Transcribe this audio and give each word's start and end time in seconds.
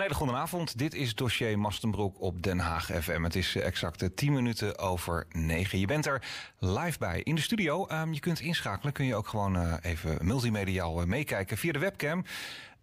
Een 0.00 0.34
avond. 0.34 0.78
Dit 0.78 0.94
is 0.94 1.14
dossier 1.14 1.58
Mastenbroek 1.58 2.20
op 2.20 2.42
Den 2.42 2.58
Haag 2.58 2.84
FM. 3.00 3.22
Het 3.22 3.34
is 3.34 3.56
exact 3.56 4.16
10 4.16 4.32
minuten 4.32 4.78
over 4.78 5.26
9. 5.30 5.78
Je 5.78 5.86
bent 5.86 6.06
er 6.06 6.22
live 6.58 6.98
bij 6.98 7.20
in 7.22 7.34
de 7.34 7.40
studio. 7.40 7.86
Um, 7.92 8.12
je 8.12 8.20
kunt 8.20 8.40
inschakelen. 8.40 8.92
Kun 8.92 9.04
je 9.04 9.14
ook 9.14 9.28
gewoon 9.28 9.56
uh, 9.56 9.74
even 9.82 10.18
multimediaal 10.20 11.06
meekijken 11.06 11.56
via 11.56 11.72
de 11.72 11.78
webcam. 11.78 12.24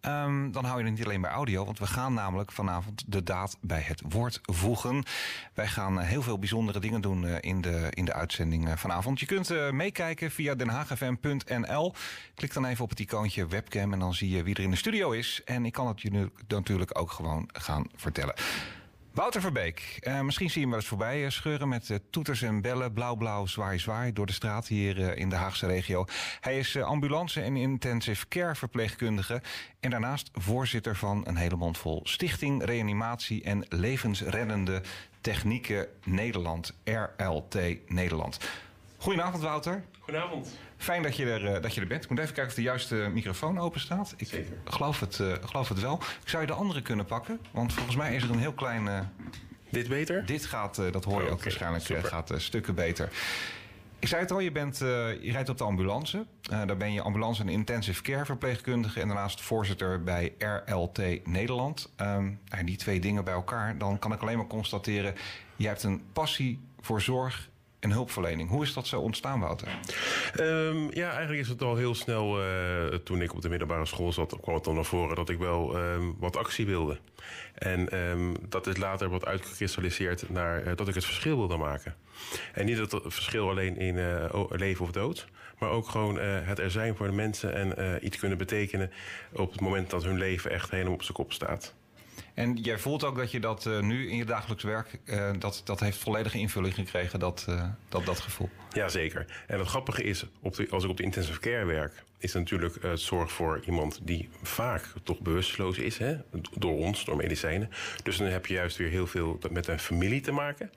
Um, 0.08 0.52
dan 0.52 0.66
hou 0.66 0.80
je 0.80 0.86
het 0.86 0.94
niet 0.94 1.06
alleen 1.06 1.22
bij 1.22 1.32
audio, 1.32 1.66
want 1.66 1.80
we 1.80 1.88
gaan 1.88 2.14
namelijk 2.14 2.52
vanavond 2.52 3.04
de 3.08 3.24
daad 3.24 3.58
bij 3.62 3.82
het 3.82 4.02
woord 4.10 4.40
voegen. 4.44 5.04
Wij 5.54 5.68
gaan 5.68 6.00
uh, 6.00 6.06
heel 6.06 6.22
veel 6.22 6.40
bijzondere 6.40 6.80
dingen 6.80 7.02
doen 7.02 7.24
uh, 7.24 7.36
in, 7.40 7.62
de, 7.62 7.88
in 7.90 8.06
de 8.06 8.14
uitzending 8.14 8.68
uh, 8.68 8.76
vanavond. 8.76 9.20
Je 9.20 9.26
kunt 9.26 9.72
meekijken 9.72 10.32
via 10.32 10.56
denhaagfm.nl. 10.56 11.94
Klik 12.36 12.54
dan 12.54 12.66
even 12.66 12.84
op 12.84 12.90
het 12.90 13.00
icoontje 13.00 13.48
webcam 13.48 13.94
en 13.94 14.00
dan 14.00 14.14
zie 14.14 14.30
je 14.30 14.44
wie 14.44 14.56
er 14.56 14.64
in 14.64 14.72
de 14.72 14.78
studio 14.78 15.12
is. 15.12 15.42
En 15.46 15.66
ik 15.66 15.74
kan 15.74 15.88
het 15.88 16.02
je 16.02 16.12
nu 16.12 16.30
natuurlijk 16.48 17.00
ook 17.00 17.12
gewoon 17.12 17.50
gaan 17.54 17.86
vertellen. 17.96 18.36
Wouter 19.18 19.42
Verbeek, 19.42 20.00
uh, 20.02 20.22
misschien 20.22 20.48
zie 20.50 20.56
je 20.56 20.62
hem 20.62 20.70
wel 20.70 20.80
eens 20.80 20.90
voorbij 20.90 21.24
uh, 21.24 21.30
scheuren 21.30 21.68
met 21.68 21.90
uh, 21.90 21.98
toeters 22.10 22.42
en 22.42 22.62
bellen, 22.62 22.94
blauw-blauw, 22.94 23.46
zwaai-zwaai 23.46 24.14
door 24.14 24.26
de 24.26 24.34
straat 24.34 24.68
hier 24.68 25.18
in 25.18 25.30
de 25.30 25.36
Haagse 25.36 25.68
regio. 25.68 26.06
Hij 26.42 26.58
is 26.58 26.78
ambulance- 26.82 27.42
en 27.42 27.56
intensive 27.56 28.28
care 28.28 28.56
verpleegkundige 28.56 29.42
en 29.80 29.90
daarnaast 29.90 30.30
voorzitter 30.34 30.96
van 30.96 31.22
een 31.28 31.36
hele 31.36 31.56
mond 31.56 31.78
vol 31.78 32.02
Stichting 32.04 32.64
Reanimatie 32.64 33.44
en 33.44 33.66
Levensreddende 33.70 34.82
Technieken 35.22 35.88
Nederland, 36.04 36.74
RLT 36.84 37.58
Nederland. 37.88 38.40
Goedenavond 38.98 39.44
Wouter. 39.44 39.84
Goedenavond. 40.00 40.58
Fijn 40.78 41.04
dat 41.04 41.16
je, 41.16 41.32
er, 41.32 41.62
dat 41.62 41.74
je 41.74 41.82
er 41.82 41.88
bent. 41.88 42.04
Ik 42.04 42.10
moet 42.10 42.20
even 42.20 42.34
kijken 42.34 42.52
of 42.52 42.58
de 42.58 42.62
juiste 42.62 43.10
microfoon 43.14 43.60
open 43.60 43.80
staat. 43.80 44.14
Ik 44.18 44.28
Zeker. 44.28 44.54
Geloof 44.64 45.00
het, 45.00 45.20
uh, 45.20 45.34
geloof 45.42 45.70
het 45.70 45.80
wel. 45.80 46.00
Ik 46.22 46.30
zou 46.30 46.42
je 46.42 46.48
de 46.48 46.54
andere 46.54 46.82
kunnen 46.82 47.06
pakken, 47.06 47.40
want 47.52 47.74
volgens 47.74 47.96
mij 47.96 48.16
is 48.16 48.24
er 48.24 48.30
een 48.30 48.40
heel 48.40 48.54
klein. 48.54 48.86
Uh, 48.86 49.00
dit 49.70 49.88
beter? 49.88 50.26
Dit 50.26 50.46
gaat, 50.46 50.78
uh, 50.78 50.92
dat 50.92 51.04
hoor 51.04 51.14
je 51.14 51.20
oh, 51.20 51.26
ook 51.26 51.40
okay. 51.40 51.44
waarschijnlijk, 51.44 52.08
gaat 52.08 52.34
stukken 52.36 52.76
beter. 52.76 53.10
Ik 54.00 54.08
zei 54.08 54.22
het 54.22 54.32
al, 54.32 54.40
je, 54.40 54.52
bent, 54.52 54.78
je 54.78 55.30
rijdt 55.32 55.50
op 55.50 55.58
de 55.58 55.64
ambulance. 55.64 56.26
daar 56.42 56.78
ben 56.78 56.94
je 56.94 57.02
ambulance- 57.02 57.42
en 57.42 57.50
intensive 57.50 58.02
care 58.02 58.26
verpleegkundige 58.26 59.02
en 59.02 59.08
daarnaast 59.08 59.42
voorzitter 59.42 60.04
bij 60.04 60.34
RLT 60.66 61.26
Nederland. 61.26 61.94
Um, 62.02 62.40
die 62.66 62.78
twee 62.78 63.00
dingen 63.00 63.24
bij 63.24 63.34
elkaar, 63.34 63.78
dan 63.78 64.00
kan 64.00 64.14
ik 64.14 64.22
alleen 64.22 64.38
maar 64.38 64.48
constateren: 64.48 65.14
je 65.56 65.68
hebt 65.68 65.84
een 65.84 66.04
passie 66.14 66.60
voor 66.80 67.02
zorg 67.02 67.50
en 67.80 67.92
hulpverlening. 67.92 68.50
Hoe 68.50 68.64
is 68.64 68.74
dat 68.74 68.88
zo 68.88 69.00
ontstaan, 69.00 69.40
Wouter? 69.40 69.68
Um, 70.40 70.94
ja, 70.94 71.10
eigenlijk 71.10 71.40
is 71.40 71.48
het 71.48 71.62
al 71.62 71.76
heel 71.76 71.96
snel, 71.96 72.42
uh, 72.42 72.86
toen 72.86 73.22
ik 73.22 73.34
op 73.34 73.42
de 73.42 73.50
middelbare 73.50 73.86
school 73.86 74.14
zat, 74.14 74.38
kwam 74.42 74.56
het 74.56 74.64
dan 74.64 74.76
naar 74.76 74.86
voren 74.86 75.16
dat 75.16 75.30
ik 75.30 75.38
wel 75.38 75.78
um, 75.78 76.16
wat 76.20 76.38
actie 76.38 76.66
wilde. 76.66 76.98
En 77.54 77.98
um, 77.98 78.36
dat 78.50 78.68
is 78.68 78.78
later 78.78 79.10
wat 79.10 79.26
uitgekristalliseerd 79.26 80.30
naar 80.30 80.68
uh, 80.68 80.76
dat 80.76 80.88
ik 80.88 80.96
het 80.96 81.06
verschil 81.06 81.38
wilde 81.38 81.58
maken. 81.58 81.96
En 82.54 82.66
niet 82.66 82.78
het 82.78 82.96
verschil 83.04 83.50
alleen 83.50 83.78
in 83.78 83.96
uh, 83.96 84.44
leven 84.50 84.86
of 84.86 84.92
dood, 84.92 85.28
maar 85.60 85.70
ook 85.70 85.88
gewoon 85.88 86.20
het 86.20 86.60
er 86.60 86.72
zijn 86.72 86.96
voor 86.96 87.08
de 87.08 87.14
mensen 87.14 87.54
en 87.54 88.06
iets 88.06 88.18
kunnen 88.18 88.38
betekenen 88.38 88.92
op 89.34 89.52
het 89.52 89.62
moment 89.62 89.90
dat 89.90 90.04
hun 90.04 90.18
leven 90.18 90.52
echt 90.52 90.72
helemaal 90.72 90.94
op 90.94 91.04
zijn 91.04 91.14
kop 91.14 91.34
staat. 91.34 91.76
En 92.38 92.56
jij 92.56 92.80
voelt 92.80 93.04
ook 93.04 93.18
dat 93.18 93.32
je 93.32 93.40
dat 93.40 93.66
uh, 93.66 93.80
nu 93.80 94.10
in 94.10 94.16
je 94.16 94.26
dagelijks 94.26 94.64
werk, 94.64 95.00
uh, 95.06 95.30
dat, 95.40 95.62
dat 95.64 95.80
heeft 95.80 95.98
volledige 95.98 96.38
invulling 96.38 96.74
gekregen, 96.74 97.20
dat, 97.20 97.46
uh, 97.50 97.64
dat, 97.90 98.06
dat 98.06 98.20
gevoel. 98.20 98.50
Jazeker. 98.72 99.26
En 99.48 99.60
het 99.60 99.68
grappige 99.68 100.04
is, 100.04 100.26
op 100.42 100.56
de, 100.56 100.68
als 100.70 100.84
ik 100.84 100.90
op 100.90 100.98
de 100.98 101.04
intensive 101.04 101.40
care 101.40 101.66
werk, 101.66 102.04
is 102.18 102.34
het 102.34 102.42
natuurlijk 102.42 102.84
uh, 102.84 102.92
zorg 102.94 103.32
voor 103.32 103.62
iemand 103.66 104.00
die 104.04 104.30
vaak 104.44 104.84
toch 105.04 105.20
bewusteloos 105.20 105.78
is, 105.78 105.98
hè? 105.98 106.18
door 106.54 106.78
ons, 106.78 107.06
door 107.06 107.16
medicijnen. 107.16 107.70
Dus 108.04 108.18
dan 108.18 108.28
heb 108.28 108.46
je 108.46 108.54
juist 108.54 108.78
weer 108.78 108.90
heel 108.90 109.08
veel 109.08 109.40
met 109.52 109.68
een 109.68 109.80
familie 109.80 110.22
te 110.22 110.32
maken. 110.32 110.72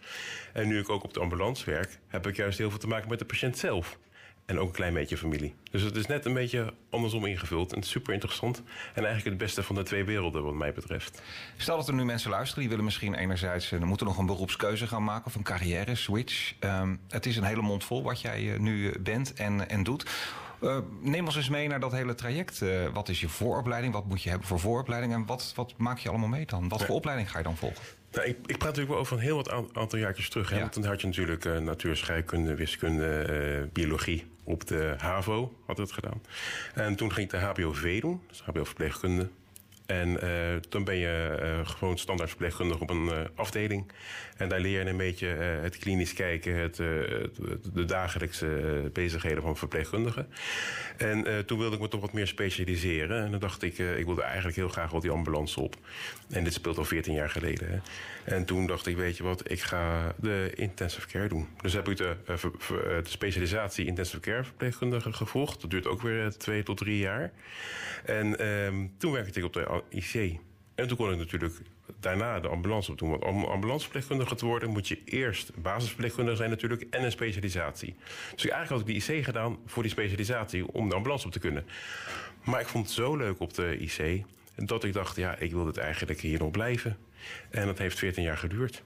En 0.53 0.69
nu 0.69 0.79
ik 0.79 0.89
ook 0.89 1.05
op 1.05 1.15
de 1.15 1.21
ambulance 1.21 1.71
werk, 1.71 1.99
heb 2.09 2.27
ik 2.27 2.37
juist 2.37 2.59
heel 2.59 2.71
veel 2.71 2.79
te 2.79 2.89
maken 2.89 3.09
met 3.09 3.19
de 3.19 3.25
patiënt 3.25 3.59
zelf. 3.59 3.99
En 4.51 4.59
ook 4.59 4.67
een 4.67 4.75
klein 4.75 4.95
beetje 4.95 5.17
familie. 5.17 5.55
Dus 5.71 5.83
het 5.83 5.97
is 5.97 6.07
net 6.07 6.25
een 6.25 6.35
beetje 6.35 6.75
andersom 6.91 7.25
ingevuld. 7.25 7.73
En 7.73 7.83
super 7.83 8.13
interessant. 8.13 8.63
En 8.95 9.05
eigenlijk 9.05 9.25
het 9.25 9.39
beste 9.39 9.63
van 9.63 9.75
de 9.75 9.83
twee 9.83 10.05
werelden, 10.05 10.43
wat 10.43 10.55
mij 10.55 10.73
betreft. 10.73 11.23
Stel 11.57 11.77
dat 11.77 11.89
er 11.89 11.95
nu 11.95 12.05
mensen 12.05 12.31
luisteren. 12.31 12.61
Die 12.61 12.69
willen 12.69 12.85
misschien 12.85 13.15
enerzijds. 13.15 13.73
Er 13.73 13.87
moeten 13.87 14.07
nog 14.07 14.19
een 14.19 14.27
beroepskeuze 14.27 14.87
gaan 14.87 15.05
maken. 15.05 15.27
Of 15.27 15.35
een 15.35 15.43
carrière 15.43 15.95
switch. 15.95 16.55
Um, 16.61 17.01
het 17.09 17.27
is 17.27 17.37
een 17.37 17.45
hele 17.45 17.63
mond 17.63 17.85
vol 17.85 18.03
wat 18.03 18.21
jij 18.21 18.43
uh, 18.43 18.59
nu 18.59 18.99
bent 19.01 19.33
en, 19.35 19.69
en 19.69 19.83
doet. 19.83 20.11
Uh, 20.61 20.79
neem 21.01 21.27
ons 21.27 21.37
eens 21.37 21.49
mee 21.49 21.69
naar 21.69 21.81
dat 21.81 21.93
hele 21.93 22.15
traject. 22.15 22.61
Uh, 22.61 22.89
wat 22.93 23.09
is 23.09 23.21
je 23.21 23.29
vooropleiding? 23.29 23.93
Wat 23.93 24.07
moet 24.07 24.23
je 24.23 24.29
hebben 24.29 24.49
voor 24.49 24.61
vooropleiding? 24.61 25.13
En 25.13 25.27
wat, 25.27 25.53
wat 25.57 25.75
maak 25.77 25.99
je 25.99 26.09
allemaal 26.09 26.29
mee 26.29 26.47
dan? 26.47 26.69
Wat 26.69 26.81
ja. 26.81 26.87
voor 26.87 26.95
opleiding 26.95 27.31
ga 27.31 27.39
je 27.39 27.45
dan 27.45 27.57
volgen? 27.57 27.85
Nou, 28.13 28.27
ik, 28.27 28.37
ik 28.37 28.59
praat 28.59 28.61
natuurlijk 28.61 28.89
wel 28.89 28.99
over 28.99 29.17
een 29.17 29.23
heel 29.23 29.37
wat 29.37 29.51
aantal 29.73 29.99
jaartjes 29.99 30.29
terug. 30.29 30.51
Hè? 30.51 30.55
Ja. 30.55 30.61
Want 30.61 30.75
dan 30.75 30.85
had 30.85 31.01
je 31.01 31.07
natuurlijk 31.07 31.45
uh, 31.45 31.59
natuur, 31.59 31.97
scheikunde, 31.97 32.55
wiskunde, 32.55 33.27
uh, 33.31 33.73
biologie 33.73 34.27
op 34.45 34.67
de 34.67 34.95
HAVO 34.99 35.57
had 35.67 35.79
het 35.79 35.93
gedaan. 35.93 36.23
En 36.75 36.97
toen 36.97 37.13
ging 37.13 37.33
ik 37.33 37.41
de 37.41 37.47
HBOV 37.47 38.01
doen, 38.01 38.21
dus 38.29 38.43
HBO 38.43 38.65
verpleegkunde. 38.65 39.29
En 39.91 40.09
uh, 40.25 40.57
dan 40.69 40.85
ben 40.85 40.97
je 40.97 41.39
uh, 41.43 41.69
gewoon 41.69 41.99
standaard 41.99 42.29
verpleegkundig 42.29 42.81
op 42.81 42.91
een 42.91 43.05
uh, 43.05 43.19
afdeling. 43.35 43.93
En 44.37 44.49
daar 44.49 44.61
leer 44.61 44.85
je 44.85 44.91
een 44.91 44.97
beetje 44.97 45.27
het 45.63 45.79
klinisch 45.79 46.13
kijken, 46.13 46.55
het, 46.55 46.77
de 46.77 47.85
dagelijkse 47.87 48.47
bezigheden 48.93 49.43
van 49.43 49.57
verpleegkundigen. 49.57 50.29
En 50.97 51.47
toen 51.47 51.59
wilde 51.59 51.75
ik 51.75 51.83
me 51.83 51.89
toch 51.89 52.01
wat 52.01 52.13
meer 52.13 52.27
specialiseren. 52.27 53.25
En 53.25 53.31
dan 53.31 53.41
dacht 53.41 53.63
ik, 53.63 53.79
ik 53.79 54.05
wilde 54.05 54.23
eigenlijk 54.23 54.57
heel 54.57 54.69
graag 54.69 54.91
wel 54.91 55.01
die 55.01 55.11
ambulance 55.11 55.61
op. 55.61 55.77
En 56.31 56.45
dit 56.45 56.53
speelt 56.53 56.79
al 56.79 56.85
14 56.85 57.15
jaar 57.15 57.31
geleden. 57.31 57.83
En 58.25 58.45
toen 58.45 58.67
dacht 58.67 58.87
ik, 58.87 58.97
weet 58.97 59.17
je 59.17 59.23
wat, 59.23 59.51
ik 59.51 59.61
ga 59.61 60.15
de 60.17 60.53
intensive 60.55 61.07
care 61.07 61.29
doen. 61.29 61.49
Dus 61.63 61.73
heb 61.73 61.89
ik 61.89 61.97
de, 61.97 62.17
de 62.77 63.01
specialisatie 63.03 63.87
intensive 63.87 64.21
care 64.21 64.45
verpleegkundige 64.45 65.13
gevolgd. 65.13 65.61
Dat 65.61 65.71
duurt 65.71 65.87
ook 65.87 66.03
weer 66.03 66.37
twee 66.37 66.63
tot 66.63 66.77
drie 66.77 66.99
jaar. 66.99 67.33
En 68.05 68.37
toen 68.99 69.13
werkte 69.13 69.39
ik 69.39 69.45
op 69.45 69.53
de 69.53 69.80
IC. 69.89 70.39
En 70.75 70.89
toen 70.89 70.97
kon 70.97 71.13
ik 71.13 71.19
natuurlijk 71.19 71.55
daarna 72.01 72.41
de 72.41 72.49
ambulance 72.49 72.91
op 72.91 72.99
doen. 72.99 73.11
Want 73.11 73.25
om 73.25 73.45
ambulanceverpleegkundige 73.45 74.35
te 74.35 74.47
worden 74.47 74.71
moet 74.71 74.89
je 74.89 74.99
eerst 75.05 75.63
basisverpleegkundige 75.63 76.37
zijn 76.37 76.51
natuurlijk 76.51 76.87
en 76.91 77.05
een 77.05 77.11
specialisatie. 77.11 77.95
Dus 78.35 78.49
eigenlijk 78.49 78.69
had 78.69 78.81
ik 78.81 79.07
die 79.07 79.17
IC 79.17 79.25
gedaan 79.25 79.59
voor 79.67 79.83
die 79.83 79.93
specialisatie 79.93 80.73
om 80.73 80.89
de 80.89 80.95
ambulance 80.95 81.27
op 81.27 81.33
te 81.33 81.39
kunnen. 81.39 81.65
Maar 82.45 82.61
ik 82.61 82.69
vond 82.69 82.85
het 82.85 82.95
zo 82.95 83.17
leuk 83.17 83.41
op 83.41 83.55
de 83.55 83.77
IC 83.79 84.25
dat 84.57 84.85
ik 84.85 84.93
dacht, 84.93 85.17
ja, 85.17 85.39
ik 85.39 85.53
wil 85.53 85.67
het 85.67 85.77
eigenlijk 85.77 86.21
hier 86.21 86.39
nog 86.39 86.51
blijven. 86.51 86.97
En 87.51 87.67
dat 87.67 87.79
heeft 87.79 87.99
14 87.99 88.23
jaar 88.23 88.39
geduurd. 88.39 88.83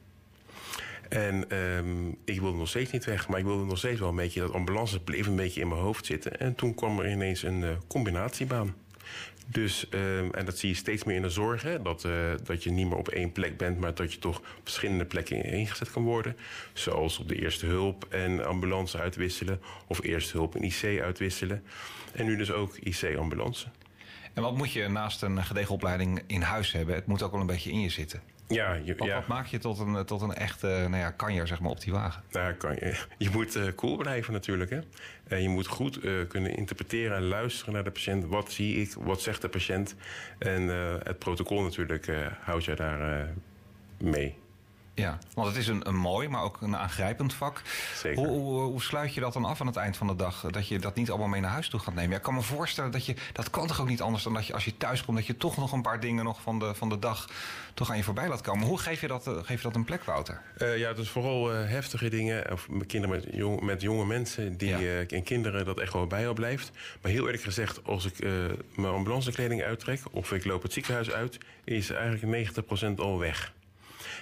En 1.08 1.56
um, 1.58 2.16
ik 2.24 2.40
wilde 2.40 2.58
nog 2.58 2.68
steeds 2.68 2.90
niet 2.90 3.04
weg, 3.04 3.28
maar 3.28 3.38
ik 3.38 3.44
wilde 3.44 3.64
nog 3.64 3.78
steeds 3.78 4.00
wel 4.00 4.08
een 4.08 4.16
beetje 4.16 4.40
dat 4.40 4.52
ambulance 4.52 5.00
bleef 5.00 5.26
een 5.26 5.36
beetje 5.36 5.60
in 5.60 5.68
mijn 5.68 5.80
hoofd 5.80 6.06
zitten. 6.06 6.40
En 6.40 6.54
toen 6.54 6.74
kwam 6.74 6.98
er 6.98 7.10
ineens 7.10 7.42
een 7.42 7.60
uh, 7.60 7.70
combinatiebaan. 7.86 8.74
Dus, 9.46 9.86
um, 9.90 10.34
en 10.34 10.44
dat 10.44 10.58
zie 10.58 10.68
je 10.68 10.74
steeds 10.74 11.04
meer 11.04 11.16
in 11.16 11.22
de 11.22 11.28
zorg, 11.28 11.62
hè? 11.62 11.82
Dat, 11.82 12.04
uh, 12.04 12.12
dat 12.44 12.62
je 12.62 12.70
niet 12.70 12.86
meer 12.86 12.96
op 12.96 13.08
één 13.08 13.32
plek 13.32 13.56
bent, 13.56 13.78
maar 13.78 13.94
dat 13.94 14.12
je 14.12 14.18
toch 14.18 14.38
op 14.38 14.60
verschillende 14.62 15.04
plekken 15.04 15.44
ingezet 15.44 15.90
kan 15.90 16.02
worden. 16.02 16.36
Zoals 16.72 17.18
op 17.18 17.28
de 17.28 17.42
eerste 17.42 17.66
hulp 17.66 18.06
en 18.10 18.46
ambulance 18.46 18.98
uitwisselen, 18.98 19.60
of 19.86 20.02
eerste 20.02 20.36
hulp 20.36 20.54
en 20.54 20.62
IC 20.62 21.00
uitwisselen. 21.02 21.62
En 22.12 22.24
nu 22.24 22.36
dus 22.36 22.52
ook 22.52 22.76
IC-ambulance. 22.76 23.66
En 24.34 24.42
wat 24.42 24.56
moet 24.56 24.72
je 24.72 24.88
naast 24.88 25.22
een 25.22 25.44
gedegen 25.44 25.74
opleiding 25.74 26.22
in 26.26 26.40
huis 26.40 26.72
hebben? 26.72 26.94
Het 26.94 27.06
moet 27.06 27.22
ook 27.22 27.32
wel 27.32 27.40
een 27.40 27.46
beetje 27.46 27.70
in 27.70 27.80
je 27.80 27.90
zitten. 27.90 28.20
Ja, 28.48 28.72
je, 28.72 28.94
wat, 28.96 29.08
ja. 29.08 29.14
wat 29.14 29.26
maak 29.26 29.46
je 29.46 29.58
tot 29.58 29.78
een, 29.78 30.04
tot 30.04 30.20
een 30.20 30.34
echte 30.34 30.66
nou 30.66 30.96
ja, 30.96 31.10
kanjer 31.10 31.46
zeg 31.46 31.60
maar, 31.60 31.70
op 31.70 31.80
die 31.80 31.92
wagen? 31.92 32.22
Nou, 32.30 32.52
kan 32.52 32.74
je, 32.74 32.96
je 33.18 33.30
moet 33.30 33.56
uh, 33.56 33.64
cool 33.76 33.96
blijven 33.96 34.32
natuurlijk. 34.32 34.70
Hè? 34.70 34.78
En 35.28 35.42
je 35.42 35.48
moet 35.48 35.66
goed 35.66 36.04
uh, 36.04 36.28
kunnen 36.28 36.56
interpreteren 36.56 37.16
en 37.16 37.22
luisteren 37.22 37.74
naar 37.74 37.84
de 37.84 37.90
patiënt. 37.90 38.24
Wat 38.24 38.52
zie 38.52 38.80
ik? 38.80 38.94
Wat 38.98 39.20
zegt 39.20 39.40
de 39.42 39.48
patiënt? 39.48 39.94
En 40.38 40.62
uh, 40.62 40.94
het 41.02 41.18
protocol 41.18 41.62
natuurlijk 41.62 42.12
houdt 42.40 42.64
je 42.64 42.74
daar 42.74 43.28
mee. 43.98 44.42
Ja, 44.94 45.18
want 45.34 45.48
het 45.48 45.56
is 45.56 45.66
een, 45.66 45.88
een 45.88 45.96
mooi, 45.96 46.28
maar 46.28 46.42
ook 46.42 46.60
een 46.60 46.76
aangrijpend 46.76 47.34
vak. 47.34 47.62
Zeker. 47.94 48.18
Hoe, 48.18 48.28
hoe, 48.28 48.60
hoe, 48.60 48.82
sluit 48.82 49.14
je 49.14 49.20
dat 49.20 49.32
dan 49.32 49.44
af 49.44 49.60
aan 49.60 49.66
het 49.66 49.76
eind 49.76 49.96
van 49.96 50.06
de 50.06 50.16
dag? 50.16 50.46
Dat 50.50 50.68
je 50.68 50.78
dat 50.78 50.94
niet 50.94 51.10
allemaal 51.10 51.28
mee 51.28 51.40
naar 51.40 51.50
huis 51.50 51.68
toe 51.68 51.80
gaat 51.80 51.94
nemen? 51.94 52.10
Ja, 52.10 52.16
ik 52.16 52.22
kan 52.22 52.34
me 52.34 52.42
voorstellen 52.42 52.90
dat 52.90 53.06
je... 53.06 53.14
Dat 53.32 53.50
kan 53.50 53.66
toch 53.66 53.80
ook 53.80 53.88
niet 53.88 54.00
anders 54.00 54.22
dan 54.22 54.34
dat 54.34 54.46
je 54.46 54.52
als 54.52 54.64
je 54.64 54.76
thuis 54.76 55.04
komt... 55.04 55.16
dat 55.16 55.26
je 55.26 55.36
toch 55.36 55.56
nog 55.56 55.72
een 55.72 55.82
paar 55.82 56.00
dingen 56.00 56.24
nog 56.24 56.42
van 56.42 56.58
de, 56.58 56.74
van 56.74 56.88
de 56.88 56.98
dag... 56.98 57.28
toch 57.74 57.90
aan 57.90 57.96
je 57.96 58.02
voorbij 58.02 58.28
laat 58.28 58.40
komen. 58.40 58.66
Hoe 58.66 58.78
geef 58.78 59.00
je 59.00 59.06
dat, 59.06 59.30
geef 59.42 59.56
je 59.56 59.66
dat 59.68 59.74
een 59.74 59.84
plek, 59.84 60.04
Wouter? 60.04 60.40
Uh, 60.58 60.78
ja, 60.78 60.92
dus 60.92 61.08
vooral 61.08 61.54
uh, 61.54 61.68
heftige 61.68 62.08
dingen. 62.08 62.52
Of 62.52 62.68
kinderen 62.86 63.16
met, 63.16 63.34
jong, 63.34 63.60
met 63.60 63.80
jonge 63.80 64.06
mensen 64.06 64.56
die, 64.56 64.68
ja. 64.68 64.78
uh, 64.78 65.12
en 65.12 65.22
kinderen... 65.22 65.64
dat 65.64 65.80
echt 65.80 65.92
wel 65.92 66.06
bij 66.06 66.20
jou 66.20 66.34
blijft. 66.34 66.70
Maar 67.02 67.10
heel 67.10 67.24
eerlijk 67.24 67.42
gezegd, 67.42 67.84
als 67.84 68.04
ik 68.04 68.18
mijn 68.74 68.92
ambulancekleding 68.92 69.62
uittrek... 69.62 70.00
of 70.10 70.32
ik 70.32 70.44
loop 70.44 70.62
het 70.62 70.72
ziekenhuis 70.72 71.10
uit... 71.10 71.38
is 71.64 71.90
eigenlijk 71.90 72.50
90% 72.92 72.94
al 72.96 73.18
weg. 73.18 73.52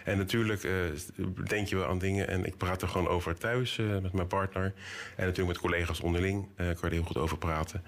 En 0.05 0.19
natuurlijk 0.19 0.63
uh, 0.63 0.73
denk 1.45 1.69
je 1.69 1.77
wel 1.77 1.89
aan 1.89 1.99
dingen. 1.99 2.29
En 2.29 2.45
ik 2.45 2.57
praat 2.57 2.83
er 2.83 2.89
gewoon 2.89 3.09
over 3.09 3.39
thuis 3.39 3.79
uh, 3.79 3.99
met 3.99 4.13
mijn 4.13 4.27
partner. 4.27 4.65
En 5.17 5.27
natuurlijk 5.27 5.49
met 5.49 5.59
collega's 5.59 6.01
onderling. 6.01 6.47
Uh, 6.57 6.57
kan 6.57 6.77
je 6.81 6.87
er 6.87 6.93
heel 6.93 7.03
goed 7.03 7.17
over 7.17 7.39
praten. 7.39 7.83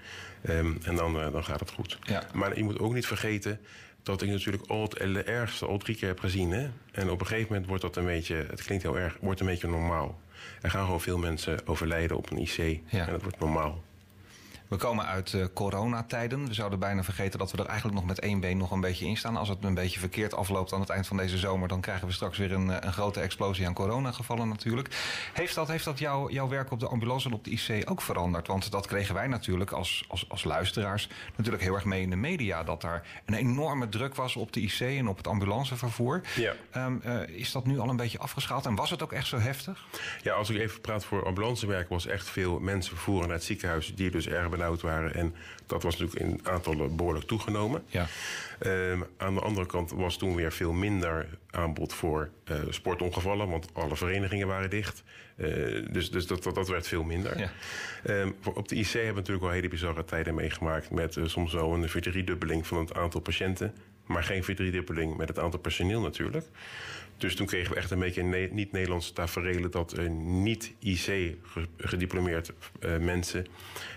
Um, 0.48 0.78
en 0.84 0.96
dan, 0.96 1.12
dan 1.12 1.44
gaat 1.44 1.60
het 1.60 1.70
goed. 1.70 1.98
Ja. 2.02 2.22
Maar 2.32 2.56
je 2.56 2.64
moet 2.64 2.78
ook 2.78 2.94
niet 2.94 3.06
vergeten 3.06 3.60
dat 4.02 4.22
ik 4.22 4.28
natuurlijk 4.28 4.66
al 4.66 4.82
het 4.82 5.24
ergste 5.24 5.66
al 5.66 5.78
drie 5.78 5.96
keer 5.96 6.08
heb 6.08 6.20
gezien. 6.20 6.50
Hè? 6.50 6.68
En 6.92 7.10
op 7.10 7.20
een 7.20 7.26
gegeven 7.26 7.48
moment 7.48 7.66
wordt 7.66 7.82
dat 7.82 7.96
een 7.96 8.04
beetje, 8.04 8.34
het 8.34 8.62
klinkt 8.62 8.82
heel 8.82 8.98
erg, 8.98 9.16
wordt 9.20 9.40
een 9.40 9.46
beetje 9.46 9.68
normaal. 9.68 10.20
Er 10.62 10.70
gaan 10.70 10.84
gewoon 10.84 11.00
veel 11.00 11.18
mensen 11.18 11.66
overlijden 11.66 12.16
op 12.16 12.30
een 12.30 12.38
IC. 12.38 12.80
En 12.90 13.10
dat 13.10 13.22
wordt 13.22 13.38
normaal. 13.38 13.82
We 14.68 14.76
komen 14.76 15.06
uit 15.06 15.32
uh, 15.32 15.44
coronatijden. 15.54 16.46
We 16.46 16.54
zouden 16.54 16.78
bijna 16.78 17.04
vergeten 17.04 17.38
dat 17.38 17.50
we 17.50 17.58
er 17.58 17.66
eigenlijk 17.66 17.98
nog 17.98 18.06
met 18.06 18.20
één 18.20 18.40
been 18.40 18.56
nog 18.56 18.70
een 18.70 18.80
beetje 18.80 19.06
in 19.06 19.16
staan. 19.16 19.36
Als 19.36 19.48
het 19.48 19.64
een 19.64 19.74
beetje 19.74 20.00
verkeerd 20.00 20.34
afloopt 20.34 20.72
aan 20.72 20.80
het 20.80 20.88
eind 20.88 21.06
van 21.06 21.16
deze 21.16 21.38
zomer, 21.38 21.68
dan 21.68 21.80
krijgen 21.80 22.06
we 22.06 22.12
straks 22.12 22.38
weer 22.38 22.52
een, 22.52 22.70
eh, 22.70 22.76
een 22.80 22.92
grote 22.92 23.20
explosie 23.20 23.66
aan 23.66 23.74
coronagevallen 23.74 24.48
natuurlijk. 24.48 24.88
Heeft 25.32 25.54
dat, 25.54 25.68
heeft 25.68 25.84
dat 25.84 25.98
jouw, 25.98 26.30
jouw 26.30 26.48
werk 26.48 26.70
op 26.70 26.80
de 26.80 26.88
ambulance 26.88 27.28
en 27.28 27.34
op 27.34 27.44
de 27.44 27.50
IC 27.50 27.90
ook 27.90 28.02
veranderd? 28.02 28.46
Want 28.46 28.70
dat 28.70 28.86
kregen 28.86 29.14
wij 29.14 29.26
natuurlijk 29.26 29.70
als, 29.70 30.04
als, 30.08 30.28
als 30.28 30.44
luisteraars 30.44 31.08
natuurlijk 31.36 31.62
heel 31.62 31.74
erg 31.74 31.84
mee 31.84 32.02
in 32.02 32.10
de 32.10 32.16
media. 32.16 32.62
Dat 32.62 32.80
daar 32.80 33.22
een 33.24 33.34
enorme 33.34 33.88
druk 33.88 34.14
was 34.14 34.36
op 34.36 34.52
de 34.52 34.60
IC 34.60 34.80
en 34.80 35.08
op 35.08 35.16
het 35.16 35.26
ambulancevervoer. 35.26 36.20
Ja. 36.34 36.52
Um, 36.76 37.02
uh, 37.06 37.28
is 37.28 37.52
dat 37.52 37.66
nu 37.66 37.78
al 37.78 37.88
een 37.88 37.96
beetje 37.96 38.18
afgeschaald 38.18 38.66
en 38.66 38.74
was 38.74 38.90
het 38.90 39.02
ook 39.02 39.12
echt 39.12 39.26
zo 39.26 39.38
heftig? 39.38 39.84
Ja, 40.22 40.34
als 40.34 40.50
ik 40.50 40.56
even 40.56 40.80
praat 40.80 41.04
voor 41.04 41.26
ambulancewerk, 41.26 41.88
was 41.88 42.06
echt 42.06 42.28
veel 42.28 42.58
mensen 42.58 42.94
vervoeren 42.94 43.28
naar 43.28 43.36
het 43.36 43.46
ziekenhuis 43.46 43.94
die 43.94 44.10
dus 44.10 44.28
erg 44.28 44.48
benauwd 44.56 44.80
waren. 44.80 45.14
En 45.14 45.34
dat 45.66 45.82
was 45.82 45.96
natuurlijk 45.96 46.26
in 46.26 46.40
aantallen 46.52 46.96
behoorlijk 46.96 47.26
toegenomen. 47.26 47.82
Ja. 47.86 48.06
Ehm, 48.58 49.00
aan 49.16 49.34
de 49.34 49.40
andere 49.40 49.66
kant 49.66 49.90
was 49.90 50.16
toen 50.16 50.34
weer 50.34 50.52
veel 50.52 50.72
minder 50.72 51.26
aanbod 51.50 51.92
voor 51.92 52.30
uh, 52.50 52.56
sportongevallen, 52.68 53.48
want 53.48 53.68
alle 53.72 53.96
verenigingen 53.96 54.46
waren 54.46 54.70
dicht. 54.70 55.02
Uh, 55.36 55.46
dus 55.90 56.10
dus 56.10 56.26
dat, 56.26 56.42
dat, 56.42 56.54
dat, 56.54 56.68
werd 56.68 56.88
veel 56.88 57.02
minder. 57.02 57.38
Ja. 57.38 57.50
Um, 58.08 58.36
op 58.54 58.68
de 58.68 58.74
IC 58.74 58.86
hebben 58.86 59.08
we 59.08 59.14
natuurlijk 59.14 59.46
wel 59.46 59.54
hele 59.54 59.68
bizarre 59.68 60.04
tijden 60.04 60.34
meegemaakt 60.34 60.90
met 60.90 61.16
uh, 61.16 61.26
soms 61.26 61.52
wel 61.52 61.74
een 61.74 61.88
verdriedubbeling 61.88 62.66
van 62.66 62.78
het 62.78 62.94
aantal 62.94 63.20
patiënten. 63.20 63.74
Maar 64.06 64.24
geen 64.24 64.44
verdriedubbeling 64.44 65.16
met 65.16 65.28
het 65.28 65.38
aantal 65.38 65.60
personeel 65.60 66.00
natuurlijk. 66.00 66.46
Dus 67.16 67.34
toen 67.34 67.46
kregen 67.46 67.70
we 67.70 67.76
echt 67.76 67.90
een 67.90 67.98
beetje 67.98 68.22
niet-Nederlandse 68.50 69.12
taferelen... 69.12 69.70
dat 69.70 69.96
niet-IC 70.42 71.36
gediplomeerd 71.78 72.52
uh, 72.80 72.96
mensen 72.96 73.46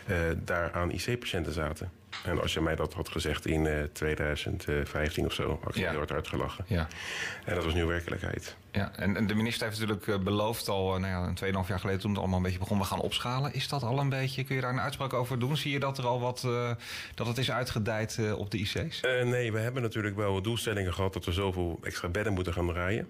uh, 0.09 0.18
daar 0.44 0.71
aan 0.71 0.92
IC-patiënten 0.92 1.54
zaten. 1.54 1.92
En 2.23 2.41
als 2.41 2.53
je 2.53 2.61
mij 2.61 2.75
dat 2.75 2.93
had 2.93 3.09
gezegd 3.09 3.45
in 3.45 3.65
uh, 3.65 3.83
eh, 3.83 3.89
2015 3.91 5.25
of 5.25 5.33
zo, 5.33 5.59
had 5.63 5.75
ik 5.75 5.81
ja. 5.81 5.89
heel 5.89 5.97
hard 5.97 6.11
uitgelachen. 6.11 6.65
Ja. 6.67 6.87
En 7.45 7.55
dat 7.55 7.63
was 7.63 7.73
nu 7.73 7.85
werkelijkheid. 7.85 8.55
Ja, 8.71 8.91
en, 8.95 9.15
en 9.15 9.27
de 9.27 9.35
minister 9.35 9.67
heeft 9.67 9.79
natuurlijk 9.79 10.23
beloofd 10.23 10.67
al 10.69 10.99
nou 10.99 11.05
ja, 11.05 11.33
een 11.47 11.63
2,5 11.63 11.67
jaar 11.67 11.79
geleden 11.79 12.01
toen 12.01 12.11
het 12.11 12.19
allemaal 12.19 12.37
een 12.37 12.43
beetje 12.43 12.59
begon, 12.59 12.77
we 12.77 12.83
gaan 12.83 13.01
opschalen. 13.01 13.53
Is 13.53 13.67
dat 13.67 13.83
al 13.83 13.99
een 13.99 14.09
beetje, 14.09 14.43
kun 14.43 14.55
je 14.55 14.61
daar 14.61 14.71
een 14.71 14.79
uitspraak 14.79 15.13
over 15.13 15.39
doen? 15.39 15.57
Zie 15.57 15.71
je 15.71 15.79
dat 15.79 15.97
er 15.97 16.05
al 16.05 16.19
wat, 16.19 16.43
uh, 16.45 16.71
dat 17.15 17.27
het 17.27 17.37
is 17.37 17.51
uitgedijd 17.51 18.19
op 18.35 18.51
de 18.51 18.57
IC's? 18.57 19.01
nee, 19.01 19.51
we 19.51 19.59
hebben 19.59 19.81
natuurlijk 19.81 20.15
wel 20.15 20.41
doelstellingen 20.41 20.93
gehad 20.93 21.13
dat 21.13 21.25
we 21.25 21.31
zoveel 21.31 21.79
extra 21.83 22.07
bedden 22.07 22.33
moeten 22.33 22.53
gaan 22.53 22.67
draaien. 22.67 23.07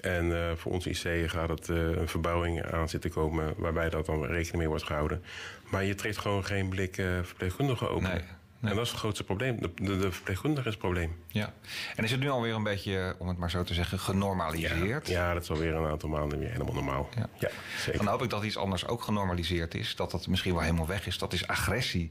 En 0.00 0.24
uh, 0.24 0.50
voor 0.56 0.72
ons 0.72 0.86
IC 0.86 1.30
gaat 1.30 1.48
het 1.48 1.68
uh, 1.68 1.76
een 1.76 2.08
verbouwing 2.08 2.62
aan 2.62 2.88
zitten 2.88 3.10
komen 3.10 3.54
waarbij 3.56 3.88
dat 3.88 4.06
dan 4.06 4.24
rekening 4.24 4.56
mee 4.56 4.68
wordt 4.68 4.84
gehouden. 4.84 5.22
Maar 5.70 5.84
je 5.84 5.94
trekt 5.94 6.18
gewoon 6.18 6.44
geen 6.44 6.68
blik 6.68 6.98
uh, 6.98 7.06
verpleegkundigen 7.22 7.90
open. 7.90 8.02
Nee. 8.02 8.20
En 8.60 8.74
dat 8.74 8.84
is 8.84 8.90
het 8.90 8.98
grootste 8.98 9.24
probleem. 9.24 9.60
De, 9.60 9.70
de, 9.74 9.98
de, 9.98 10.12
verpleegkundige 10.12 10.66
is 10.66 10.72
het 10.72 10.82
probleem. 10.82 11.16
Ja. 11.26 11.52
En 11.96 12.04
is 12.04 12.10
het 12.10 12.20
nu 12.20 12.28
alweer 12.28 12.54
een 12.54 12.62
beetje, 12.62 13.14
om 13.18 13.28
het 13.28 13.38
maar 13.38 13.50
zo 13.50 13.62
te 13.62 13.74
zeggen, 13.74 13.98
genormaliseerd? 13.98 15.08
Ja, 15.08 15.26
ja 15.26 15.32
dat 15.34 15.42
is 15.42 15.50
alweer 15.50 15.74
een 15.74 15.90
aantal 15.90 16.08
maanden 16.08 16.38
weer 16.38 16.50
helemaal 16.50 16.74
normaal. 16.74 17.08
Ja. 17.16 17.28
ja. 17.38 17.50
zeker. 17.78 17.98
Dan 17.98 18.08
hoop 18.08 18.22
ik 18.22 18.30
dat 18.30 18.44
iets 18.44 18.56
anders 18.56 18.86
ook 18.86 19.02
genormaliseerd 19.02 19.74
is. 19.74 19.96
Dat 19.96 20.10
dat 20.10 20.26
misschien 20.26 20.52
wel 20.52 20.62
helemaal 20.62 20.86
weg 20.86 21.06
is. 21.06 21.18
Dat 21.18 21.32
is 21.32 21.46
agressie, 21.46 22.10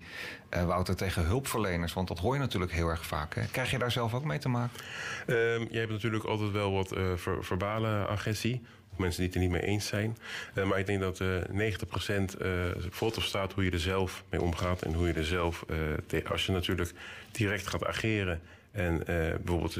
uh, 0.54 0.66
Wouter, 0.66 0.96
tegen 0.96 1.26
hulpverleners. 1.26 1.94
Want 1.94 2.08
dat 2.08 2.20
hoor 2.20 2.34
je 2.34 2.40
natuurlijk 2.40 2.72
heel 2.72 2.90
erg 2.90 3.06
vaak. 3.06 3.36
Hè? 3.36 3.46
Krijg 3.46 3.72
je 3.72 3.78
daar 3.78 3.92
zelf 3.92 4.14
ook 4.14 4.24
mee 4.24 4.40
te 4.40 4.50
maken? 4.50 4.80
Um, 5.28 5.68
je 5.72 5.78
hebt 5.78 5.92
natuurlijk 5.92 6.24
altijd 6.24 6.52
wel 6.52 6.72
wat 6.72 6.98
uh, 6.98 7.16
ver, 7.16 7.44
verbale 7.44 8.06
agressie 8.06 8.62
mensen 9.00 9.20
die 9.20 9.28
het 9.28 9.36
er 9.36 9.42
niet 9.42 9.62
mee 9.62 9.72
eens 9.72 9.88
zijn. 9.88 10.18
Uh, 10.56 10.64
maar 10.64 10.80
ik 10.80 10.86
denk 10.86 11.00
dat 11.00 11.20
uh, 11.20 11.38
90% 11.38 12.42
uh, 12.42 12.66
foto 12.92 13.22
staat 13.22 13.54
hoe 13.54 13.64
je 13.64 13.72
er 13.72 13.80
zelf 13.80 14.24
mee 14.30 14.42
omgaat. 14.42 14.82
En 14.82 14.94
hoe 14.94 15.08
je 15.08 15.14
er 15.14 15.26
zelf, 15.26 15.66
uh, 16.12 16.26
als 16.30 16.46
je 16.46 16.52
natuurlijk 16.52 16.92
direct 17.32 17.68
gaat 17.68 17.86
ageren. 17.86 18.42
En 18.72 18.94
uh, 18.94 19.06
bijvoorbeeld 19.44 19.78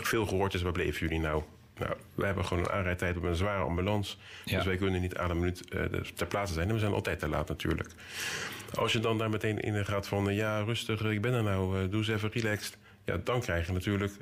veel 0.00 0.26
gehoord 0.26 0.54
is, 0.54 0.62
waar 0.62 0.72
bleven 0.72 1.00
jullie 1.00 1.20
nou? 1.20 1.42
Nou, 1.78 1.94
we 2.14 2.24
hebben 2.24 2.44
gewoon 2.44 2.62
een 2.62 2.70
aanrijdtijd 2.70 3.16
op 3.16 3.22
een 3.22 3.34
zware 3.34 3.62
ambulance. 3.62 4.16
Ja. 4.44 4.56
Dus 4.56 4.66
wij 4.66 4.76
kunnen 4.76 5.00
niet 5.00 5.16
aan 5.16 5.28
de 5.28 5.34
minuut 5.34 5.70
ter 6.14 6.26
plaatse 6.26 6.54
zijn. 6.54 6.68
En 6.68 6.74
we 6.74 6.80
zijn 6.80 6.92
altijd 6.92 7.18
te 7.18 7.28
laat 7.28 7.48
natuurlijk. 7.48 7.90
Als 8.74 8.92
je 8.92 9.00
dan 9.00 9.18
daar 9.18 9.30
meteen 9.30 9.60
in 9.60 9.84
gaat 9.84 10.08
van... 10.08 10.34
ja, 10.34 10.60
rustig, 10.60 11.02
ik 11.02 11.20
ben 11.20 11.32
er 11.32 11.42
nou, 11.42 11.88
doe 11.88 11.98
eens 11.98 12.08
even 12.08 12.30
relaxed. 12.32 12.78
Ja, 13.04 13.20
dan 13.24 13.40
krijg 13.40 13.66
je 13.66 13.72
natuurlijk 13.72 14.12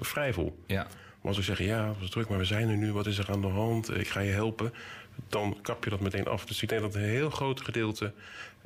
vrijvol. 0.00 0.62
Ja. 0.66 0.86
Maar 1.26 1.34
als 1.34 1.46
we 1.46 1.54
zeggen, 1.54 1.76
ja, 1.76 1.88
het 1.88 2.00
was 2.00 2.10
druk, 2.10 2.28
maar 2.28 2.38
we 2.38 2.44
zijn 2.44 2.68
er 2.68 2.76
nu, 2.76 2.92
wat 2.92 3.06
is 3.06 3.18
er 3.18 3.30
aan 3.30 3.40
de 3.40 3.46
hand, 3.46 3.96
ik 3.96 4.08
ga 4.08 4.20
je 4.20 4.32
helpen, 4.32 4.72
dan 5.28 5.58
kap 5.62 5.84
je 5.84 5.90
dat 5.90 6.00
meteen 6.00 6.26
af. 6.26 6.44
Dus 6.44 6.62
ik 6.62 6.68
denk 6.68 6.80
dat 6.80 6.94
een 6.94 7.02
heel 7.02 7.30
groot 7.30 7.60
gedeelte, 7.60 8.12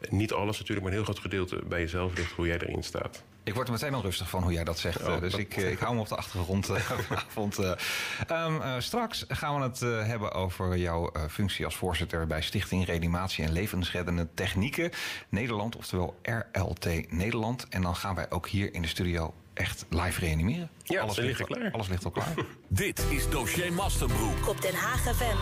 niet 0.09 0.33
alles 0.33 0.59
natuurlijk, 0.59 0.81
maar 0.81 0.91
een 0.91 0.97
heel 0.97 1.13
groot 1.13 1.19
gedeelte 1.19 1.63
bij 1.69 1.81
jezelf 1.81 2.17
ligt 2.17 2.33
hoe 2.33 2.47
jij 2.47 2.59
erin 2.59 2.83
staat. 2.83 3.23
Ik 3.45 3.55
word 3.55 3.67
er 3.67 3.73
meteen 3.73 3.95
al 3.95 4.03
rustig 4.03 4.29
van 4.31 4.43
hoe 4.43 4.53
jij 4.53 4.65
dat 4.65 4.79
zegt. 4.79 5.03
Oh, 5.03 5.21
dus 5.21 5.35
Ik, 5.35 5.57
eh, 5.57 5.71
ik 5.71 5.79
hou 5.79 5.95
me 5.95 6.01
op 6.01 6.09
de 6.09 6.17
achtergrond 6.17 6.71
uh, 6.71 6.77
vanavond. 7.09 7.59
Um, 7.59 8.81
straks 8.81 9.25
gaan 9.29 9.57
we 9.57 9.63
het 9.63 9.81
hebben 10.07 10.33
over 10.33 10.77
jouw 10.77 11.13
functie 11.31 11.65
als 11.65 11.77
voorzitter 11.77 12.27
bij 12.27 12.43
Stichting 12.43 12.87
Reanimatie 12.87 13.45
en 13.45 13.53
Levensreddende 13.53 14.29
Technieken 14.35 14.91
Nederland, 15.29 15.77
oftewel 15.77 16.21
RLT 16.23 17.13
Nederland. 17.13 17.69
En 17.69 17.83
dan 17.83 17.97
gaan 17.97 18.15
wij 18.15 18.31
ook 18.31 18.49
hier 18.49 18.75
in 18.75 18.83
de 18.83 18.89
studio 18.89 19.35
echt 19.61 19.87
live 19.89 20.21
reanimeren. 20.21 20.71
Ja, 20.83 21.01
alles 21.01 21.17
ligt, 21.17 21.43
klaar. 21.43 21.71
Alles 21.73 21.89
ligt 21.89 22.05
al 22.05 22.11
klaar. 22.11 22.35
Dit 22.69 22.99
is 23.11 23.31
dossier 23.31 23.73
Masterbroek. 23.73 24.49
Op 24.49 24.63
Den 24.63 24.75
Haag 24.75 25.01
FM. 25.01 25.37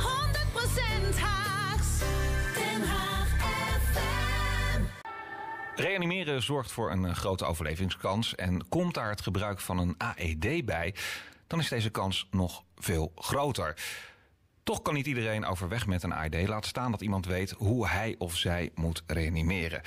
100% 1.15 1.19
Haags. 1.19 1.99
Den 2.55 2.89
Haag 2.89 3.29
FM. 3.93 4.83
Reanimeren 5.75 6.43
zorgt 6.43 6.73
voor 6.73 6.91
een 6.91 7.17
grote 7.17 7.45
overlevingskans. 7.45 8.35
En 8.35 8.69
komt 8.69 8.95
daar 8.95 9.11
het 9.11 9.21
gebruik 9.21 9.61
van 9.61 9.79
een 9.79 9.95
AED 9.99 10.65
bij, 10.65 10.95
dan 11.47 11.59
is 11.59 11.69
deze 11.69 11.91
kans 11.91 12.29
nog 12.31 12.63
veel 12.77 13.13
groter. 13.15 13.77
Toch 14.63 14.83
kan 14.83 14.95
niet 14.95 15.07
iedereen 15.07 15.45
overweg 15.45 15.87
met 15.87 16.03
een 16.03 16.15
AED. 16.15 16.49
Laat 16.49 16.67
staan 16.67 16.91
dat 16.91 17.01
iemand 17.01 17.27
weet 17.27 17.51
hoe 17.51 17.89
hij 17.89 18.15
of 18.19 18.37
zij 18.37 18.71
moet 18.75 19.03
reanimeren. 19.07 19.81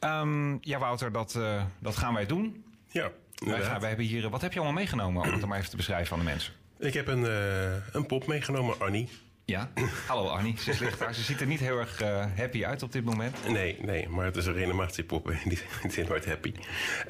Um, 0.00 0.58
ja, 0.60 0.78
Wouter, 0.78 1.12
dat, 1.12 1.34
uh, 1.34 1.62
dat 1.78 1.96
gaan 1.96 2.14
wij 2.14 2.26
doen. 2.26 2.64
Ja. 2.88 3.10
Wij, 3.38 3.62
gaan, 3.62 3.80
wij 3.80 3.88
hebben 3.88 4.06
hier, 4.06 4.28
wat 4.28 4.40
heb 4.40 4.52
je 4.52 4.58
allemaal 4.58 4.76
meegenomen 4.78 5.22
om 5.22 5.32
het 5.32 5.46
maar 5.46 5.58
even 5.58 5.70
te 5.70 5.76
beschrijven 5.76 6.12
aan 6.12 6.18
de 6.18 6.24
mensen? 6.24 6.52
Ik 6.78 6.94
heb 6.94 7.06
een, 7.06 7.22
uh, 7.22 7.92
een 7.92 8.06
pop 8.06 8.26
meegenomen, 8.26 8.80
Annie. 8.80 9.08
Ja, 9.44 9.70
hallo 10.06 10.26
Annie. 10.26 10.54
Ze, 10.58 10.76
ligt 10.80 10.98
daar. 10.98 11.14
Ze 11.14 11.22
ziet 11.22 11.40
er 11.40 11.46
niet 11.46 11.60
heel 11.60 11.78
erg 11.78 12.02
uh, 12.02 12.24
happy 12.36 12.64
uit 12.64 12.82
op 12.82 12.92
dit 12.92 13.04
moment. 13.04 13.48
Nee, 13.48 13.76
nee, 13.80 14.08
maar 14.08 14.24
het 14.24 14.36
is 14.36 14.46
een 14.46 14.52
reanimatiepop. 14.52 15.32
Die 15.48 15.58
is 15.82 16.08
nooit 16.08 16.26
happy. 16.26 16.52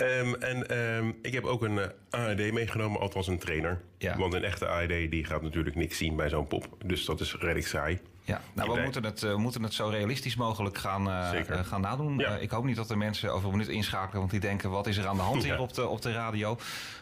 Um, 0.00 0.34
en 0.34 0.78
um, 0.78 1.18
ik 1.22 1.32
heb 1.32 1.44
ook 1.44 1.62
een 1.62 1.76
uh, 1.76 1.84
AED 2.10 2.52
meegenomen, 2.52 3.00
althans 3.00 3.26
een 3.26 3.38
trainer. 3.38 3.80
Ja. 3.98 4.18
Want 4.18 4.34
een 4.34 4.44
echte 4.44 4.66
AED 4.66 5.10
die 5.10 5.24
gaat 5.24 5.42
natuurlijk 5.42 5.76
niks 5.76 5.96
zien 5.96 6.16
bij 6.16 6.28
zo'n 6.28 6.46
pop. 6.46 6.76
Dus 6.84 7.04
dat 7.04 7.20
is 7.20 7.34
redelijk 7.34 7.66
saai. 7.66 7.98
Ja, 8.28 8.40
nou, 8.52 8.72
we 8.72 8.80
moeten, 8.80 9.04
het, 9.04 9.22
uh, 9.22 9.34
moeten 9.34 9.62
het 9.62 9.74
zo 9.74 9.88
realistisch 9.88 10.36
mogelijk 10.36 10.78
gaan, 10.78 11.08
uh, 11.08 11.30
gaan 11.62 11.80
nadoen. 11.80 12.18
Ja. 12.18 12.36
Uh, 12.36 12.42
ik 12.42 12.50
hoop 12.50 12.64
niet 12.64 12.76
dat 12.76 12.88
de 12.88 12.96
mensen 12.96 13.32
over 13.32 13.44
een 13.44 13.56
minuut 13.56 13.68
inschakelen, 13.68 14.18
want 14.18 14.30
die 14.30 14.40
denken: 14.40 14.70
wat 14.70 14.86
is 14.86 14.96
er 14.96 15.06
aan 15.06 15.16
de 15.16 15.22
hand 15.22 15.44
hier 15.44 15.58
op, 15.58 15.74
de, 15.74 15.86
op 15.86 16.02
de 16.02 16.12
radio? 16.12 16.58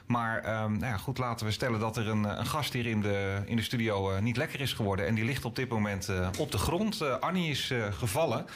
Maar 0.06 0.36
um, 0.36 0.72
nou 0.78 0.92
ja, 0.92 0.96
goed, 0.96 1.18
laten 1.18 1.46
we 1.46 1.52
stellen 1.52 1.80
dat 1.80 1.96
er 1.96 2.08
een, 2.08 2.24
een 2.24 2.46
gast 2.46 2.72
hier 2.72 2.86
in 2.86 3.00
de, 3.00 3.42
in 3.44 3.56
de 3.56 3.62
studio 3.62 4.20
niet 4.20 4.36
lekker 4.36 4.60
is 4.60 4.72
geworden. 4.72 5.06
En 5.06 5.14
die 5.14 5.24
ligt 5.24 5.44
op 5.44 5.56
dit 5.56 5.68
moment 5.68 6.10
op 6.38 6.52
de 6.52 6.58
grond. 6.58 7.20
Annie 7.20 7.50
is 7.50 7.72
gevallen. 7.90 8.46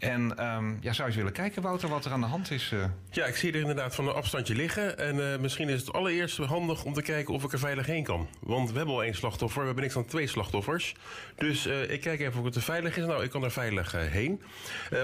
En 0.00 0.46
um, 0.46 0.78
ja, 0.80 0.92
zou 0.92 1.10
je 1.10 1.16
willen 1.16 1.32
kijken, 1.32 1.62
Wouter, 1.62 1.88
wat 1.88 2.04
er 2.04 2.12
aan 2.12 2.20
de 2.20 2.26
hand 2.26 2.50
is? 2.50 2.70
Uh? 2.72 2.84
Ja, 3.10 3.26
ik 3.26 3.36
zie 3.36 3.52
er 3.52 3.60
inderdaad 3.60 3.94
van 3.94 4.08
een 4.08 4.14
afstandje 4.14 4.54
liggen. 4.54 4.98
En 4.98 5.16
uh, 5.16 5.38
misschien 5.38 5.68
is 5.68 5.80
het 5.80 5.92
allereerst 5.92 6.36
handig 6.36 6.84
om 6.84 6.92
te 6.92 7.02
kijken 7.02 7.34
of 7.34 7.44
ik 7.44 7.52
er 7.52 7.58
veilig 7.58 7.86
heen 7.86 8.04
kan. 8.04 8.28
Want 8.40 8.70
we 8.70 8.76
hebben 8.76 8.94
al 8.94 9.02
één 9.02 9.14
slachtoffer, 9.14 9.60
we 9.60 9.66
hebben 9.66 9.84
niks 9.84 9.96
aan 9.96 10.04
twee 10.04 10.26
slachtoffers. 10.26 10.94
Dus 11.36 11.66
uh, 11.66 11.90
ik 11.90 12.00
kijk 12.00 12.20
even 12.20 12.38
of 12.38 12.44
het 12.44 12.54
er 12.54 12.62
veilig 12.62 12.96
is. 12.96 13.04
Nou, 13.04 13.24
ik 13.24 13.30
kan 13.30 13.44
er 13.44 13.50
veilig 13.50 13.92
heen. 13.92 14.42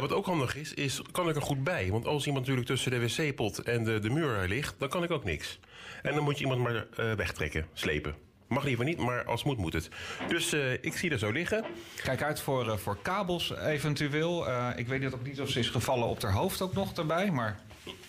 wat 0.01 0.13
ook 0.13 0.27
handig 0.27 0.57
is, 0.57 0.75
is 0.75 1.03
kan 1.13 1.29
ik 1.29 1.37
er 1.37 1.43
goed 1.43 1.65
bij. 1.65 1.91
Want 1.91 2.07
als 2.07 2.27
iemand 2.27 2.43
natuurlijk 2.43 2.67
tussen 2.67 2.91
de 2.91 3.01
wc-pot 3.01 3.59
en 3.59 3.85
de, 3.85 3.99
de 3.99 4.11
muur 4.11 4.49
ligt, 4.49 4.75
dan 4.79 4.89
kan 4.89 5.03
ik 5.03 5.11
ook 5.11 5.25
niks. 5.25 5.59
En 6.03 6.15
dan 6.15 6.25
moet 6.25 6.39
je 6.39 6.45
iemand 6.45 6.63
maar 6.63 6.87
wegtrekken, 7.17 7.67
slepen. 7.73 8.26
Mag 8.49 8.65
liever 8.65 8.85
niet, 8.85 8.99
maar 8.99 9.25
als 9.25 9.45
moet 9.45 9.59
moet 9.59 9.73
het. 9.73 9.89
Dus 10.29 10.55
uh, 10.55 10.73
ik 10.73 10.97
zie 10.97 11.11
er 11.11 11.19
zo 11.19 11.31
liggen. 11.31 11.65
Kijk 12.03 12.23
uit 12.23 12.41
voor, 12.41 12.67
uh, 12.67 12.77
voor 12.77 12.99
kabels 13.03 13.57
eventueel. 13.57 14.49
Uh, 14.49 14.69
ik 14.77 14.87
weet 14.87 15.15
ook 15.15 15.27
niet 15.27 15.41
of 15.41 15.51
ze 15.51 15.59
is 15.59 15.69
gevallen 15.69 16.09
op 16.09 16.23
haar 16.23 16.33
hoofd 16.33 16.63
ook 16.63 16.73
nog 16.73 16.93
erbij, 16.93 17.31
maar... 17.31 17.61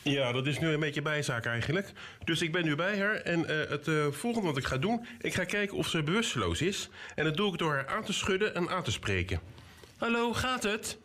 Ja, 0.02 0.32
dat 0.32 0.48
is 0.48 0.60
nu 0.60 0.68
een 0.68 0.80
beetje 0.80 1.02
bijzaak 1.02 1.46
eigenlijk. 1.46 1.92
Dus 2.24 2.42
ik 2.42 2.52
ben 2.52 2.66
nu 2.66 2.76
bij 2.76 3.00
haar 3.00 3.16
en 3.16 3.40
het 3.48 4.16
volgende 4.16 4.48
wat 4.48 4.58
ik 4.58 4.66
ga 4.66 4.78
doen... 4.78 5.06
ik 5.22 5.34
ga 5.34 5.44
kijken 5.44 5.78
of 5.78 5.88
ze 5.88 6.04
bewusteloos 6.04 6.62
is. 6.62 6.90
En 7.16 7.24
dat 7.24 7.38
doe 7.38 7.54
ik 7.54 7.60
door 7.60 7.74
haar 7.74 7.88
aan 7.88 8.04
te 8.04 8.14
schudden 8.14 8.56
en 8.56 8.70
aan 8.70 8.84
te 8.84 8.92
spreken. 8.92 9.40
Hallo, 9.98 10.34
gaat 10.34 10.64
het? 10.64 10.98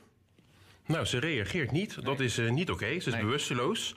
Nou, 0.87 1.05
ze 1.05 1.19
reageert 1.19 1.71
niet. 1.71 1.97
Nee. 1.97 2.05
Dat 2.05 2.21
is 2.21 2.37
niet 2.37 2.71
oké. 2.71 2.85
Okay. 2.85 3.01
Ze 3.01 3.09
is 3.09 3.15
nee. 3.15 3.23
bewusteloos. 3.23 3.95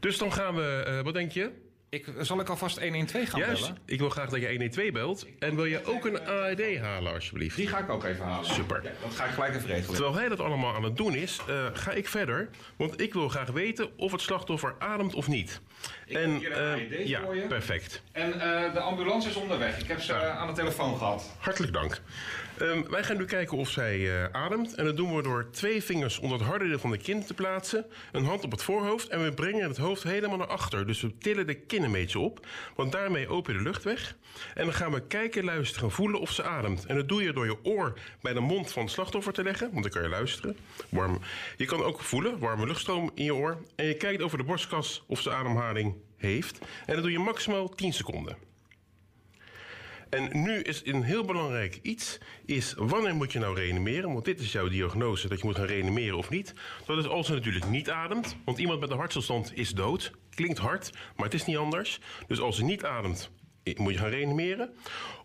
Dus 0.00 0.18
dan 0.18 0.32
gaan 0.32 0.54
we, 0.54 0.82
eh, 0.86 1.00
wat 1.00 1.14
denk 1.14 1.32
je? 1.32 1.50
Ik, 1.88 2.06
zal 2.20 2.40
ik 2.40 2.48
alvast 2.48 2.80
112 2.80 3.28
gaan 3.28 3.40
Juist, 3.40 3.60
bellen? 3.60 3.78
ik 3.84 3.98
wil 3.98 4.10
graag 4.10 4.28
dat 4.28 4.40
je 4.40 4.48
112 4.48 4.92
belt. 4.92 5.26
En 5.38 5.54
wil 5.56 5.64
je 5.64 5.84
ook 5.84 6.04
een 6.04 6.20
AED 6.26 6.78
halen, 6.78 7.12
alsjeblieft? 7.12 7.56
Die 7.56 7.66
ga 7.68 7.78
ik 7.78 7.90
ook 7.90 8.04
even 8.04 8.24
halen. 8.24 8.50
Super. 8.50 8.84
Ja, 8.84 8.90
dat 9.02 9.14
ga 9.14 9.24
ik 9.24 9.30
gelijk 9.30 9.54
even 9.54 9.68
regelen. 9.68 9.94
Terwijl 9.94 10.14
hij 10.14 10.28
dat 10.28 10.40
allemaal 10.40 10.74
aan 10.74 10.82
het 10.82 10.96
doen 10.96 11.14
is, 11.14 11.40
eh, 11.48 11.66
ga 11.72 11.90
ik 11.92 12.08
verder. 12.08 12.48
Want 12.76 13.00
ik 13.00 13.12
wil 13.12 13.28
graag 13.28 13.50
weten 13.50 13.98
of 13.98 14.12
het 14.12 14.20
slachtoffer 14.20 14.74
ademt 14.78 15.14
of 15.14 15.28
niet. 15.28 15.60
Heb 16.14 16.24
hier 16.38 16.58
een 16.58 16.92
eh, 16.92 17.06
ja, 17.06 17.20
voor 17.20 17.36
je. 17.36 17.42
perfect. 17.42 18.02
En 18.12 18.32
eh, 18.32 18.72
de 18.72 18.80
ambulance 18.80 19.28
is 19.28 19.36
onderweg. 19.36 19.78
Ik 19.78 19.88
heb 19.88 20.00
ze 20.00 20.12
eh, 20.12 20.38
aan 20.38 20.46
de 20.46 20.52
telefoon 20.52 20.98
gehad. 20.98 21.32
Hartelijk 21.38 21.72
dank. 21.72 22.00
Ehm, 22.58 22.82
wij 22.90 23.04
gaan 23.04 23.16
nu 23.16 23.24
kijken 23.24 23.56
of 23.56 23.70
zij 23.70 24.28
ademt. 24.32 24.74
En 24.74 24.84
dat 24.84 24.96
doen 24.96 25.16
we 25.16 25.22
door 25.22 25.50
twee 25.50 25.82
vingers 25.82 26.18
onder 26.18 26.38
het 26.38 26.46
harde 26.46 26.68
deel 26.68 26.78
van 26.78 26.90
de 26.90 26.96
kin 26.96 27.24
te 27.24 27.34
plaatsen. 27.34 27.86
Een 28.12 28.24
hand 28.24 28.44
op 28.44 28.50
het 28.50 28.62
voorhoofd. 28.62 29.08
En 29.08 29.24
we 29.24 29.32
brengen 29.32 29.68
het 29.68 29.76
hoofd 29.76 30.02
helemaal 30.02 30.36
naar 30.36 30.46
achter. 30.46 30.86
Dus 30.86 31.00
we 31.00 31.18
tillen 31.18 31.46
de 31.46 31.54
kin 31.54 31.82
een 31.82 31.92
beetje 31.92 32.18
op. 32.18 32.46
Want 32.74 32.92
daarmee 32.92 33.28
open 33.28 33.52
je 33.52 33.58
de 33.58 33.64
lucht 33.64 33.84
weg. 33.84 34.16
En 34.54 34.64
dan 34.64 34.74
gaan 34.74 34.92
we 34.92 35.06
kijken, 35.06 35.44
luisteren 35.44 35.88
en 35.88 35.94
voelen 35.94 36.20
of 36.20 36.30
ze 36.30 36.42
ademt. 36.42 36.86
En 36.86 36.96
dat 36.96 37.08
doe 37.08 37.22
je 37.22 37.32
door 37.32 37.46
je 37.46 37.64
oor 37.64 37.98
bij 38.20 38.32
de 38.32 38.40
mond 38.40 38.72
van 38.72 38.82
het 38.82 38.92
slachtoffer 38.92 39.32
te 39.32 39.42
leggen. 39.42 39.70
Want 39.70 39.82
dan 39.82 39.92
kan 39.92 40.02
je 40.02 40.08
luisteren. 40.08 40.56
Warm. 40.88 41.18
Je 41.56 41.64
kan 41.64 41.82
ook 41.82 42.00
voelen, 42.00 42.38
warme 42.38 42.66
luchtstroom 42.66 43.10
in 43.14 43.24
je 43.24 43.34
oor. 43.34 43.58
En 43.76 43.86
je 43.86 43.96
kijkt 43.96 44.22
over 44.22 44.38
de 44.38 44.44
borstkas 44.44 45.04
of 45.06 45.20
ze 45.20 45.30
ademhaling 45.30 45.95
heeft. 46.26 46.58
En 46.86 46.94
dat 46.94 47.02
doe 47.02 47.12
je 47.12 47.18
maximaal 47.18 47.68
10 47.68 47.92
seconden. 47.92 48.36
En 50.10 50.42
nu 50.42 50.60
is 50.60 50.82
een 50.84 51.02
heel 51.02 51.24
belangrijk 51.24 51.78
iets, 51.82 52.18
is 52.44 52.74
wanneer 52.76 53.14
moet 53.14 53.32
je 53.32 53.38
nou 53.38 53.54
reanimeren? 53.54 54.12
Want 54.12 54.24
dit 54.24 54.40
is 54.40 54.52
jouw 54.52 54.68
diagnose, 54.68 55.28
dat 55.28 55.38
je 55.38 55.46
moet 55.46 55.56
gaan 55.56 55.66
reanimeren 55.66 56.16
of 56.16 56.30
niet. 56.30 56.54
Dat 56.86 56.98
is 56.98 57.06
als 57.06 57.26
ze 57.26 57.32
natuurlijk 57.32 57.68
niet 57.68 57.90
ademt, 57.90 58.36
want 58.44 58.58
iemand 58.58 58.80
met 58.80 58.90
een 58.90 58.96
hartstilstand 58.96 59.52
is 59.54 59.70
dood. 59.70 60.12
Klinkt 60.30 60.58
hard, 60.58 60.90
maar 61.16 61.24
het 61.24 61.34
is 61.34 61.44
niet 61.44 61.56
anders. 61.56 62.00
Dus 62.26 62.40
als 62.40 62.56
ze 62.56 62.64
niet 62.64 62.84
ademt, 62.84 63.30
moet 63.76 63.92
je 63.92 63.98
gaan 63.98 64.10
reanimeren. 64.10 64.70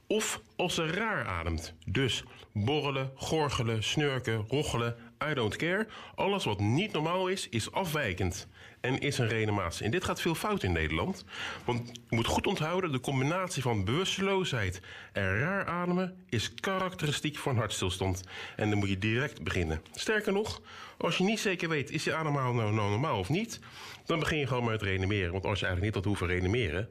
Of 0.08 0.42
als 0.56 0.76
ze 0.76 0.86
raar 0.86 1.26
ademt. 1.26 1.74
Dus 1.86 2.24
borrelen, 2.54 3.12
gorgelen, 3.16 3.84
snurken, 3.84 4.46
rochelen, 4.48 4.96
I 5.30 5.34
don't 5.34 5.56
care. 5.56 5.88
Alles 6.16 6.44
wat 6.44 6.60
niet 6.60 6.92
normaal 6.92 7.28
is, 7.28 7.50
is 7.50 7.72
afwijkend 7.72 8.48
en 8.80 9.00
is 9.00 9.18
een 9.18 9.28
reanimatie. 9.28 9.86
En 9.86 9.92
dit 9.92 10.04
gaat 10.04 10.22
veel 10.22 10.36
fout 10.36 10.64
in 10.64 10.72
Nederland. 10.72 11.26
Want 11.66 11.92
je 12.10 12.16
moet 12.16 12.26
goed 12.26 12.48
onthouden, 12.48 12.92
de 12.92 13.00
combinatie 13.00 13.62
van 13.62 13.86
bewusteloosheid 13.86 14.82
en 15.14 15.40
raar 15.40 15.66
ademen 15.66 16.26
is 16.30 16.54
karakteristiek 16.54 17.38
voor 17.38 17.52
een 17.52 17.58
hartstilstand. 17.58 18.24
En 18.56 18.70
dan 18.70 18.80
moet 18.80 18.90
je 18.90 18.98
direct 18.98 19.44
beginnen. 19.44 19.82
Sterker 19.92 20.34
nog, 20.34 20.62
als 20.98 21.18
je 21.18 21.24
niet 21.24 21.40
zeker 21.40 21.70
weet, 21.70 21.92
is 21.92 22.04
je 22.04 22.14
ademhaling 22.14 22.58
nou, 22.58 22.74
nou 22.74 22.90
normaal 22.90 23.20
of 23.20 23.30
niet, 23.30 23.60
dan 24.06 24.20
begin 24.20 24.38
je 24.38 24.48
gewoon 24.48 24.66
met 24.66 24.82
reanimeren. 24.82 25.32
Want 25.32 25.46
als 25.46 25.60
je 25.60 25.66
eigenlijk 25.66 25.96
niet 25.96 26.04
had 26.04 26.14
hoeven 26.14 26.28
reanimeren, 26.28 26.90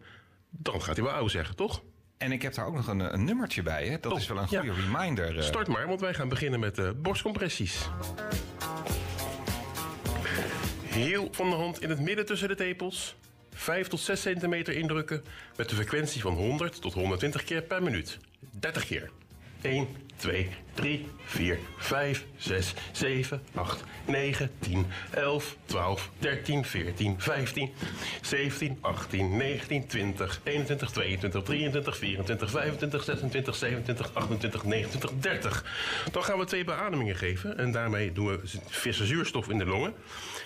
dan 0.51 0.83
gaat 0.83 0.97
hij 0.97 1.05
wel 1.05 1.15
oud 1.15 1.31
zeggen, 1.31 1.57
toch? 1.57 1.83
En 2.21 2.33
ik 2.33 2.43
heb 2.43 2.55
daar 2.55 2.67
ook 2.67 2.75
nog 2.75 2.87
een, 2.87 3.01
een 3.15 3.25
nummertje 3.25 3.63
bij. 3.63 3.87
Hè? 3.87 3.99
Dat 4.01 4.13
Oh, 4.13 4.19
is 4.19 4.27
wel 4.27 4.39
een 4.39 4.47
ja. 4.51 4.61
goede 4.61 4.81
reminder. 4.81 5.37
eh. 5.39 5.43
Start 5.45 5.69
maar, 5.69 5.87
want 5.87 6.01
wij 6.01 6.15
gaan 6.15 6.29
beginnen 6.29 6.61
met 6.61 6.75
de 6.75 6.95
borstcompressies. 6.97 7.89
Heel 10.85 11.29
van 11.33 11.51
de 11.51 11.57
hand 11.57 11.83
in 11.83 11.89
het 11.91 12.01
midden 12.01 12.27
tussen 12.27 12.49
de 12.49 12.55
tepels. 12.55 13.17
5 13.55 13.89
tot 13.89 14.01
6 14.01 14.21
centimeter 14.21 14.75
indrukken 14.75 15.25
met 15.57 15.71
een 15.71 15.77
frequentie 15.77 16.21
van 16.21 16.33
100 16.33 16.81
tot 16.81 16.93
120 16.93 17.45
keer 17.45 17.63
per 17.63 17.83
minuut. 17.83 18.19
30 18.51 18.87
keer. 18.87 19.11
1, 19.63 19.89
2, 20.17 20.49
3, 20.75 21.07
4, 21.25 21.59
5, 21.77 22.25
6, 22.37 22.75
7, 22.93 23.43
8, 23.55 23.85
9, 24.07 24.51
10, 24.59 24.87
11, 25.11 25.57
12, 25.65 26.11
13, 26.19 26.65
14, 26.65 27.15
15, 27.19 27.73
17, 28.23 28.79
18, 28.81 29.37
19, 29.37 29.87
20, 29.87 30.41
21, 30.45 30.91
22, 30.91 31.43
23, 31.43 31.97
24, 31.97 32.51
25, 32.51 33.05
26, 33.05 33.57
27, 33.57 34.15
28, 34.15 34.65
29, 34.65 35.11
30. 35.21 35.65
Dan 36.13 36.25
gaan 36.25 36.39
we 36.39 36.45
twee 36.45 36.65
beademingen 36.65 37.17
geven 37.17 37.59
en 37.59 37.73
daarmee 37.73 38.13
doen 38.13 38.27
we 38.27 38.41
verse 38.69 39.07
zuurstof 39.07 39.49
in 39.49 39.59
de 39.59 39.67
longen. 39.67 39.95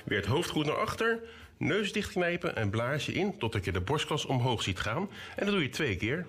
Weer 0.04 0.18
het 0.18 0.26
hoofd 0.26 0.50
goed 0.50 0.66
naar 0.66 0.78
achter. 0.78 1.20
Neus 1.56 1.92
dichtknijpen 1.92 2.56
en 2.56 2.70
blaas 2.70 3.06
je 3.06 3.12
in 3.12 3.38
totdat 3.38 3.64
je 3.64 3.72
de 3.72 3.80
borstkas 3.80 4.26
omhoog 4.26 4.62
ziet 4.62 4.80
gaan. 4.80 5.08
En 5.36 5.44
dat 5.44 5.54
doe 5.54 5.62
je 5.62 5.68
twee 5.68 5.96
keer. 5.96 6.26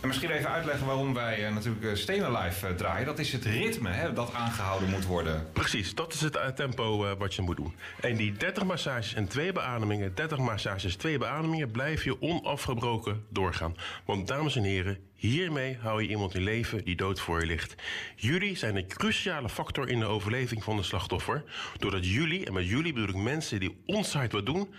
En 0.00 0.08
misschien 0.08 0.30
even 0.30 0.50
uitleggen 0.50 0.86
waarom 0.86 1.14
wij 1.14 1.46
eh, 1.46 1.54
natuurlijk 1.54 1.84
eh, 1.84 1.94
Stenen 1.94 2.32
Live 2.32 2.66
eh, 2.66 2.74
draaien. 2.74 3.06
Dat 3.06 3.18
is 3.18 3.32
het 3.32 3.44
ritme 3.44 3.88
hè, 3.88 4.12
dat 4.12 4.32
aangehouden 4.32 4.90
moet 4.90 5.04
worden. 5.04 5.46
Precies, 5.52 5.94
dat 5.94 6.12
is 6.12 6.20
het 6.20 6.56
tempo 6.56 7.16
wat 7.18 7.34
je 7.34 7.42
moet 7.42 7.56
doen. 7.56 7.74
En 8.00 8.16
die 8.16 8.32
30 8.32 8.64
massages 8.64 9.14
en 9.14 9.28
twee 9.28 9.52
beademingen, 9.52 10.14
30 10.14 10.38
massages, 10.38 10.96
twee 10.96 11.18
beademingen, 11.18 11.70
blijf 11.70 12.04
je 12.04 12.22
onafgebroken 12.22 13.24
doorgaan. 13.28 13.76
Want 14.04 14.28
dames 14.28 14.56
en 14.56 14.62
heren, 14.62 14.98
hiermee 15.14 15.76
hou 15.80 16.02
je 16.02 16.08
iemand 16.08 16.34
in 16.34 16.42
leven 16.42 16.84
die 16.84 16.96
dood 16.96 17.20
voor 17.20 17.40
je 17.40 17.46
ligt. 17.46 17.74
Jullie 18.16 18.56
zijn 18.56 18.76
een 18.76 18.86
cruciale 18.86 19.48
factor 19.48 19.88
in 19.88 19.98
de 19.98 20.06
overleving 20.06 20.64
van 20.64 20.76
de 20.76 20.82
slachtoffer. 20.82 21.44
Doordat 21.78 22.06
jullie, 22.06 22.46
en 22.46 22.52
met 22.52 22.68
jullie 22.68 22.92
bedoel 22.92 23.08
ik 23.08 23.22
mensen 23.22 23.60
die 23.60 23.76
ons 23.86 24.14
wat 24.30 24.46
doen, 24.46 24.74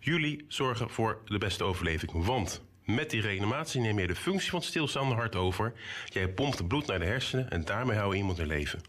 jullie 0.00 0.44
zorgen 0.48 0.90
voor 0.90 1.18
de 1.24 1.38
beste 1.38 1.64
overleving. 1.64 2.24
Want 2.24 2.62
met 2.84 3.10
die 3.10 3.20
reanimatie 3.20 3.80
neem 3.80 3.98
je 3.98 4.06
de 4.06 4.14
functie 4.14 4.50
van 4.50 4.58
het 4.58 4.68
stilstaande 4.68 5.14
hart 5.14 5.36
over. 5.36 5.72
Jij 6.04 6.28
pompt 6.28 6.68
bloed 6.68 6.86
naar 6.86 6.98
de 6.98 7.04
hersenen 7.04 7.50
en 7.50 7.64
daarmee 7.64 7.96
hou 7.96 8.12
je 8.12 8.18
iemand 8.18 8.38
in 8.38 8.46
leven. 8.46 8.80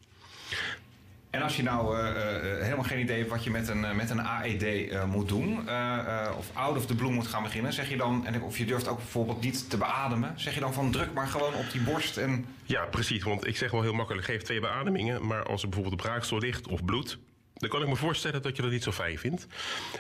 En 1.33 1.41
als 1.41 1.55
je 1.55 1.63
nou 1.63 1.97
eh, 1.97 2.09
eh, 2.09 2.61
helemaal 2.63 2.83
geen 2.83 2.99
idee 2.99 3.17
hebt 3.17 3.29
wat 3.29 3.43
je 3.43 3.49
met 3.49 3.67
een, 3.67 3.85
eh, 3.85 3.95
met 3.95 4.09
een 4.09 4.21
AED 4.21 4.63
eh, 4.63 5.05
moet 5.05 5.27
doen, 5.27 5.67
eh, 5.67 5.97
eh, 5.97 6.37
of 6.37 6.49
out 6.53 6.77
of 6.77 6.85
the 6.85 6.95
blue 6.95 7.11
moet 7.11 7.27
gaan 7.27 7.43
beginnen, 7.43 7.73
zeg 7.73 7.89
je 7.89 7.97
dan, 7.97 8.25
en 8.25 8.41
of 8.41 8.57
je 8.57 8.65
durft 8.65 8.87
ook 8.87 8.97
bijvoorbeeld 8.97 9.41
niet 9.41 9.69
te 9.69 9.77
beademen, 9.77 10.33
zeg 10.35 10.53
je 10.53 10.59
dan 10.59 10.73
van 10.73 10.91
druk 10.91 11.13
maar 11.13 11.27
gewoon 11.27 11.53
op 11.53 11.71
die 11.71 11.81
borst 11.81 12.17
en... 12.17 12.45
Ja, 12.63 12.85
precies. 12.85 13.23
Want 13.23 13.47
ik 13.47 13.57
zeg 13.57 13.71
wel 13.71 13.81
heel 13.81 13.93
makkelijk, 13.93 14.25
geef 14.25 14.41
twee 14.41 14.59
beademingen. 14.59 15.27
Maar 15.27 15.43
als 15.43 15.63
er 15.63 15.69
bijvoorbeeld 15.69 16.01
braaksel 16.01 16.37
ligt 16.37 16.67
of 16.67 16.85
bloed... 16.85 17.17
dan 17.53 17.69
kan 17.69 17.81
ik 17.81 17.87
me 17.87 17.95
voorstellen 17.95 18.41
dat 18.41 18.55
je 18.55 18.61
dat 18.61 18.71
niet 18.71 18.83
zo 18.83 18.91
fijn 18.91 19.17
vindt. 19.17 19.47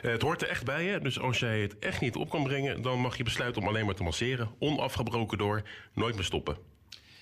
Eh, 0.01 0.11
het 0.11 0.21
hoort 0.21 0.41
er 0.41 0.47
echt 0.49 0.65
bij 0.65 0.83
je. 0.83 0.99
Dus 0.99 1.19
als 1.19 1.39
jij 1.39 1.61
het 1.61 1.79
echt 1.79 2.01
niet 2.01 2.15
op 2.15 2.29
kan 2.29 2.43
brengen... 2.43 2.81
dan 2.81 2.99
mag 2.99 3.17
je 3.17 3.23
besluiten 3.23 3.61
om 3.61 3.67
alleen 3.67 3.85
maar 3.85 3.95
te 3.95 4.03
masseren. 4.03 4.49
Onafgebroken 4.59 5.37
door. 5.37 5.61
Nooit 5.93 6.15
meer 6.15 6.23
stoppen. 6.23 6.57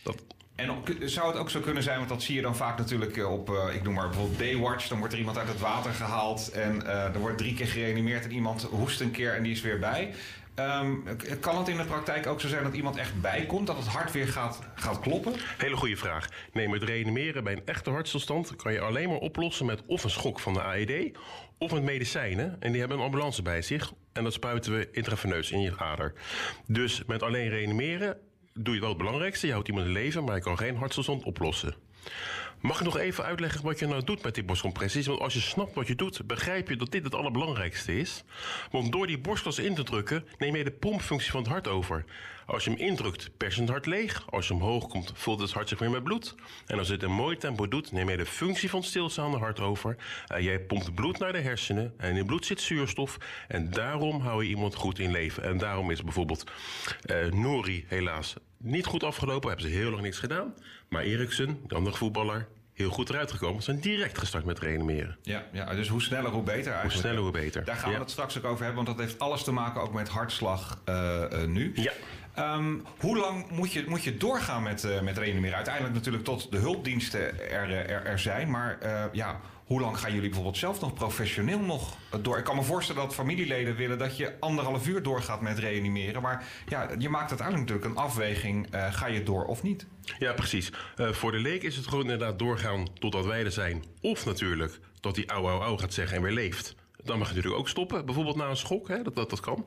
Dat, 0.03 0.23
En 0.55 0.69
zou 1.09 1.27
het 1.27 1.37
ook 1.37 1.49
zo 1.49 1.59
kunnen 1.59 1.83
zijn, 1.83 1.97
want 1.97 2.09
dat 2.09 2.21
zie 2.21 2.35
je 2.35 2.41
dan 2.41 2.55
vaak 2.55 2.77
natuurlijk 2.77 3.17
eh, 3.17 3.31
op, 3.31 3.49
eh, 3.49 3.75
ik 3.75 3.83
noem 3.83 3.93
maar 3.93 4.09
bijvoorbeeld 4.09 4.37
Baywatch. 4.37 4.87
Dan 4.87 4.97
wordt 4.97 5.13
er 5.13 5.19
iemand 5.19 5.37
uit 5.37 5.47
het 5.47 5.59
water 5.59 5.93
gehaald 5.93 6.51
en 6.51 6.85
er 6.85 7.19
wordt 7.19 7.37
drie 7.37 7.53
keer 7.53 7.67
gereanimeerd 7.67 8.23
en 8.23 8.31
iemand 8.31 8.61
hoest 8.63 9.01
een 9.01 9.11
keer 9.11 9.35
en 9.35 9.43
die 9.43 9.51
is 9.51 9.61
weer 9.61 9.79
bij. 9.79 10.13
K- 11.17 11.37
kan 11.39 11.57
het 11.57 11.67
in 11.67 11.77
de 11.77 11.85
praktijk 11.85 12.27
ook 12.27 12.41
zo 12.41 12.47
zijn 12.47 12.63
dat 12.63 12.73
iemand 12.73 12.97
echt 12.97 13.21
bijkomt, 13.21 13.67
dat 13.67 13.77
het 13.77 13.87
hart 13.87 14.11
weer 14.11 14.27
gaat, 14.27 14.59
gaat 14.75 14.99
kloppen? 14.99 15.33
hele 15.57 15.75
goede 15.75 15.97
vraag. 15.97 16.29
Nee, 16.53 16.69
met 16.69 16.83
reanimeren 16.83 17.43
bij 17.43 17.53
een 17.53 17.65
echte 17.65 17.89
hartstilstand... 17.89 18.55
kan 18.55 18.73
je 18.73 18.79
alleen 18.79 19.09
maar 19.09 19.17
oplossen 19.17 19.65
met 19.65 19.81
of 19.85 20.03
een 20.03 20.09
schok 20.09 20.39
van 20.39 20.53
de 20.53 20.61
AED... 20.63 21.17
of 21.57 21.71
met 21.71 21.83
medicijnen. 21.83 22.57
En 22.59 22.71
die 22.71 22.79
hebben 22.79 22.97
een 22.97 23.03
ambulance 23.03 23.41
bij 23.41 23.61
zich. 23.61 23.93
En 24.13 24.23
dat 24.23 24.33
spuiten 24.33 24.77
we 24.77 24.89
intraveneus 24.91 25.51
in 25.51 25.61
je 25.61 25.77
ader. 25.77 26.13
Dus 26.67 27.03
met 27.05 27.23
alleen 27.23 27.49
reanimeren 27.49 28.17
doe 28.53 28.73
je 28.73 28.79
wel 28.79 28.89
het 28.89 28.97
belangrijkste. 28.97 29.45
Je 29.45 29.51
houdt 29.53 29.67
iemand 29.67 29.85
in 29.85 29.91
leven, 29.91 30.23
maar 30.23 30.35
je 30.35 30.41
kan 30.41 30.57
geen 30.57 30.75
hartstilstand 30.75 31.23
oplossen. 31.23 31.75
Mag 32.61 32.79
ik 32.79 32.85
nog 32.85 32.97
even 32.97 33.23
uitleggen 33.23 33.63
wat 33.63 33.79
je 33.79 33.87
nou 33.87 34.03
doet 34.03 34.23
met 34.23 34.35
die 34.35 34.43
borstcompressies? 34.43 35.07
Want 35.07 35.19
als 35.19 35.33
je 35.33 35.39
snapt 35.39 35.73
wat 35.73 35.87
je 35.87 35.95
doet, 35.95 36.27
begrijp 36.27 36.69
je 36.69 36.75
dat 36.75 36.91
dit 36.91 37.03
het 37.03 37.15
allerbelangrijkste 37.15 37.99
is. 37.99 38.23
Want 38.71 38.91
door 38.91 39.07
die 39.07 39.19
borstkas 39.19 39.59
in 39.59 39.75
te 39.75 39.83
drukken, 39.83 40.25
neem 40.37 40.55
je 40.55 40.63
de 40.63 40.71
pompfunctie 40.71 41.31
van 41.31 41.41
het 41.41 41.49
hart 41.49 41.67
over. 41.67 42.05
Als 42.45 42.63
je 42.63 42.69
hem 42.69 42.79
indrukt, 42.79 43.29
perst 43.37 43.59
het 43.59 43.69
hart 43.69 43.85
leeg. 43.85 44.31
Als 44.31 44.47
je 44.47 44.53
omhoog 44.53 44.87
komt, 44.87 45.11
vult 45.15 45.39
het 45.39 45.51
hart 45.51 45.69
zich 45.69 45.79
weer 45.79 45.89
met 45.89 46.03
bloed. 46.03 46.35
En 46.67 46.77
als 46.77 46.87
je 46.87 46.93
het 46.93 47.03
een 47.03 47.11
mooi 47.11 47.37
tempo 47.37 47.67
doet, 47.67 47.91
neem 47.91 48.09
je 48.09 48.17
de 48.17 48.25
functie 48.25 48.69
van 48.69 48.79
het 48.79 48.89
stilstaande 48.89 49.37
hart 49.37 49.59
over. 49.59 49.95
En 50.27 50.43
jij 50.43 50.59
pompt 50.59 50.95
bloed 50.95 51.19
naar 51.19 51.31
de 51.31 51.41
hersenen. 51.41 51.93
En 51.97 52.09
in 52.09 52.15
het 52.15 52.25
bloed 52.25 52.45
zit 52.45 52.61
zuurstof. 52.61 53.17
En 53.47 53.69
daarom 53.69 54.21
hou 54.21 54.43
je 54.43 54.49
iemand 54.49 54.75
goed 54.75 54.99
in 54.99 55.11
leven. 55.11 55.43
En 55.43 55.57
daarom 55.57 55.91
is 55.91 56.03
bijvoorbeeld 56.03 56.43
eh, 57.01 57.25
Nori 57.25 57.85
helaas 57.87 58.35
niet 58.61 58.85
goed 58.85 59.03
afgelopen. 59.03 59.49
Hebben 59.49 59.69
ze 59.69 59.75
heel 59.75 59.89
lang 59.89 60.01
niks 60.01 60.19
gedaan. 60.19 60.53
Maar 60.89 61.01
Eriksen, 61.03 61.59
de 61.67 61.75
andere 61.75 61.95
voetballer, 61.97 62.47
heel 62.73 62.89
goed 62.89 63.09
eruit 63.09 63.31
gekomen. 63.31 63.63
Ze 63.63 63.71
zijn 63.71 63.79
direct 63.83 64.17
gestart 64.17 64.45
met 64.45 64.59
reanimeren. 64.59 65.17
Ja, 65.21 65.45
ja, 65.51 65.73
dus 65.75 65.87
hoe 65.87 66.01
sneller 66.01 66.31
hoe 66.31 66.43
beter 66.43 66.71
eigenlijk. 66.71 66.91
Hoe 66.93 67.01
sneller, 67.01 67.19
hoe 67.21 67.31
beter. 67.31 67.65
Daar 67.65 67.75
gaan 67.75 67.89
we 67.89 67.95
Ja. 67.95 68.01
het 68.01 68.11
straks 68.11 68.37
ook 68.37 68.43
over 68.45 68.65
hebben, 68.65 68.83
want 68.85 68.97
dat 68.97 69.05
heeft 69.05 69.19
alles 69.19 69.43
te 69.43 69.51
maken 69.51 69.81
ook 69.81 69.93
met 69.93 70.09
hartslag 70.09 70.81
eh, 70.85 71.23
eh, 71.43 71.47
nu. 71.49 71.71
Ja. 71.75 71.91
Ehm, 72.35 72.73
hoe 72.99 73.17
lang 73.17 73.49
moet 73.49 73.73
je, 73.73 73.83
moet 73.87 74.03
je 74.03 74.17
doorgaan 74.17 74.63
met, 74.63 74.83
eh 74.83 75.01
met 75.01 75.17
reanimeren? 75.17 75.55
Uiteindelijk 75.55 75.93
natuurlijk 75.95 76.23
tot 76.23 76.51
de 76.51 76.57
hulpdiensten 76.57 77.49
er, 77.51 77.71
er, 77.71 78.05
er 78.05 78.19
zijn. 78.19 78.49
Maar 78.49 78.77
ja, 79.11 79.39
hoe 79.71 79.81
lang 79.81 79.99
gaan 79.99 80.13
jullie 80.13 80.27
bijvoorbeeld 80.27 80.57
zelf 80.57 80.81
nog 80.81 80.93
professioneel 80.93 81.59
nog 81.59 81.97
door? 82.21 82.37
Ik 82.37 82.43
kan 82.43 82.55
me 82.55 82.63
voorstellen 82.63 83.01
dat 83.01 83.13
familieleden 83.13 83.75
willen 83.75 83.97
dat 83.97 84.17
je 84.17 84.39
anderhalf 84.39 84.87
uur 84.87 85.03
doorgaat 85.03 85.41
met 85.41 85.59
reanimeren. 85.59 86.21
Maar 86.21 86.45
ja, 86.67 86.89
je 86.97 87.09
maakt 87.09 87.29
uiteindelijk 87.29 87.69
natuurlijk 87.69 87.97
een 87.97 88.03
afweging. 88.03 88.71
eh, 88.71 88.93
ga 88.93 89.07
je 89.07 89.23
door 89.23 89.45
of 89.45 89.63
niet? 89.63 89.85
Ja, 90.19 90.33
precies. 90.33 90.71
Eh, 90.95 91.09
voor 91.11 91.31
de 91.31 91.37
leek 91.37 91.63
is 91.63 91.75
het 91.75 91.87
gewoon 91.87 92.03
inderdaad 92.03 92.39
doorgaan 92.39 92.87
totdat 92.99 93.25
wij 93.25 93.43
er 93.43 93.51
zijn. 93.51 93.83
Of 94.01 94.25
natuurlijk 94.25 94.79
dat 94.99 95.15
hij 95.15 95.25
au 95.25 95.47
au 95.47 95.61
au 95.61 95.77
gaat 95.77 95.93
zeggen 95.93 96.17
en 96.17 96.23
weer 96.23 96.33
leeft. 96.33 96.75
Dan 97.03 97.17
mag 97.17 97.27
je 97.27 97.33
natuurlijk 97.35 97.61
ook 97.61 97.69
stoppen. 97.69 98.05
Bijvoorbeeld 98.05 98.35
na 98.35 98.49
een 98.49 98.57
schok, 98.57 98.87
hè, 98.87 99.03
dat, 99.03 99.15
dat, 99.15 99.29
dat 99.29 99.39
kan. 99.39 99.65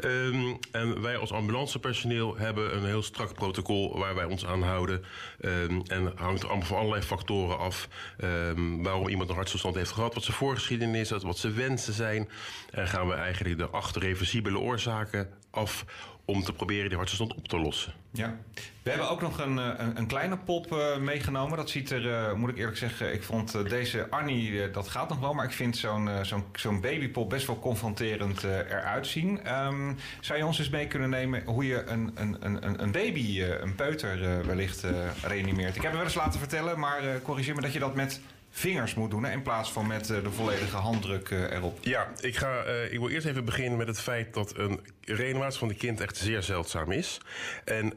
Ehm, 0.00 0.54
en 0.70 1.00
wij 1.02 1.16
als 1.16 1.32
ambulancepersoneel 1.32 2.36
hebben 2.36 2.76
een 2.76 2.84
heel 2.84 3.02
strak 3.02 3.34
protocol 3.34 3.98
waar 3.98 4.14
wij 4.14 4.24
ons 4.24 4.46
aan 4.46 4.62
houden. 4.62 5.04
Ehm, 5.40 5.80
en 5.86 6.12
hangt 6.14 6.44
allemaal 6.44 6.66
van 6.66 6.76
allerlei 6.76 7.02
factoren 7.02 7.58
af. 7.58 7.88
Ehm, 8.18 8.82
waarom 8.82 9.08
iemand 9.08 9.28
een 9.28 9.34
hartstilstand 9.34 9.74
heeft 9.74 9.90
gehad, 9.90 10.14
wat 10.14 10.24
zijn 10.24 10.36
voorgeschiedenis 10.36 11.12
is, 11.12 11.22
wat 11.22 11.38
zijn 11.38 11.54
wensen 11.54 11.92
zijn. 11.92 12.28
En 12.70 12.88
gaan 12.88 13.08
we 13.08 13.14
eigenlijk 13.14 13.58
de 13.58 13.68
achterreversibele 13.68 14.58
oorzaken 14.58 15.28
af 15.50 15.84
om 16.30 16.42
te 16.42 16.52
proberen 16.52 16.88
die 16.88 16.96
hartstilstand 16.96 17.40
op 17.40 17.48
te 17.48 17.58
lossen. 17.58 17.92
Ja. 18.12 18.36
We 18.82 18.90
hebben 18.90 19.10
ook 19.10 19.20
nog 19.20 19.38
een, 19.38 19.58
eh, 19.58 19.70
een, 19.76 19.98
een 19.98 20.06
kleine 20.06 20.36
pop 20.36 20.72
uh, 20.72 20.96
meegenomen. 20.96 21.56
Dat 21.56 21.70
ziet 21.70 21.90
er, 21.90 22.04
uh, 22.04 22.32
moet 22.32 22.50
ik 22.50 22.56
eerlijk 22.56 22.76
zeggen, 22.76 23.12
ik 23.12 23.22
vond 23.22 23.68
deze 23.68 24.06
Arnie, 24.10 24.70
dat 24.70 24.88
gaat 24.88 25.08
nog 25.08 25.20
wel. 25.20 25.34
Maar 25.34 25.44
ik 25.44 25.52
vind 25.52 25.76
zo'n 25.76 26.08
zo'n 26.22 26.44
zo'n 26.52 26.80
babypop 26.80 27.30
best 27.30 27.46
wel 27.46 27.58
confronterend 27.58 28.42
eruit 28.42 29.06
zien. 29.06 29.54
Um, 29.54 29.96
zou 30.20 30.38
je 30.38 30.46
ons 30.46 30.58
eens 30.58 30.70
mee 30.70 30.86
kunnen 30.86 31.10
nemen 31.10 31.42
hoe 31.44 31.66
je 31.66 31.84
een, 31.86 32.10
een, 32.14 32.36
een, 32.40 32.82
een 32.82 32.92
baby, 32.92 33.42
een 33.42 33.74
peuter 33.74 34.46
wellicht 34.46 34.86
reanimeert? 35.22 35.76
Ik 35.76 35.82
heb 35.82 35.90
me 35.90 35.96
wel 35.96 36.06
eens 36.06 36.14
laten 36.14 36.38
vertellen, 36.38 36.78
maar 36.78 37.02
corrigeer 37.22 37.54
me 37.54 37.60
dat 37.60 37.72
je 37.72 37.78
dat 37.78 37.94
met 37.94 38.20
vingers 38.50 38.94
moet 38.94 39.10
doen... 39.10 39.26
In 39.26 39.42
plaats 39.42 39.72
van 39.72 39.86
met 39.86 40.06
de 40.06 40.30
volledige 40.30 40.76
handdruk 40.76 41.30
erop. 41.30 41.78
Ja, 41.80 42.08
ik, 42.20 42.36
ga, 42.36 42.62
ik 42.90 42.98
wil 42.98 43.08
eerst 43.08 43.26
even 43.26 43.44
beginnen 43.44 43.78
met 43.78 43.86
het 43.86 44.00
feit 44.00 44.34
dat 44.34 44.58
een 44.58 44.80
reanimatie 45.00 45.58
van 45.58 45.68
een 45.68 45.76
kind 45.76 46.00
echt 46.00 46.16
zeer 46.16 46.42
zeldzaam 46.42 46.92
is. 46.92 47.20
En 47.64 47.92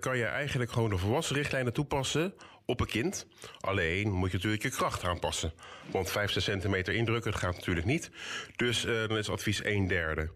kan 0.00 0.16
je 0.16 0.24
eigenlijk 0.24 0.72
gewoon 0.72 0.90
de 0.90 0.98
volwassen 0.98 1.36
richtlijnen 1.36 1.72
toepassen 1.72 2.34
op 2.66 2.80
een 2.80 2.86
kind. 2.86 3.26
Alleen 3.60 4.10
moet 4.10 4.30
je 4.30 4.36
natuurlijk 4.36 4.62
je 4.62 4.70
kracht 4.70 5.04
aanpassen. 5.04 5.52
Want 5.90 6.10
5, 6.10 6.30
6 6.30 6.44
centimeter 6.44 6.94
indrukken, 6.94 7.30
dat 7.30 7.40
gaat 7.40 7.54
natuurlijk 7.54 7.86
niet. 7.86 8.10
Dus 8.56 8.84
uh, 8.84 9.08
dan 9.08 9.18
is 9.18 9.30
advies 9.30 9.62
1 9.62 9.86
derde. 9.86 10.28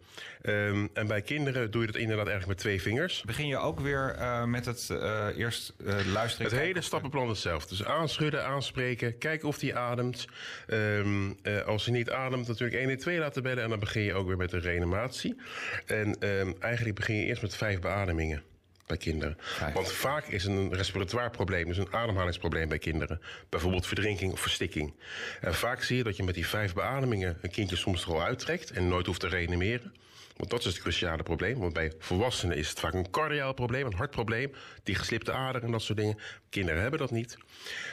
Um, 0.43 0.91
en 0.93 1.07
bij 1.07 1.23
kinderen 1.23 1.71
doe 1.71 1.81
je 1.81 1.87
dat 1.87 1.97
inderdaad 1.97 2.27
eigenlijk 2.27 2.57
met 2.57 2.59
twee 2.59 2.83
vingers. 2.83 3.23
Begin 3.23 3.47
je 3.47 3.59
ook 3.59 3.81
weer 3.81 4.17
uh, 4.19 4.45
met 4.45 4.67
het 4.67 4.89
uh, 4.93 5.27
eerst 5.37 5.75
luisteren? 6.13 6.51
Het 6.51 6.61
hele 6.61 6.81
stappenplan 6.81 7.29
hetzelfde. 7.29 7.69
Dus 7.69 7.85
aanschudden, 7.85 8.45
aanspreken, 8.45 9.19
kijken 9.19 9.49
of 9.49 9.61
hij 9.61 9.75
ademt. 9.75 10.27
Um, 10.69 11.37
als 11.67 11.85
hij 11.85 11.95
niet 11.95 12.11
ademt, 12.11 12.49
natuurlijk 12.49 12.81
1 12.81 12.91
en 12.91 12.99
2 12.99 13.19
laten 13.19 13.43
bellen. 13.43 13.63
En 13.63 13.71
dan 13.71 13.79
begin 13.79 14.03
je 14.03 14.15
ook 14.15 14.27
weer 14.27 14.37
met 14.37 14.51
de 14.51 14.59
reanimatie. 14.59 15.37
En 15.87 16.29
um, 16.29 16.55
eigenlijk 16.59 16.95
begin 16.95 17.17
je 17.17 17.25
eerst 17.25 17.43
met 17.43 17.57
vijf 17.57 17.81
beademingen 17.81 18.43
bij 18.91 18.99
kinderen. 18.99 19.39
Want 19.75 19.93
vaak 19.93 20.27
is 20.27 20.45
een 20.45 20.75
respiratoire 20.75 21.31
probleem, 21.31 21.67
dus 21.67 21.77
een 21.77 21.93
ademhalingsprobleem 21.93 22.69
bij 22.69 22.79
kinderen. 22.79 23.21
Bijvoorbeeld 23.49 23.87
verdrinking 23.87 24.33
of 24.33 24.41
verstikking. 24.41 24.95
En 25.41 25.55
vaak 25.55 25.83
zie 25.83 25.97
je 25.97 26.03
dat 26.03 26.17
je 26.17 26.23
met 26.23 26.35
die 26.35 26.47
vijf 26.47 26.75
beademingen 26.75 27.39
een 27.43 27.51
kindje 27.51 27.77
soms 27.77 28.05
er 28.05 28.13
al 28.13 28.23
uittrekt 28.23 28.71
en 28.71 28.89
nooit 28.89 29.07
hoeft 29.07 29.21
te 29.21 29.29
reanimeren. 29.29 29.93
Want 30.41 30.53
dat 30.53 30.61
is 30.61 30.67
het 30.67 30.79
cruciale 30.79 31.23
probleem. 31.23 31.59
Want 31.59 31.73
bij 31.73 31.93
volwassenen 31.99 32.57
is 32.57 32.69
het 32.69 32.81
vaak 32.81 32.95
een 32.95 33.11
cardiaal 33.11 33.53
probleem, 33.53 33.87
een 33.87 33.95
hartprobleem. 33.95 34.53
Die 34.83 34.95
geslipte 34.95 35.33
aderen 35.33 35.63
en 35.67 35.73
dat 35.73 35.83
soort 35.83 35.99
dingen. 35.99 36.19
Kinderen 36.49 36.81
hebben 36.81 37.01
dat 37.01 37.11
niet. 37.11 37.37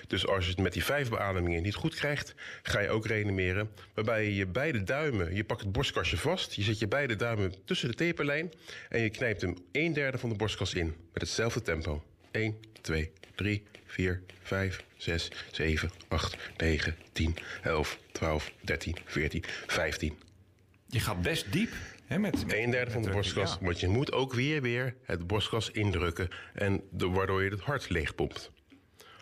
Dus 0.08 0.28
als 0.28 0.44
je 0.44 0.50
het 0.50 0.60
met 0.60 0.74
die 0.74 0.84
vijf 0.84 1.10
beademingen 1.10 1.64
niet 1.64 1.76
goed 1.76 1.96
krijgt, 1.96 2.36
ga 2.64 2.80
je 2.80 2.90
ook 2.90 3.06
reanimeren. 3.06 3.72
Waarbij 3.94 4.32
je 4.32 4.46
beide 4.46 4.84
duimen, 4.84 5.36
je 5.36 5.44
pakt 5.44 5.62
het 5.62 5.72
borstkastje 5.72 6.18
vast. 6.18 6.54
Je 6.54 6.62
zet 6.62 6.80
je 6.80 6.88
beide 6.88 7.16
duimen 7.16 7.54
tussen 7.66 7.90
de 7.90 7.96
taperlijn. 7.96 8.54
En 8.90 9.00
je 9.00 9.10
knijpt 9.10 9.42
hem 9.42 9.56
een 9.72 9.94
derde 9.94 10.18
van 10.18 10.30
de 10.30 10.36
borstkas 10.36 10.74
in. 10.74 10.96
Met 11.14 11.22
hetzelfde 11.22 11.62
tempo. 11.62 12.04
1, 12.32 12.56
2, 12.82 13.12
3, 13.36 13.64
4, 13.86 14.22
5, 14.42 14.84
6, 14.98 15.32
7, 15.52 15.92
8, 16.08 16.38
9, 16.58 16.96
10, 17.12 17.36
11, 17.64 18.00
12, 18.12 18.52
13, 18.62 18.96
14, 19.06 19.44
15. 19.68 20.18
Je 20.90 21.00
gaat 21.00 21.22
best 21.22 21.52
diep. 21.52 21.70
Met, 22.08 22.22
met, 22.22 22.54
een 22.54 22.72
derde 22.72 22.92
van 22.92 23.02
de 23.02 23.10
borstkas. 23.10 23.58
Ja. 23.60 23.66
Want 23.66 23.80
je 23.80 23.88
moet 23.88 24.12
ook 24.12 24.34
weer, 24.34 24.62
weer 24.62 24.96
het 25.04 25.28
borstkas 25.28 25.72
indrukken. 25.72 26.30
En 26.54 26.82
de, 26.92 27.10
waardoor 27.10 27.44
je 27.44 27.50
het 27.50 27.62
hart 27.62 27.90
leegpompt. 27.90 28.52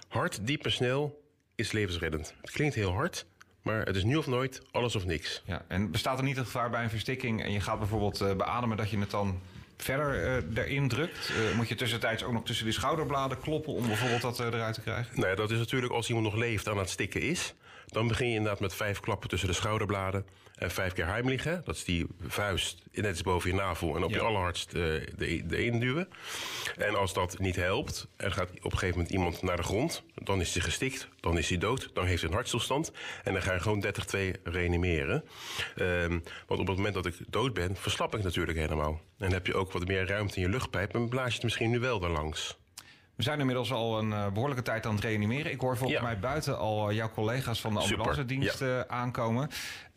Hard, 0.08 0.48
diep 0.48 0.66
en 0.66 0.72
snel 0.72 1.24
is 1.56 1.72
levensreddend. 1.72 2.34
Het 2.42 2.52
klinkt 2.52 2.76
heel 2.76 2.92
hard, 2.92 3.26
maar 3.62 3.86
het 3.86 3.96
is 3.96 4.04
nu 4.04 4.16
of 4.16 4.28
nooit, 4.28 4.62
alles 4.72 4.96
of 4.96 5.06
niks. 5.06 5.44
Ja, 5.46 5.66
en 5.68 5.92
bestaat 5.92 6.18
er 6.18 6.24
niet 6.24 6.36
het 6.36 6.46
gevaar 6.46 6.70
bij 6.70 6.84
een 6.84 6.90
verstikking 6.90 7.44
en 7.44 7.52
je 7.52 7.60
gaat 7.60 7.80
bijvoorbeeld 7.80 8.22
uh, 8.22 8.36
beademen 8.36 8.78
dat 8.78 8.90
je 8.90 9.00
het 9.00 9.12
dan 9.12 9.42
verder 9.78 10.44
uh, 10.54 10.64
erin 10.64 10.88
drukt? 10.88 11.30
Uh, 11.30 11.56
moet 11.56 11.68
je 11.68 11.76
tussentijds 11.76 12.24
ook 12.24 12.34
nog 12.34 12.44
tussen 12.44 12.66
die 12.66 12.74
schouderbladen 12.74 13.40
kloppen 13.40 13.74
om 13.74 13.88
bijvoorbeeld 13.88 14.22
dat 14.22 14.40
eruit 14.40 14.74
te 14.74 14.82
krijgen? 14.82 15.20
Nee, 15.20 15.36
dat 15.36 15.52
is 15.52 15.58
natuurlijk 15.58 15.94
als 15.94 16.08
iemand 16.08 16.26
nog 16.26 16.36
leeft 16.36 16.68
aan 16.68 16.78
het 16.78 16.90
stikken 16.90 17.22
is. 17.22 17.54
Dan 17.86 18.08
begin 18.08 18.28
je 18.28 18.36
inderdaad 18.36 18.60
met 18.60 18.76
vijf 18.76 19.00
klappen 19.00 19.30
tussen 19.30 19.48
de 19.48 19.56
schouderbladen. 19.56 20.26
En 20.56 20.72
vijf 20.72 20.94
keer 20.94 21.06
heimliggen. 21.06 21.62
Dat 21.66 21.76
is 21.76 21.84
die 21.84 22.06
vuist 22.28 22.84
net 22.92 23.06
eens 23.06 23.22
boven 23.22 23.50
je 23.50 23.56
navel 23.56 23.96
en 23.96 24.04
op 24.04 24.10
ja. 24.10 24.16
je 24.16 24.22
allerhardst 24.22 24.74
uh, 24.74 24.82
de, 25.18 25.46
de 25.46 25.66
induwen. 25.66 26.08
En 26.78 26.96
als 26.96 27.14
dat 27.14 27.40
niet 27.40 27.56
helpt 27.56 28.08
en 28.18 28.32
gaat 28.32 28.50
op 28.50 28.64
een 28.64 28.72
gegeven 28.72 28.96
moment 28.96 29.14
iemand 29.14 29.42
naar 29.42 29.58
de 29.58 29.64
grond... 29.64 30.04
dan 30.14 30.42
is 30.42 30.54
hij 30.54 30.64
gestikt, 30.64 31.08
dan 31.20 31.38
is 31.38 31.50
hij 31.50 31.58
dood, 31.58 31.90
dan 31.94 32.06
heeft 32.06 32.22
hij 32.22 32.30
een 32.30 32.36
hartstilstand... 32.36 32.92
en 33.24 33.34
dan 33.34 33.42
ga 33.42 33.54
je 33.54 33.60
gewoon 33.60 33.86
30-2 33.86 34.42
reanimeren. 34.44 35.24
Um, 35.76 36.24
want 36.48 36.60
op 36.60 36.68
het 36.68 36.76
moment 36.76 36.94
dat 36.94 37.06
ik 37.06 37.16
dood 37.28 37.54
ben, 37.54 37.76
verslap 37.76 38.16
ik 38.16 38.24
natuurlijk 38.24 38.58
helemaal. 38.58 38.92
En 38.92 39.00
dan 39.18 39.32
heb 39.32 39.48
je 39.48 39.56
ook 39.56 39.72
wat 39.72 39.88
meer 39.88 40.08
ruimte 40.08 40.36
in 40.36 40.42
je 40.42 40.50
luchtpijp... 40.50 40.94
en 40.94 41.10
blaas 41.10 41.28
je 41.28 41.34
het 41.34 41.44
misschien 41.44 41.70
nu 41.70 41.80
wel 41.80 42.04
erlangs. 42.04 42.58
We 43.16 43.24
zijn 43.24 43.40
inmiddels 43.40 43.72
al 43.72 44.00
een 44.00 44.10
uh, 44.10 44.28
behoorlijke 44.28 44.64
tijd 44.64 44.86
aan 44.86 44.96
het 44.96 45.04
reanimeren. 45.04 45.52
Ik 45.52 45.60
hoor 45.60 45.78
volgens 45.78 46.00
ja. 46.00 46.06
mij 46.06 46.20
buiten 46.20 46.58
al 46.58 46.90
uh, 46.90 46.96
jouw 46.96 47.10
collega's 47.10 47.62
van 47.62 47.74
de 47.74 47.80
ambulancedienst 47.80 48.60
ja. 48.60 48.66
uh, 48.66 48.80
aankomen. 48.88 49.50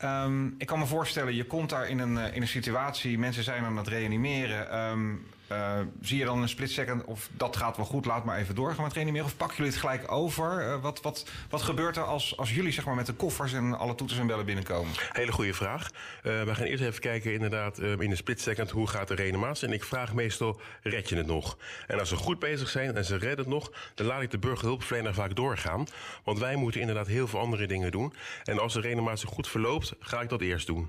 Um, 0.04 0.54
ik 0.58 0.66
kan 0.66 0.78
me 0.78 0.86
voorstellen, 0.86 1.34
je 1.34 1.44
komt 1.44 1.70
daar 1.70 1.88
in 1.88 1.98
een, 1.98 2.16
in 2.16 2.42
een 2.42 2.48
situatie, 2.48 3.18
mensen 3.18 3.44
zijn 3.44 3.64
aan 3.64 3.76
het 3.76 3.88
reanimeren. 3.88 4.78
Um, 4.78 5.26
uh, 5.52 5.80
zie 6.00 6.18
je 6.18 6.24
dan 6.24 6.42
een 6.42 6.48
split 6.48 6.70
second 6.70 7.04
of 7.04 7.28
dat 7.36 7.56
gaat 7.56 7.76
wel 7.76 7.86
goed, 7.86 8.04
laat 8.04 8.24
maar 8.24 8.38
even 8.38 8.54
doorgaan 8.54 8.84
met 8.84 8.92
reanimeren? 8.92 9.26
Of 9.26 9.36
pakken 9.36 9.56
jullie 9.56 9.72
het 9.72 9.80
gelijk 9.80 10.12
over? 10.12 10.66
Uh, 10.66 10.82
wat, 10.82 11.02
wat, 11.02 11.26
wat 11.50 11.62
gebeurt 11.62 11.96
er 11.96 12.04
als, 12.04 12.36
als 12.36 12.54
jullie 12.54 12.72
zeg 12.72 12.84
maar, 12.84 12.94
met 12.94 13.06
de 13.06 13.12
koffers 13.12 13.52
en 13.52 13.78
alle 13.78 13.94
toeters 13.94 14.18
en 14.18 14.26
bellen 14.26 14.44
binnenkomen? 14.44 14.92
Hele 15.12 15.32
goede 15.32 15.54
vraag. 15.54 15.90
Uh, 15.90 16.42
we 16.42 16.54
gaan 16.54 16.66
eerst 16.66 16.82
even 16.82 17.00
kijken 17.00 17.32
inderdaad 17.32 17.78
in 17.78 18.10
een 18.10 18.16
split 18.16 18.40
second 18.40 18.70
hoe 18.70 18.86
gaat 18.86 19.08
de 19.08 19.14
reanimatie. 19.14 19.68
En 19.68 19.74
ik 19.74 19.84
vraag 19.84 20.14
meestal, 20.14 20.60
red 20.82 21.08
je 21.08 21.16
het 21.16 21.26
nog? 21.26 21.58
En 21.86 21.98
als 21.98 22.08
ze 22.08 22.16
goed 22.16 22.38
bezig 22.38 22.68
zijn 22.68 22.96
en 22.96 23.04
ze 23.04 23.16
redden 23.16 23.38
het 23.38 23.46
nog, 23.46 23.72
dan 23.94 24.06
laat 24.06 24.22
ik 24.22 24.30
de 24.30 24.38
burgerhulpverlener 24.38 25.14
vaak 25.14 25.36
doorgaan. 25.36 25.86
Want 26.24 26.38
wij 26.38 26.56
moeten 26.56 26.80
inderdaad 26.80 27.06
heel 27.06 27.28
veel 27.28 27.40
andere 27.40 27.66
dingen 27.66 27.90
doen. 27.90 28.12
En 28.44 28.58
als 28.58 28.72
de 28.72 28.80
reanimatie 28.80 29.28
goed 29.28 29.48
verloopt, 29.48 29.94
ga 30.00 30.20
ik 30.20 30.28
dat 30.28 30.40
eerst 30.40 30.66
doen. 30.66 30.88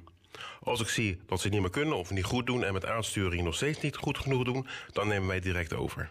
Als 0.63 0.82
ik 0.82 0.88
zie 0.88 1.20
dat 1.26 1.38
ze 1.38 1.44
het 1.44 1.54
niet 1.54 1.62
meer 1.62 1.72
kunnen 1.72 1.98
of 1.98 2.12
niet 2.12 2.24
goed 2.24 2.46
doen 2.46 2.63
en 2.63 2.74
met 2.74 2.86
aansturing 2.86 3.44
nog 3.44 3.56
steeds 3.56 3.82
niet 3.82 3.96
goed 3.96 4.18
genoeg 4.18 4.44
doen, 4.44 4.68
dan 4.92 5.08
nemen 5.08 5.28
wij 5.28 5.39
direct 5.39 5.74
over. 5.74 6.10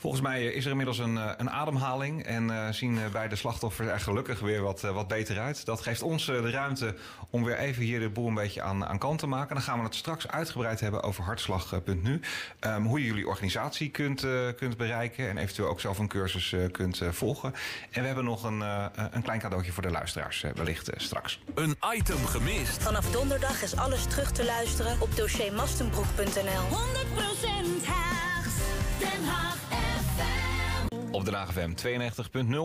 Volgens 0.00 0.22
mij 0.22 0.44
is 0.44 0.64
er 0.64 0.70
inmiddels 0.70 0.98
een, 0.98 1.16
een 1.16 1.50
ademhaling 1.50 2.24
en 2.24 2.48
uh, 2.48 2.68
zien 2.70 2.98
beide 3.12 3.36
slachtoffers 3.36 3.88
er 3.88 4.00
gelukkig 4.00 4.40
weer 4.40 4.62
wat, 4.62 4.80
wat 4.80 5.08
beter 5.08 5.38
uit. 5.38 5.64
Dat 5.64 5.80
geeft 5.80 6.02
ons 6.02 6.28
uh, 6.28 6.42
de 6.42 6.50
ruimte 6.50 6.94
om 7.30 7.44
weer 7.44 7.58
even 7.58 7.82
hier 7.82 8.00
de 8.00 8.08
boel 8.08 8.28
een 8.28 8.34
beetje 8.34 8.62
aan, 8.62 8.86
aan 8.86 8.98
kant 8.98 9.18
te 9.18 9.26
maken. 9.26 9.54
Dan 9.54 9.64
gaan 9.64 9.78
we 9.78 9.84
het 9.84 9.94
straks 9.94 10.28
uitgebreid 10.28 10.80
hebben 10.80 11.02
over 11.02 11.24
hartslag.nu. 11.24 12.20
Um, 12.60 12.86
hoe 12.86 13.00
je 13.00 13.06
jullie 13.06 13.26
organisatie 13.26 13.90
kunt, 13.90 14.26
kunt 14.56 14.76
bereiken 14.76 15.28
en 15.28 15.38
eventueel 15.38 15.68
ook 15.68 15.80
zelf 15.80 15.98
een 15.98 16.08
cursus 16.08 16.54
kunt 16.70 17.02
volgen. 17.10 17.54
En 17.90 18.00
we 18.00 18.06
hebben 18.06 18.24
nog 18.24 18.44
een, 18.44 18.60
een 19.10 19.22
klein 19.22 19.40
cadeautje 19.40 19.72
voor 19.72 19.82
de 19.82 19.90
luisteraars 19.90 20.44
wellicht 20.54 20.90
straks. 20.96 21.40
Een 21.54 21.76
item 21.94 22.26
gemist. 22.26 22.82
Vanaf 22.82 23.10
donderdag 23.10 23.62
is 23.62 23.76
alles 23.76 24.04
terug 24.04 24.32
te 24.32 24.44
luisteren 24.44 25.00
op 25.00 25.16
dossiermastenbroek.nl 25.16 26.78
100% 27.82 27.86
Haags, 27.86 28.54
Den 28.98 29.24
Haag 29.24 29.69
op 31.10 31.24
de 31.24 31.46
FM 31.52 31.72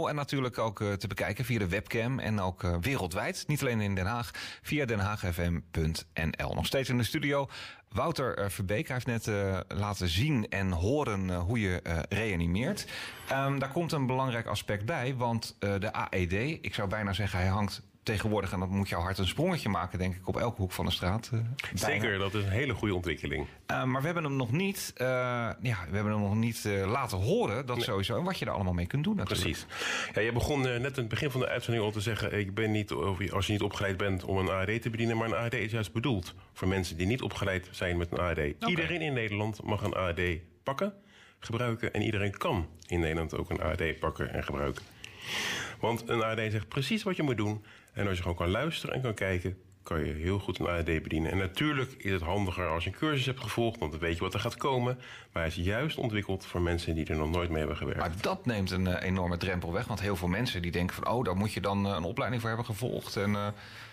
92.0 0.05 0.09
en 0.09 0.15
natuurlijk 0.15 0.57
ook 0.57 0.79
uh, 0.79 0.93
te 0.93 1.07
bekijken 1.07 1.45
via 1.45 1.59
de 1.59 1.67
webcam 1.67 2.19
en 2.19 2.39
ook 2.39 2.63
uh, 2.63 2.75
wereldwijd. 2.81 3.43
Niet 3.47 3.61
alleen 3.61 3.81
in 3.81 3.95
Den 3.95 4.05
Haag, 4.05 4.31
via 4.61 4.85
denhaagfm.nl. 4.85 6.53
Nog 6.53 6.65
steeds 6.65 6.89
in 6.89 6.97
de 6.97 7.03
studio 7.03 7.49
Wouter 7.89 8.39
uh, 8.39 8.49
Verbeek. 8.49 8.87
Heeft 8.87 9.05
net 9.05 9.29
laten 9.67 10.07
zien 10.07 10.49
en 10.49 10.71
horen 10.71 11.35
hoe 11.35 11.59
je 11.59 12.05
reanimeert. 12.09 12.87
Um, 13.31 13.59
daar 13.59 13.71
komt 13.71 13.91
een 13.91 14.05
belangrijk 14.05 14.47
aspect 14.47 14.85
bij, 14.85 15.15
want 15.15 15.55
de 15.59 15.93
AED, 15.93 16.33
ik 16.61 16.73
zou 16.73 16.89
bijna 16.89 17.13
zeggen 17.13 17.39
hij 17.39 17.47
hangt 17.47 17.81
tegenwoordig, 18.05 18.51
en 18.51 18.59
dat 18.59 18.69
moet 18.69 18.89
jouw 18.89 19.01
hart 19.01 19.17
een 19.17 19.27
sprongetje 19.27 19.69
maken, 19.69 19.99
denk 19.99 20.15
ik, 20.15 20.27
op 20.27 20.37
elke 20.37 20.61
hoek 20.61 20.71
van 20.71 20.85
de 20.85 20.91
straat. 20.91 21.29
Uh, 21.33 21.39
Zeker, 21.73 22.17
dat 22.17 22.33
is 22.33 22.43
een 22.43 22.49
hele 22.49 22.73
goede 22.73 22.95
ontwikkeling. 22.95 23.47
Uh, 23.71 23.83
maar 23.83 23.99
we 23.99 24.05
hebben 24.05 24.23
hem 24.23 24.35
nog 24.35 24.51
niet, 24.51 24.93
uh, 24.97 25.07
ja, 25.07 25.55
we 25.61 25.95
hebben 25.95 26.11
hem 26.11 26.21
nog 26.21 26.35
niet 26.35 26.69
laten 26.85 27.17
horen, 27.17 27.65
dat 27.65 27.75
nee. 27.75 27.85
sowieso. 27.85 28.17
En 28.17 28.23
wat 28.23 28.39
je 28.39 28.45
er 28.45 28.51
allemaal 28.51 28.73
mee 28.73 28.87
kunt 28.87 29.03
doen 29.03 29.15
natuurlijk. 29.15 29.41
Precies. 29.41 29.65
Ja, 30.13 30.21
je 30.21 30.31
begon 30.31 30.61
net 30.61 30.77
in 30.77 30.83
het 30.83 31.07
begin 31.07 31.31
van 31.31 31.39
de 31.39 31.47
uitzending 31.47 31.85
al 31.85 31.91
te 31.91 32.01
zeggen, 32.01 32.39
ik 32.39 32.53
ben 32.53 32.71
niet, 32.71 32.91
als 33.31 33.45
je 33.45 33.51
niet 33.51 33.61
opgeleid 33.61 33.97
bent 33.97 34.23
om 34.23 34.37
een 34.37 34.49
ARD 34.49 34.81
te 34.81 34.89
bedienen, 34.89 35.17
maar 35.17 35.27
een 35.27 35.35
ARD 35.35 35.53
is 35.53 35.71
juist 35.71 35.93
bedoeld 35.93 36.33
voor 36.53 36.67
mensen 36.67 36.97
die 36.97 37.07
niet 37.07 37.21
opgeleid 37.21 37.67
zijn 37.71 37.97
met 37.97 38.11
een 38.11 38.19
ARD. 38.19 38.37
Okay. 38.37 38.55
Iedereen 38.59 39.01
in 39.01 39.13
Nederland 39.13 39.63
mag 39.63 39.81
een 39.81 39.93
ARD 39.93 40.21
pakken, 40.63 40.93
gebruiken 41.39 41.93
en 41.93 42.01
iedereen 42.01 42.37
kan 42.37 42.67
in 42.87 42.99
Nederland 42.99 43.37
ook 43.37 43.49
een 43.49 43.61
ARD 43.61 43.99
pakken 43.99 44.33
en 44.33 44.43
gebruiken. 44.43 44.83
Want 45.79 46.09
een 46.09 46.23
ARD 46.23 46.51
zegt 46.51 46.67
precies 46.67 47.03
wat 47.03 47.15
je 47.15 47.23
moet 47.23 47.37
doen. 47.37 47.63
En 47.93 48.07
als 48.07 48.15
je 48.15 48.21
gewoon 48.21 48.37
kan 48.37 48.49
luisteren 48.49 48.95
en 48.95 49.01
kan 49.01 49.13
kijken, 49.13 49.57
kan 49.83 50.05
je 50.05 50.13
heel 50.13 50.39
goed 50.39 50.59
een 50.59 50.67
AED 50.67 50.85
bedienen. 51.03 51.31
En 51.31 51.37
natuurlijk 51.37 51.91
is 51.97 52.11
het 52.11 52.21
handiger 52.21 52.67
als 52.67 52.83
je 52.83 52.89
een 52.89 52.95
cursus 52.95 53.25
hebt 53.25 53.41
gevolgd, 53.41 53.79
want 53.79 53.91
dan 53.91 53.99
weet 54.01 54.15
je 54.15 54.19
wat 54.23 54.33
er 54.33 54.39
gaat 54.39 54.55
komen. 54.55 54.95
Maar 55.31 55.43
hij 55.43 55.51
is 55.51 55.55
juist 55.55 55.97
ontwikkeld 55.97 56.45
voor 56.45 56.61
mensen 56.61 56.95
die 56.95 57.05
er 57.05 57.15
nog 57.15 57.29
nooit 57.29 57.49
mee 57.49 57.57
hebben 57.57 57.77
gewerkt. 57.77 57.99
Maar 57.99 58.13
dat 58.21 58.45
neemt 58.45 58.71
een 58.71 58.87
eh, 58.87 59.07
enorme 59.07 59.37
drempel 59.37 59.73
weg. 59.73 59.85
Want 59.87 60.01
heel 60.01 60.15
veel 60.15 60.27
mensen 60.27 60.61
die 60.61 60.71
denken 60.71 60.95
van... 60.95 61.07
oh, 61.07 61.23
daar 61.23 61.35
moet 61.35 61.53
je 61.53 61.61
dan 61.61 61.85
eh, 61.85 61.93
een 61.95 62.03
opleiding 62.03 62.41
voor 62.41 62.49
hebben 62.49 62.67
gevolgd. 62.67 63.15
En 63.15 63.35
eh, 63.35 63.47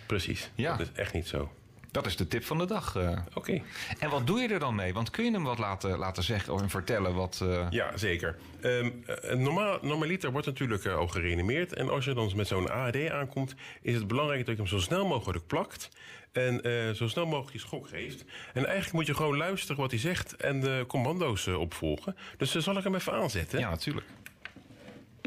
Precies, 0.07 0.51
Ja. 0.55 0.77
dat 0.77 0.87
is 0.87 0.93
echt 0.93 1.13
niet 1.13 1.27
zo. 1.27 1.53
Dat 1.93 2.07
is 2.07 2.17
de 2.17 2.29
tip 2.29 2.45
van 2.45 2.59
de 2.59 2.67
dag. 2.67 2.97
eh. 2.97 3.19
Oké. 3.35 3.63
En 3.99 4.11
wat 4.11 4.27
doe 4.27 4.41
je 4.41 4.49
er 4.49 4.59
dan 4.59 4.75
mee? 4.75 4.93
Want 4.95 5.11
kun 5.11 5.25
je 5.25 5.31
hem 5.31 5.45
wat 5.45 5.59
laten, 5.59 5.99
laten 5.99 6.23
zeggen 6.23 6.53
of 6.55 6.63
vertellen 6.71 7.15
wat... 7.15 7.41
eh, 7.43 7.67
Ja, 7.71 7.97
zeker. 7.97 8.37
Ehm, 8.61 8.91
een 9.07 9.43
normaal, 9.43 9.79
normaliter 9.83 10.33
wordt 10.33 10.47
natuurlijk 10.47 10.85
eh, 10.85 10.95
al 10.97 11.07
gereanimeerd. 11.09 11.73
En 11.75 11.89
als 11.91 12.05
je 12.05 12.15
dan 12.15 12.33
met 12.37 12.47
zo'n 12.47 12.71
AED 12.71 13.11
aankomt, 13.11 13.55
is 13.83 13.95
het 13.95 14.07
belangrijk 14.07 14.47
dat 14.47 14.57
je 14.57 14.61
hem 14.63 14.71
zo 14.71 14.79
snel 14.79 15.07
mogelijk 15.07 15.47
plakt. 15.47 15.89
En 16.33 16.63
eh, 16.63 16.91
zo 16.91 17.09
snel 17.09 17.27
mogelijk 17.27 17.51
die 17.53 17.61
schok 17.61 17.89
geeft. 17.89 18.25
En 18.55 18.65
eigenlijk 18.65 18.93
moet 18.93 19.07
je 19.07 19.15
gewoon 19.15 19.37
luisteren 19.37 19.77
wat 19.81 19.91
hij 19.91 20.01
zegt 20.01 20.37
en 20.37 20.61
de 20.61 20.85
commando's 20.89 21.47
opvolgen. 21.47 22.17
Dus 22.37 22.53
dan 22.53 22.63
zal 22.63 22.77
ik 22.77 22.85
hem 22.85 22.95
even 22.95 23.13
aanzetten. 23.13 23.59
ja, 23.59 23.71
natuurlijk. 23.71 24.07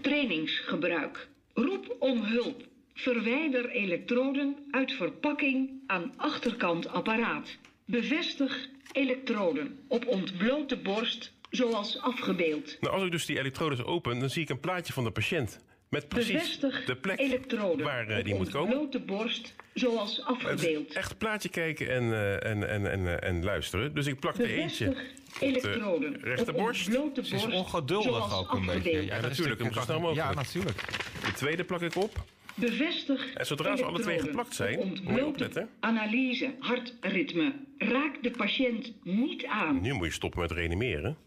Trainingsgebruik. 0.01 1.28
Roep 1.54 1.95
om 1.99 2.23
hulp. 2.23 2.63
Verwijder 2.97 3.69
elektroden 3.69 4.55
uit 4.71 4.91
verpakking 4.91 5.69
aan 5.88 6.13
achterkant 6.17 6.88
apparaat. 6.88 7.58
Bevestig 7.86 8.69
elektroden 8.91 9.79
op 9.88 10.08
ontblote 10.08 10.77
borst 10.77 11.34
zoals 11.49 12.01
afgebeeld. 12.01 12.77
Nou, 12.81 12.93
als 12.93 13.03
ik 13.03 13.12
dus 13.12 13.25
die 13.25 13.39
elektrodes 13.39 13.84
open, 13.84 14.19
dan 14.19 14.29
zie 14.29 14.41
ik 14.41 14.49
een 14.49 14.60
plaatje 14.60 14.93
van 14.93 15.03
de 15.03 15.12
patiënt. 15.12 15.60
Met 15.89 16.08
precies 16.08 16.31
Bevestig 16.34 16.86
de 16.86 16.95
plek 16.95 17.19
elektroden 17.19 17.86
waar 17.86 18.08
eh, 18.08 18.23
die 18.23 18.36
moet 18.36 18.49
komen. 18.49 18.77
ontblote 18.77 18.99
borst 18.99 19.53
zoals 19.73 20.23
afgebeeld. 20.23 20.93
echt 20.93 21.17
plaatje 21.17 21.49
kijken 21.49 21.89
en, 21.89 22.13
eh, 22.13 22.51
en, 22.51 22.69
en, 22.69 22.91
en, 22.91 23.08
eh, 23.08 23.29
en 23.29 23.43
luisteren. 23.43 23.93
Dus 23.93 24.05
ik 24.05 24.19
plak 24.19 24.38
er 24.38 24.45
eentje 24.45 24.86
Bevestig 24.86 25.12
op 25.34 25.39
de 25.39 25.45
elektroden 25.45 26.17
rechterborst. 26.21 26.86
Ze 26.86 27.12
is 27.21 27.29
borst 27.29 27.45
ongeduldig 27.45 28.08
zoals 28.08 28.34
ook 28.34 28.53
een 28.53 28.65
beetje. 28.65 28.75
afgebeeld. 28.75 29.05
Ja, 29.05 29.19
natuurlijk, 29.19 29.62
om 29.62 29.73
zo 29.73 29.81
snel 29.81 29.99
mogelijk. 29.99 30.27
Ja, 30.27 30.34
natuurlijk. 30.34 30.77
De 31.25 31.34
tweede 31.34 31.63
plak 31.63 31.81
ik 31.81 31.95
op. 31.95 32.23
Bevestig 32.55 33.33
En 33.33 33.45
zodra 33.45 33.75
ze 33.75 33.83
alle 33.83 33.99
twee 33.99 34.19
geplakt 34.19 34.55
zijn, 34.55 34.79
moet 35.03 35.15
je 35.15 35.25
opletten. 35.25 35.69
Analyse, 35.79 36.55
hartritme. 36.59 37.53
Raak 37.77 38.23
de 38.23 38.31
patiënt 38.31 38.93
niet 39.03 39.45
aan. 39.45 39.81
Nu 39.81 39.93
moet 39.93 40.05
je 40.05 40.13
stoppen 40.13 40.39
met 40.39 40.51
reanimeren. 40.51 41.17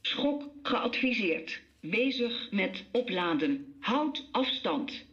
Schok 0.00 0.50
geadviseerd. 0.62 1.62
Bezig 1.80 2.48
met 2.50 2.84
opladen. 2.92 3.74
Houd 3.80 4.28
afstand. 4.32 5.04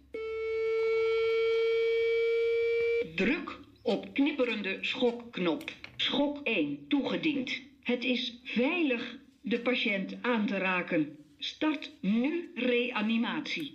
Druk 3.15 3.59
op 3.81 4.13
knipperende 4.13 4.77
schokknop. 4.81 5.71
Schok 5.95 6.39
1 6.43 6.87
toegediend. 6.87 7.61
Het 7.83 8.03
is 8.03 8.39
veilig 8.43 9.15
de 9.41 9.59
patiënt 9.59 10.15
aan 10.21 10.45
te 10.45 10.57
raken. 10.57 11.17
Start 11.43 11.91
nu 11.99 12.51
reanimatie. 12.55 13.71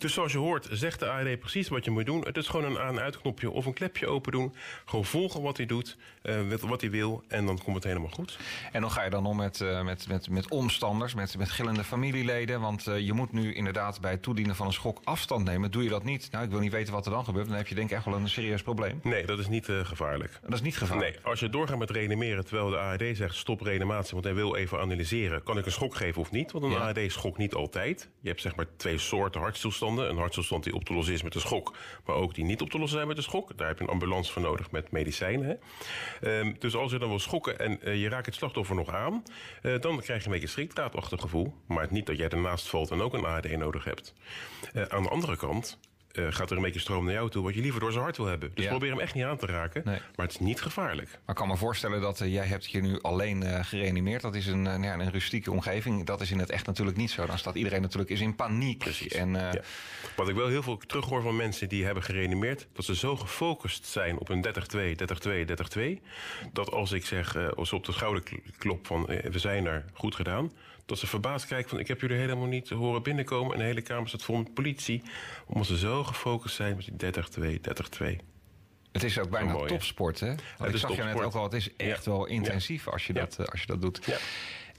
Dus 0.00 0.12
zoals 0.12 0.32
je 0.32 0.38
hoort, 0.38 0.68
zegt 0.70 0.98
de 0.98 1.10
AED 1.10 1.38
precies 1.38 1.68
wat 1.68 1.84
je 1.84 1.90
moet 1.90 2.06
doen. 2.06 2.20
Het 2.24 2.36
is 2.36 2.48
gewoon 2.48 2.64
een 2.70 2.78
aan-uitknopje 2.78 3.50
of 3.50 3.66
een 3.66 3.72
klepje 3.72 4.06
open 4.06 4.32
doen. 4.32 4.54
Gewoon 4.84 5.04
volgen 5.04 5.42
wat 5.42 5.56
hij 5.56 5.66
doet, 5.66 5.96
eh, 6.22 6.36
wat- 6.60 6.80
hij 6.80 6.90
wil. 6.90 7.22
En 7.28 7.46
dan 7.46 7.58
komt 7.62 7.76
het 7.76 7.84
helemaal 7.84 8.08
goed. 8.10 8.38
En 8.72 8.80
dan 8.80 8.90
ga 8.90 9.04
je 9.04 9.10
dan 9.10 9.26
om 9.26 9.36
met, 9.36 9.60
eh, 9.60 9.82
met, 9.82 10.08
met, 10.08 10.30
met 10.30 10.48
omstanders, 10.50 11.14
met, 11.14 11.38
met 11.38 11.50
gillende 11.50 11.84
familieleden. 11.84 12.60
Want 12.60 12.86
eh, 12.86 12.98
je 12.98 13.12
moet 13.12 13.32
nu 13.32 13.54
inderdaad 13.54 14.00
bij 14.00 14.10
het 14.10 14.22
toedienen 14.22 14.56
van 14.56 14.66
een 14.66 14.72
schok 14.72 15.00
afstand 15.04 15.44
nemen. 15.44 15.70
Doe 15.70 15.82
je 15.82 15.88
dat 15.88 16.04
niet? 16.04 16.28
Nou, 16.30 16.44
ik 16.44 16.50
wil 16.50 16.60
niet 16.60 16.72
weten 16.72 16.92
wat 16.92 17.06
er 17.06 17.12
dan 17.12 17.24
gebeurt. 17.24 17.46
Dan 17.48 17.56
heb 17.56 17.66
je 17.68 17.74
denk 17.74 17.90
ik 17.90 17.96
echt 17.96 18.04
wel 18.04 18.14
een 18.14 18.28
serieus 18.28 18.62
probleem. 18.62 19.00
Nee, 19.02 19.26
dat 19.26 19.38
is 19.38 19.48
niet 19.48 19.66
gevaarlijk. 19.82 20.38
Dat 20.42 20.52
is 20.52 20.60
niet 20.62 20.76
gevaarlijk. 20.76 21.14
Nee, 21.14 21.24
als 21.24 21.40
je 21.40 21.48
doorgaat 21.48 21.78
met 21.78 21.90
reanimeren 21.90 22.44
terwijl 22.44 22.70
de 22.70 22.78
AED 22.78 23.16
zegt 23.16 23.34
stop 23.34 23.60
reanimatie, 23.60 24.12
want 24.12 24.24
hij 24.24 24.34
wil 24.34 24.56
even 24.56 24.80
analyseren. 24.80 25.42
Kan 25.42 25.58
ik 25.58 25.66
een 25.66 25.72
schok 25.72 25.94
geven 25.94 26.20
of 26.20 26.30
niet? 26.30 26.52
Want 26.52 26.64
een 26.64 26.70
Ja. 26.70 26.78
AED 26.92 27.12
schokt 27.12 27.38
niet 27.38 27.54
altijd. 27.54 28.08
Je 28.20 28.28
hebt 28.28 28.40
zeg 28.40 28.54
maar 28.56 28.66
twee 28.76 28.98
soorten 28.98 29.40
hartstilstanden. 29.40 29.88
Een 29.98 30.16
hartstilstand 30.16 30.64
die 30.64 30.74
op 30.74 30.84
te 30.84 30.92
lossen 30.92 31.14
is 31.14 31.22
met 31.22 31.34
een 31.34 31.40
schok, 31.40 31.76
maar 32.06 32.16
ook 32.16 32.34
die 32.34 32.44
niet 32.44 32.60
op 32.60 32.70
te 32.70 32.78
lossen 32.78 32.96
zijn 32.96 33.08
met 33.08 33.16
een 33.16 33.22
schok. 33.22 33.58
Daar 33.58 33.68
heb 33.68 33.78
je 33.78 33.84
een 33.84 33.90
ambulance 33.90 34.32
voor 34.32 34.42
nodig 34.42 34.70
met 34.70 34.90
medicijnen. 34.90 35.46
Hè? 35.46 35.54
Ehm, 36.38 36.52
dus 36.58 36.76
als 36.76 36.92
je 36.92 36.98
dan 36.98 37.08
wil 37.08 37.18
schokken 37.18 37.58
en 37.58 37.82
eh, 37.82 38.00
je 38.00 38.08
raakt 38.08 38.26
het 38.26 38.34
slachtoffer 38.34 38.76
nog 38.76 38.88
aan, 38.88 39.22
eh, 39.62 39.80
dan 39.80 40.00
krijg 40.00 40.20
je 40.20 40.26
een 40.26 40.32
beetje 40.32 40.48
schrikdraadachtig 40.48 41.20
gevoel. 41.20 41.54
Maar 41.66 41.86
niet 41.90 42.06
dat 42.06 42.16
jij 42.16 42.28
ernaast 42.28 42.68
valt 42.68 42.90
en 42.90 43.00
ook 43.00 43.14
een 43.14 43.26
AED 43.26 43.56
nodig 43.56 43.84
hebt. 43.84 44.14
Eh, 44.72 44.82
aan 44.82 45.02
de 45.02 45.08
andere 45.08 45.36
kant 45.36 45.78
eh, 46.12 46.26
gaat 46.30 46.50
er 46.50 46.56
een 46.56 46.62
beetje 46.62 46.80
stroom 46.80 47.04
naar 47.04 47.14
jou 47.14 47.30
toe 47.30 47.42
wat 47.42 47.54
je 47.54 47.60
liever 47.60 47.80
door 47.80 47.90
zijn 47.92 48.02
hart 48.04 48.16
wil 48.16 48.26
hebben. 48.26 48.50
Dus 48.54 48.64
Ja. 48.64 48.70
probeer 48.70 48.90
hem 48.90 49.00
echt 49.00 49.14
niet 49.14 49.24
aan 49.24 49.36
te 49.36 49.46
raken. 49.46 49.82
Nee. 49.84 49.98
Maar 50.16 50.26
het 50.26 50.34
is 50.34 50.40
niet 50.40 50.60
gevaarlijk. 50.60 51.08
Maar 51.10 51.20
ik 51.26 51.34
kan 51.34 51.48
me 51.48 51.56
voorstellen 51.56 52.00
dat 52.00 52.20
eh, 52.20 52.32
jij 52.32 52.46
hebt 52.46 52.70
je 52.70 52.80
nu 52.80 53.00
alleen 53.00 53.42
eh 53.42 53.64
gereanimeerd. 53.64 54.22
Dat 54.22 54.34
is 54.34 54.46
een, 54.46 54.62
ja, 54.64 54.94
een 54.98 55.10
rustieke 55.10 55.50
omgeving. 55.50 56.06
Dat 56.06 56.20
is 56.20 56.30
in 56.30 56.38
het 56.38 56.50
echt 56.50 56.66
natuurlijk 56.66 56.96
niet 56.96 57.10
zo. 57.10 57.26
Dan 57.26 57.38
staat 57.38 57.54
iedereen 57.54 57.82
natuurlijk 57.82 58.10
is 58.10 58.20
in 58.20 58.34
paniek. 58.36 58.78
Precies. 58.78 59.12
En, 59.12 59.30
Ja. 59.32 59.52
Wat 60.16 60.28
ik 60.28 60.34
wel 60.34 60.48
heel 60.48 60.62
veel 60.62 60.76
terughoor 60.76 61.22
van 61.22 61.36
mensen 61.36 61.68
die 61.68 61.84
hebben 61.84 62.02
gereanimeerd, 62.02 62.66
dat 62.72 62.84
ze 62.84 62.96
zo 62.96 63.16
gefocust 63.16 63.86
zijn 63.86 64.18
op 64.18 64.28
een 64.28 64.42
30-2, 64.42 64.94
30-2, 64.96 65.44
30-2, 65.44 66.00
dat 66.52 66.70
als 66.70 66.92
ik 66.92 67.04
zeg, 67.06 67.54
als 67.56 67.68
ze 67.68 67.74
op 67.74 67.84
de 67.84 67.92
schouder 67.92 68.22
kl- 68.22 68.34
klop 68.58 68.86
van 68.86 69.04
we 69.06 69.38
zijn 69.38 69.66
er, 69.66 69.84
goed 69.92 70.14
gedaan, 70.14 70.52
dat 70.90 70.98
ze 70.98 71.06
verbaasd 71.06 71.46
kijken 71.46 71.70
van 71.70 71.78
ik 71.78 71.88
heb 71.88 72.00
jullie 72.00 72.16
helemaal 72.16 72.46
niet 72.46 72.68
horen 72.68 73.02
binnenkomen 73.02 73.52
en 73.52 73.58
de 73.58 73.64
hele 73.64 73.82
kamer 73.82 74.08
staat 74.08 74.22
vol 74.22 74.36
met 74.36 74.54
politie, 74.54 75.02
omdat 75.46 75.66
ze 75.66 75.78
zo 75.78 76.04
gefocust 76.04 76.54
zijn 76.54 76.76
met 76.76 76.90
die 76.98 77.56
30-2, 77.56 77.60
30-2. 78.14 78.16
Het 78.92 79.04
is 79.04 79.18
ook 79.18 79.30
bijna 79.30 79.54
topsport, 79.66 80.20
hè? 80.20 80.26
Want 80.26 80.68
ik 80.68 80.74
is 80.74 80.80
zag 80.80 80.90
je 80.90 80.96
net 80.96 81.04
topsport. 81.04 81.26
ook 81.26 81.34
al, 81.34 81.42
het 81.42 81.52
is 81.52 81.76
echt 81.76 82.04
Ja. 82.04 82.10
wel 82.10 82.26
intensief 82.26 82.88
als, 82.88 83.06
je 83.06 83.12
dat, 83.12 83.38
eh, 83.38 83.46
als 83.46 83.60
je 83.60 83.66
dat 83.66 83.80
doet. 83.80 84.04
Ja. 84.06 84.16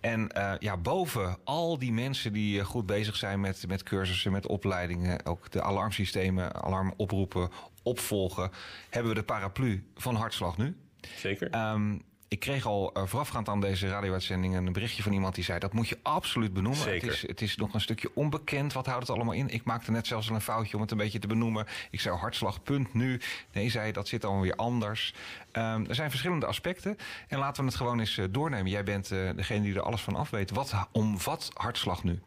En 0.02 0.30
eh, 0.32 0.54
ja, 0.60 0.78
boven 0.78 1.38
al 1.44 1.78
die 1.80 1.92
mensen 1.92 2.34
die 2.34 2.60
eh, 2.60 2.66
goed 2.66 2.86
bezig 2.86 3.16
zijn 3.16 3.40
met, 3.40 3.68
met 3.68 3.84
cursussen, 3.84 4.32
met 4.32 4.48
opleidingen, 4.48 5.26
ook 5.26 5.52
de 5.52 5.62
alarmsystemen, 5.62 6.54
alarmoproepen, 6.64 7.50
opvolgen, 7.84 8.52
hebben 8.90 9.12
we 9.14 9.18
de 9.20 9.26
paraplu 9.26 9.84
van 9.96 10.16
Hartslag 10.16 10.58
nu. 10.58 10.76
Zeker? 11.16 11.50
Ehm, 11.50 11.98
ik 12.32 12.40
kreeg 12.40 12.66
al 12.66 12.94
eh, 12.94 13.04
voorafgaand 13.06 13.50
aan 13.50 13.62
deze 13.62 13.88
radio-uitzending 13.88 14.56
een 14.56 14.74
berichtje 14.74 15.04
van 15.04 15.12
iemand 15.12 15.36
die 15.36 15.44
zei: 15.44 15.60
dat 15.60 15.74
moet 15.74 15.90
je 15.90 15.98
absoluut 16.02 16.54
benoemen. 16.54 16.82
Zeker. 16.82 17.08
Het, 17.08 17.16
is, 17.16 17.28
het 17.28 17.42
is 17.42 17.56
nog 17.56 17.74
een 17.74 17.82
stukje 17.82 18.12
onbekend. 18.14 18.74
Wat 18.74 18.86
houdt 18.86 19.08
het 19.08 19.16
allemaal 19.16 19.34
in? 19.34 19.50
Ik 19.50 19.64
maakte 19.64 19.92
net 19.92 20.08
zelfs 20.08 20.30
al 20.30 20.36
een 20.36 20.42
foutje 20.42 20.76
om 20.76 20.82
het 20.82 20.92
een 20.92 20.98
beetje 20.98 21.20
te 21.20 21.28
benoemen. 21.28 21.68
Ik 21.90 22.00
zei 22.00 22.16
hartslag, 22.16 22.64
punt 22.64 22.94
nu. 22.94 23.20
Nee, 23.52 23.70
zei 23.70 23.92
dat 23.92 24.08
zit 24.08 24.22
dan 24.22 24.42
weer 24.42 24.56
anders. 24.56 25.14
Ehm, 25.52 25.86
er 25.88 25.96
zijn 25.96 26.10
verschillende 26.10 26.46
aspecten. 26.46 26.98
En 27.28 27.40
laten 27.40 27.64
we 27.64 27.70
het 27.70 27.78
gewoon 27.78 28.00
eens 28.00 28.18
eh, 28.18 28.26
doornemen. 28.30 28.72
Jij 28.72 28.84
bent 28.84 29.12
eh, 29.12 29.30
degene 29.36 29.62
die 29.62 29.76
er 29.76 29.82
alles 29.82 30.02
van 30.02 30.16
af 30.16 30.30
weet. 30.30 30.52
Wat 30.52 30.74
omvat 30.92 31.52
hartslag 31.54 32.04
nu? 32.04 32.20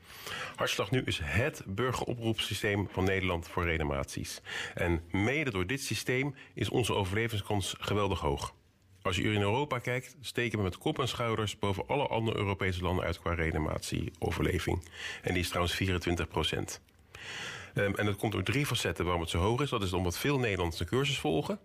Hartslag 0.56 0.90
nu 0.90 1.02
is 1.04 1.20
het 1.22 1.62
burgeroproepsysteem 1.66 2.88
van 2.90 3.04
Nederland 3.04 3.48
voor 3.48 3.64
reanimaties. 3.64 4.40
En 4.74 5.02
mede 5.10 5.50
door 5.50 5.66
dit 5.66 5.82
systeem 5.82 6.34
is 6.54 6.68
onze 6.68 6.94
overlevingskans 6.94 7.74
geweldig 7.78 8.20
hoog. 8.20 8.54
Als 9.04 9.16
je 9.16 9.22
in 9.22 9.40
Europa 9.40 9.78
kijkt, 9.78 10.16
steken 10.20 10.58
we 10.58 10.64
met 10.64 10.78
kop 10.78 10.98
en 10.98 11.08
schouders 11.08 11.58
boven 11.58 11.86
alle 11.86 12.06
andere 12.06 12.38
Europese 12.38 12.82
landen 12.82 13.04
uit 13.04 13.18
qua 13.20 13.34
reanimatieoverleving. 13.34 14.88
En 15.22 15.32
die 15.32 15.42
is 15.42 15.48
trouwens 15.48 15.74
24 15.74 16.28
procent. 16.28 16.80
Ehm, 17.74 17.94
en 17.94 18.06
dat 18.06 18.16
komt 18.16 18.32
door 18.32 18.42
drie 18.42 18.66
facetten 18.66 19.04
waarom 19.04 19.22
het 19.22 19.30
zo 19.30 19.38
hoog 19.38 19.60
is. 19.60 19.70
Dat 19.70 19.82
is 19.82 19.92
omdat 19.92 20.18
veel 20.18 20.38
Nederlanders 20.38 20.78
de 20.78 20.84
cursus 20.84 21.18
volgen. 21.18 21.58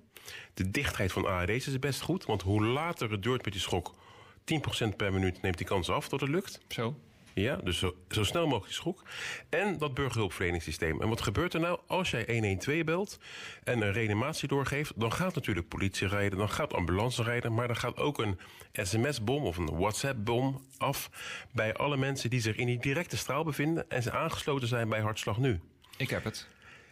De 0.54 0.72
dichtheid 0.72 1.12
van 1.12 1.28
AED's 1.28 1.68
is 1.68 1.80
best 1.80 2.02
goed, 2.02 2.26
want 2.26 2.42
hoe 2.42 2.66
later 2.66 3.12
het 3.12 3.24
duurt 3.24 3.44
met 3.44 3.54
die 3.54 3.62
schok, 3.62 3.96
10% 4.44 4.96
per 4.96 5.14
minuut 5.14 5.42
neemt 5.42 5.58
die 5.58 5.68
kans 5.68 5.90
af 5.90 6.10
dat 6.10 6.20
het 6.20 6.30
lukt. 6.30 6.60
Zo. 6.68 6.96
Ja, 7.40 7.56
dus 7.56 7.78
zo, 7.78 7.96
zo 8.10 8.24
snel 8.24 8.48
mogelijk 8.48 8.74
schok. 8.74 9.04
En 9.50 9.78
dat 9.78 9.94
burgerhulpverleningssysteem. 9.94 11.02
En 11.02 11.10
wat 11.10 11.22
gebeurt 11.22 11.54
er 11.54 11.60
nou 11.60 11.80
als 11.88 12.12
jij 12.12 12.26
112 12.28 12.84
belt 12.84 13.20
en 13.64 13.82
een 13.82 13.92
reanimatie 13.92 14.48
doorgeeft? 14.48 14.92
Dan 14.96 15.14
gaat 15.14 15.36
natuurlijk 15.36 15.68
politie 15.68 16.08
rijden, 16.08 16.38
dan 16.38 16.50
gaat 16.50 16.74
ambulance 16.74 17.24
rijden... 17.24 17.54
maar 17.54 17.68
dan 17.68 17.76
gaat 17.76 17.98
ook 17.98 18.18
een 18.18 18.40
sms-bom 18.74 19.44
of 19.44 19.58
een 19.58 19.78
WhatsApp-bom 19.78 20.66
af... 20.78 21.10
bij 21.52 21.74
alle 21.74 21.98
mensen 21.98 22.30
die 22.30 22.42
zich 22.42 22.56
in 22.56 22.66
die 22.66 22.80
directe 22.80 23.18
straal 23.18 23.44
bevinden... 23.44 23.90
en 23.90 24.04
ze 24.04 24.12
aangesloten 24.12 24.68
zijn 24.68 24.90
bij 24.90 25.02
Hartslag 25.02 25.38
Nu. 25.38 25.60
Ik 25.98 26.10
heb 26.10 26.24
het. 26.24 26.48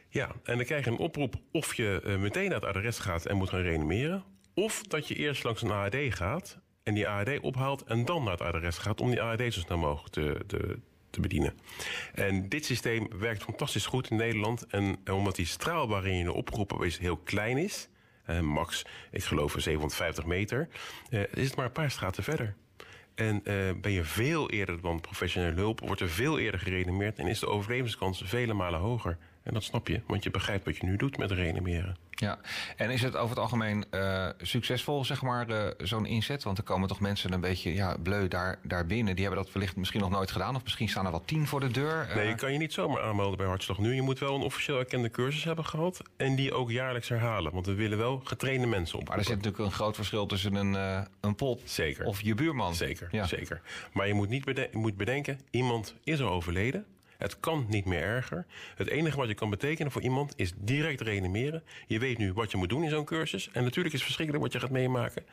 Ja, 0.09 0.31
en 0.43 0.55
dan 0.55 0.65
krijg 0.65 0.85
je 0.85 0.91
een 0.91 0.97
oproep 0.97 1.35
of 1.51 1.73
je 1.75 2.01
eh, 2.03 2.17
meteen 2.17 2.49
naar 2.49 2.59
het 2.59 2.75
adres 2.75 2.99
gaat 2.99 3.25
en 3.25 3.37
moet 3.37 3.49
gaan 3.49 3.61
reanimeren... 3.61 4.23
of 4.53 4.83
dat 4.83 5.07
je 5.07 5.15
eerst 5.15 5.43
langs 5.43 5.61
een 5.61 5.71
AED 5.71 6.15
gaat 6.15 6.59
en 6.87 6.93
die 6.93 7.07
AED 7.07 7.39
ophaalt... 7.39 7.83
en 7.83 8.05
dan 8.05 8.23
naar 8.23 8.31
het 8.31 8.41
adres 8.41 8.77
gaat 8.77 9.01
om 9.01 9.09
die 9.09 9.21
AED 9.21 9.53
zo 9.53 9.59
snel 9.59 9.77
mogelijk 9.77 10.13
te, 10.13 10.43
te, 10.47 10.79
bedienen. 11.19 11.53
En 12.13 12.49
dit 12.49 12.65
systeem 12.65 13.07
werkt 13.19 13.43
fantastisch 13.43 13.85
goed 13.85 14.09
in 14.09 14.17
Nederland. 14.17 14.65
En, 14.67 14.97
omdat 15.11 15.35
die 15.35 15.45
straal 15.45 15.87
waarin 15.87 16.17
je 16.17 16.31
oproepen 16.31 16.85
is 16.85 16.97
heel 16.97 17.17
klein 17.17 17.57
is... 17.57 17.89
max, 18.41 18.85
ik 19.11 19.23
geloof 19.23 19.55
750 19.57 20.25
meter... 20.25 20.67
eh, 21.09 21.21
is 21.33 21.45
het 21.47 21.55
maar 21.55 21.65
een 21.65 21.71
paar 21.71 21.91
straten 21.91 22.23
verder. 22.23 22.55
En 23.15 23.41
eh, 23.43 23.55
ben 23.81 23.91
je 23.91 24.03
veel 24.03 24.49
eerder 24.49 24.81
dan 24.81 25.01
professionele 25.01 25.55
hulp, 25.55 25.79
wordt 25.79 26.01
er 26.01 26.09
veel 26.09 26.39
eerder 26.39 26.59
gereanimeerd 26.59 27.19
en 27.19 27.27
is 27.27 27.39
de 27.39 27.47
overlevingskans 27.47 28.21
vele 28.25 28.53
malen 28.53 28.79
hoger. 28.79 29.17
En 29.47 29.53
dat 29.53 29.63
snap 29.63 29.87
je, 29.87 30.01
want 30.07 30.23
je 30.23 30.31
begrijpt 30.31 30.65
wat 30.65 30.77
je 30.77 30.85
nu 30.85 30.95
doet 30.95 31.17
met 31.17 31.31
reanimeren. 31.31 31.97
Ja, 32.09 32.39
en 32.75 32.89
is 32.89 33.01
het 33.01 33.15
over 33.15 33.29
het 33.29 33.39
algemeen 33.39 33.85
uh, 33.91 34.29
succesvol, 34.41 35.05
zeg 35.05 35.21
maar, 35.21 35.49
uh, 35.49 35.67
zo'n 35.77 36.05
inzet? 36.05 36.43
Want 36.43 36.57
er 36.57 36.63
komen 36.63 36.87
toch 36.87 36.99
mensen 36.99 37.33
een 37.33 37.41
beetje 37.41 37.73
ja, 37.73 37.97
bleu 38.03 38.27
daar, 38.27 38.59
daar 38.63 38.85
binnen. 38.85 39.15
Die 39.15 39.25
hebben 39.25 39.43
dat 39.43 39.53
wellicht 39.53 39.75
misschien 39.75 39.99
nog 39.99 40.09
nooit 40.09 40.31
gedaan. 40.31 40.55
Of 40.55 40.63
misschien 40.63 40.89
staan 40.89 41.05
er 41.05 41.11
wel 41.11 41.25
tien 41.25 41.47
voor 41.47 41.59
de 41.59 41.71
deur. 41.71 42.07
Uh... 42.09 42.15
Nee, 42.15 42.27
je 42.27 42.35
kan 42.35 42.51
je 42.51 42.57
niet 42.57 42.73
zomaar 42.73 43.01
aanmelden 43.01 43.37
bij 43.37 43.47
Hartslag 43.47 43.77
Nu. 43.77 43.93
Je 43.93 44.01
moet 44.01 44.19
wel 44.19 44.35
een 44.35 44.41
officieel 44.41 44.79
erkende 44.79 45.09
cursus 45.09 45.43
hebben 45.43 45.65
gehad. 45.65 46.01
En 46.17 46.35
die 46.35 46.53
ook 46.53 46.71
jaarlijks 46.71 47.09
herhalen. 47.09 47.53
Want 47.53 47.65
we 47.65 47.73
willen 47.73 47.97
wel 47.97 48.21
getrainde 48.23 48.67
mensen 48.67 48.99
op. 48.99 49.07
Maar 49.07 49.17
er 49.17 49.23
zit 49.23 49.35
natuurlijk 49.35 49.63
een 49.63 49.71
groot 49.71 49.95
verschil 49.95 50.25
tussen 50.25 50.55
een, 50.55 51.05
een 51.19 51.35
pot 51.35 51.61
zeker. 51.65 52.05
of 52.05 52.21
je 52.21 52.35
buurman. 52.35 52.75
Zeker, 52.75 53.07
ja. 53.11 53.25
zeker. 53.25 53.61
Maar 53.93 54.07
je 54.07 54.13
moet, 54.13 54.29
niet 54.29 54.45
beden 54.45 54.69
moet 54.71 54.97
bedenken, 54.97 55.39
iemand 55.49 55.95
is 56.03 56.19
er 56.19 56.29
overleden. 56.29 56.85
Het 57.17 57.39
kan 57.39 57.65
niet 57.69 57.85
meer 57.85 58.01
erger. 58.01 58.45
Het 58.75 58.87
enige 58.87 59.17
wat 59.17 59.27
je 59.27 59.33
kan 59.33 59.49
betekenen 59.49 59.91
voor 59.91 60.01
iemand 60.01 60.33
is 60.35 60.51
direct 60.55 61.01
reanimeren. 61.01 61.63
Je 61.87 61.99
weet 61.99 62.17
nu 62.17 62.33
wat 62.33 62.51
je 62.51 62.57
moet 62.57 62.69
doen 62.69 62.83
in 62.83 62.89
zo'n 62.89 63.05
cursus. 63.05 63.49
En 63.51 63.63
natuurlijk 63.63 63.93
is 63.93 63.93
het 63.93 64.03
verschrikkelijk 64.03 64.43
wat 64.43 64.53
je 64.53 64.59
gaat 64.59 64.69
meemaken. 64.69 65.25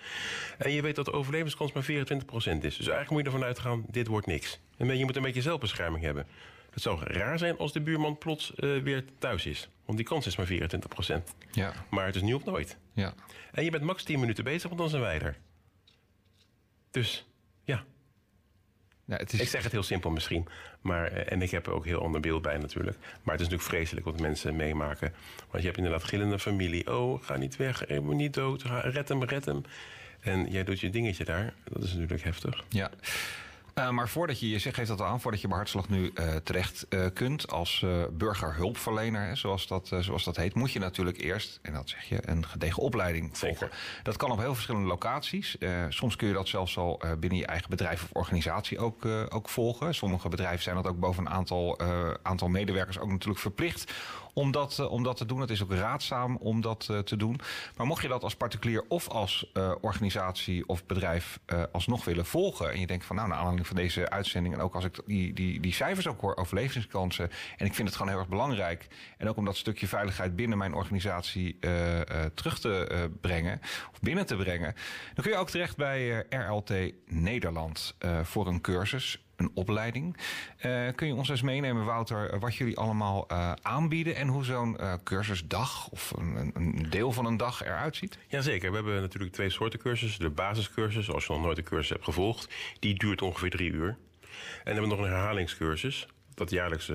En 0.59 0.70
je 0.70 0.83
weet 0.83 0.97
dat 0.97 1.05
de 1.05 1.12
overlevingskans 1.12 1.73
maar 1.73 1.85
24% 1.85 1.87
is. 1.87 2.77
Dus 2.77 2.79
eigenlijk 2.79 3.11
moet 3.11 3.20
je 3.20 3.27
ervan 3.27 3.44
uitgaan, 3.44 3.85
dit 3.88 4.07
wordt 4.07 4.27
niks. 4.27 4.61
En 4.77 4.99
je 4.99 5.05
moet 5.05 5.16
een 5.16 5.23
beetje 5.23 5.42
zelfbescherming 5.42 6.05
hebben. 6.05 6.27
Het 6.70 6.83
zou 6.83 7.05
raar 7.05 7.38
zijn 7.38 7.59
als 7.59 7.73
de 7.73 7.81
buurman 7.81 8.18
plots 8.18 8.53
uh, 8.57 8.83
weer 8.83 9.05
thuis 9.18 9.47
is. 9.47 9.68
Want 9.85 9.99
die 9.99 10.07
kans 10.07 10.27
is 10.27 10.37
maar 10.37 10.47
24%. 10.47 11.23
Ja. 11.51 11.73
Maar 11.90 12.07
het 12.07 12.14
is 12.14 12.23
nu 12.23 12.35
of 12.35 12.44
nooit. 12.44 12.77
Ja. 12.92 13.14
En 13.53 13.64
je 13.64 13.70
bent 13.70 13.83
max 13.83 14.03
10 14.03 14.20
minuten 14.20 14.44
bezig, 14.44 14.68
want 14.68 14.79
dan 14.79 14.88
zijn 14.88 15.03
wij 15.03 15.20
er. 15.20 15.37
Dus 16.90 17.27
ja. 17.64 17.85
Ja, 19.05 19.17
het 19.17 19.33
is... 19.33 19.40
Ik 19.40 19.49
zeg 19.49 19.62
het 19.62 19.73
heel 19.73 19.83
simpel 19.83 20.11
misschien. 20.11 20.47
Maar, 20.81 21.07
eh, 21.07 21.33
en 21.33 21.43
ik 21.43 21.51
heb 21.51 21.67
er 21.67 21.73
ook 21.73 21.85
heel 21.85 22.03
ander 22.03 22.21
beeld 22.21 22.43
bij 22.43 22.57
natuurlijk. 22.57 22.97
Maar 22.99 23.35
het 23.35 23.43
is 23.43 23.49
natuurlijk 23.49 23.62
vreselijk 23.62 24.07
wat 24.07 24.21
mensen 24.21 24.57
meemaken. 24.57 25.12
Want 25.51 25.62
je 25.62 25.69
hebt 25.69 25.77
inderdaad 25.77 26.05
gillende 26.05 26.38
familie. 26.38 26.97
Oh, 26.97 27.23
ga 27.23 27.37
niet 27.37 27.57
weg, 27.57 27.87
ik 27.87 28.01
moet 28.01 28.14
niet 28.14 28.35
dood. 28.35 28.62
Red 28.83 29.09
hem, 29.09 29.25
red 29.25 29.45
hem. 29.45 29.62
En 30.21 30.51
jij 30.51 30.64
doet 30.64 30.81
je 30.81 30.90
dingetje 30.90 31.25
daar. 31.25 31.55
Dat 31.64 31.83
is 31.83 31.93
natuurlijk 31.93 32.23
heftig. 32.23 32.64
Ja. 32.69 32.90
Uh, 33.74 33.90
maar 33.90 34.08
voordat 34.08 34.40
je, 34.40 34.48
je 34.48 34.58
geeft 34.58 34.88
dat 34.88 35.00
aan, 35.00 35.20
voordat 35.20 35.40
je 35.40 35.48
bij 35.48 35.56
Hartslag 35.56 35.88
nu 35.88 36.10
uh, 36.14 36.34
terecht 36.34 36.87
uh, 36.88 37.06
kunt 37.14 37.50
als 37.50 37.84
burgerhulpverlener, 38.10 39.26
hè, 39.26 39.34
zoals, 39.34 39.66
dat, 39.66 39.90
zoals 40.00 40.24
dat 40.24 40.37
heet, 40.37 40.54
moet 40.54 40.72
je 40.72 40.78
natuurlijk 40.78 41.20
eerst, 41.20 41.58
en 41.62 41.72
dat 41.72 41.88
zeg 41.88 42.02
je, 42.08 42.28
een 42.28 42.46
gedegen 42.46 42.82
opleiding 42.82 43.38
volgen. 43.38 43.58
Zeker. 43.58 43.78
Dat 44.02 44.16
kan 44.16 44.30
op 44.30 44.38
heel 44.38 44.54
verschillende 44.54 44.88
locaties. 44.88 45.56
soms 45.88 46.16
kun 46.16 46.28
je 46.28 46.34
dat 46.34 46.48
zelfs 46.48 46.76
al 46.76 47.00
binnen 47.18 47.38
je 47.38 47.46
eigen 47.46 47.70
bedrijf 47.70 48.02
of 48.02 48.08
organisatie 48.12 48.78
ook, 48.78 49.04
ook 49.28 49.48
volgen. 49.48 49.94
Sommige 49.94 50.28
bedrijven 50.28 50.62
zijn 50.62 50.76
dat 50.76 50.87
ook 50.87 50.98
boven 51.00 51.26
een 51.26 51.32
aantal, 51.32 51.80
aantal 52.22 52.48
medewerkers 52.48 52.98
ook 52.98 53.10
natuurlijk 53.10 53.40
verplicht 53.40 53.92
om 54.35 54.51
dat, 54.51 54.88
om 54.88 55.03
dat 55.03 55.16
te 55.16 55.27
doen. 55.27 55.40
Het 55.40 55.51
is 55.51 55.62
ook 55.62 55.73
raadzaam 55.73 56.37
om 56.37 56.61
dat 56.61 56.90
te 57.05 57.16
doen. 57.16 57.40
Maar 57.77 57.87
mocht 57.87 58.03
je 58.03 58.09
dat 58.09 58.23
als 58.23 58.37
particulier 58.37 58.85
of 58.88 59.09
als 59.09 59.53
organisatie 59.81 60.68
of 60.68 60.87
bedrijf 60.87 61.38
alsnog 61.73 62.05
willen 62.05 62.27
volgen 62.27 62.73
en 62.73 62.81
je 62.81 62.87
denkt 62.87 63.05
van 63.05 63.16
nou, 63.16 63.29
naar 63.29 63.37
aanleiding 63.37 63.66
van 63.66 63.77
deze 63.77 64.11
uitzending. 64.11 64.55
En 64.55 64.61
ook 64.61 64.75
als 64.75 64.85
ik 64.85 65.01
die, 65.07 65.33
die, 65.33 65.61
die 65.61 65.73
cijfers 65.73 66.07
ook 66.07 66.20
hoor, 66.20 66.37
overlevingskansen. 66.37 67.31
En 67.57 67.66
ik 67.66 67.75
vind 67.75 67.88
het 67.88 67.97
gewoon 67.97 68.12
heel 68.12 68.20
erg 68.20 68.29
belangrijk. 68.29 68.87
En 69.18 69.29
ook 69.29 69.37
om 69.37 69.44
dat 69.44 69.57
stukje 69.57 69.88
veiligheid 69.88 70.37
binnen 70.37 70.59
mijn 70.59 70.75
organisatie 70.75 71.59
terug 72.35 72.59
te 72.59 73.09
brengen. 73.20 73.61
Of 73.92 74.01
binnen 74.01 74.27
te 74.27 74.37
brengen. 74.37 74.75
Dan 75.14 75.25
kun 75.25 75.33
je 75.33 75.38
ook 75.38 75.51
terecht 75.51 75.77
bij 75.77 76.27
RLT 76.29 76.73
Nederland 77.07 77.97
voor 78.23 78.47
een 78.47 78.61
cursus 78.61 79.25
een 79.37 79.51
opleiding. 79.55 80.16
Uh, 80.66 80.88
kun 80.94 81.07
je 81.07 81.14
ons 81.14 81.29
eens 81.29 81.42
meenemen, 81.42 81.85
Wouter, 81.85 82.38
wat 82.38 82.55
jullie 82.55 82.77
allemaal 82.77 83.27
uh, 83.31 83.53
aanbieden 83.62 84.16
en 84.16 84.29
hoe 84.29 84.44
zo'n 84.44 84.77
uh, 84.81 84.94
cursusdag 85.05 85.88
of 85.88 86.12
een, 86.16 86.51
een, 86.55 86.87
deel 86.90 87.12
van 87.12 87.27
een 87.27 87.37
dag 87.37 87.64
eruit 87.64 87.97
ziet? 87.97 88.18
Jazeker, 88.29 88.70
we 88.70 88.77
hebben 88.77 89.01
natuurlijk 89.01 89.33
twee 89.33 89.51
soorten 89.51 89.79
cursussen. 89.79 90.20
De 90.20 90.31
basiscursus, 90.31 91.11
als 91.11 91.27
je 91.27 91.33
nog 91.33 91.42
nooit 91.42 91.59
een 91.59 91.64
cursus 91.64 91.88
hebt 91.88 92.05
gevolgd, 92.05 92.55
die 92.79 92.94
duurt 92.94 93.23
ongeveer 93.23 93.51
drie 93.51 93.70
uur. 93.70 93.88
En 93.88 93.97
dan 94.64 94.75
hebben 94.75 94.83
we 94.83 94.97
nog 94.97 95.07
een 95.07 95.12
herhalingscursus. 95.12 96.07
Dat 96.35 96.51
jaarlijks 96.51 96.90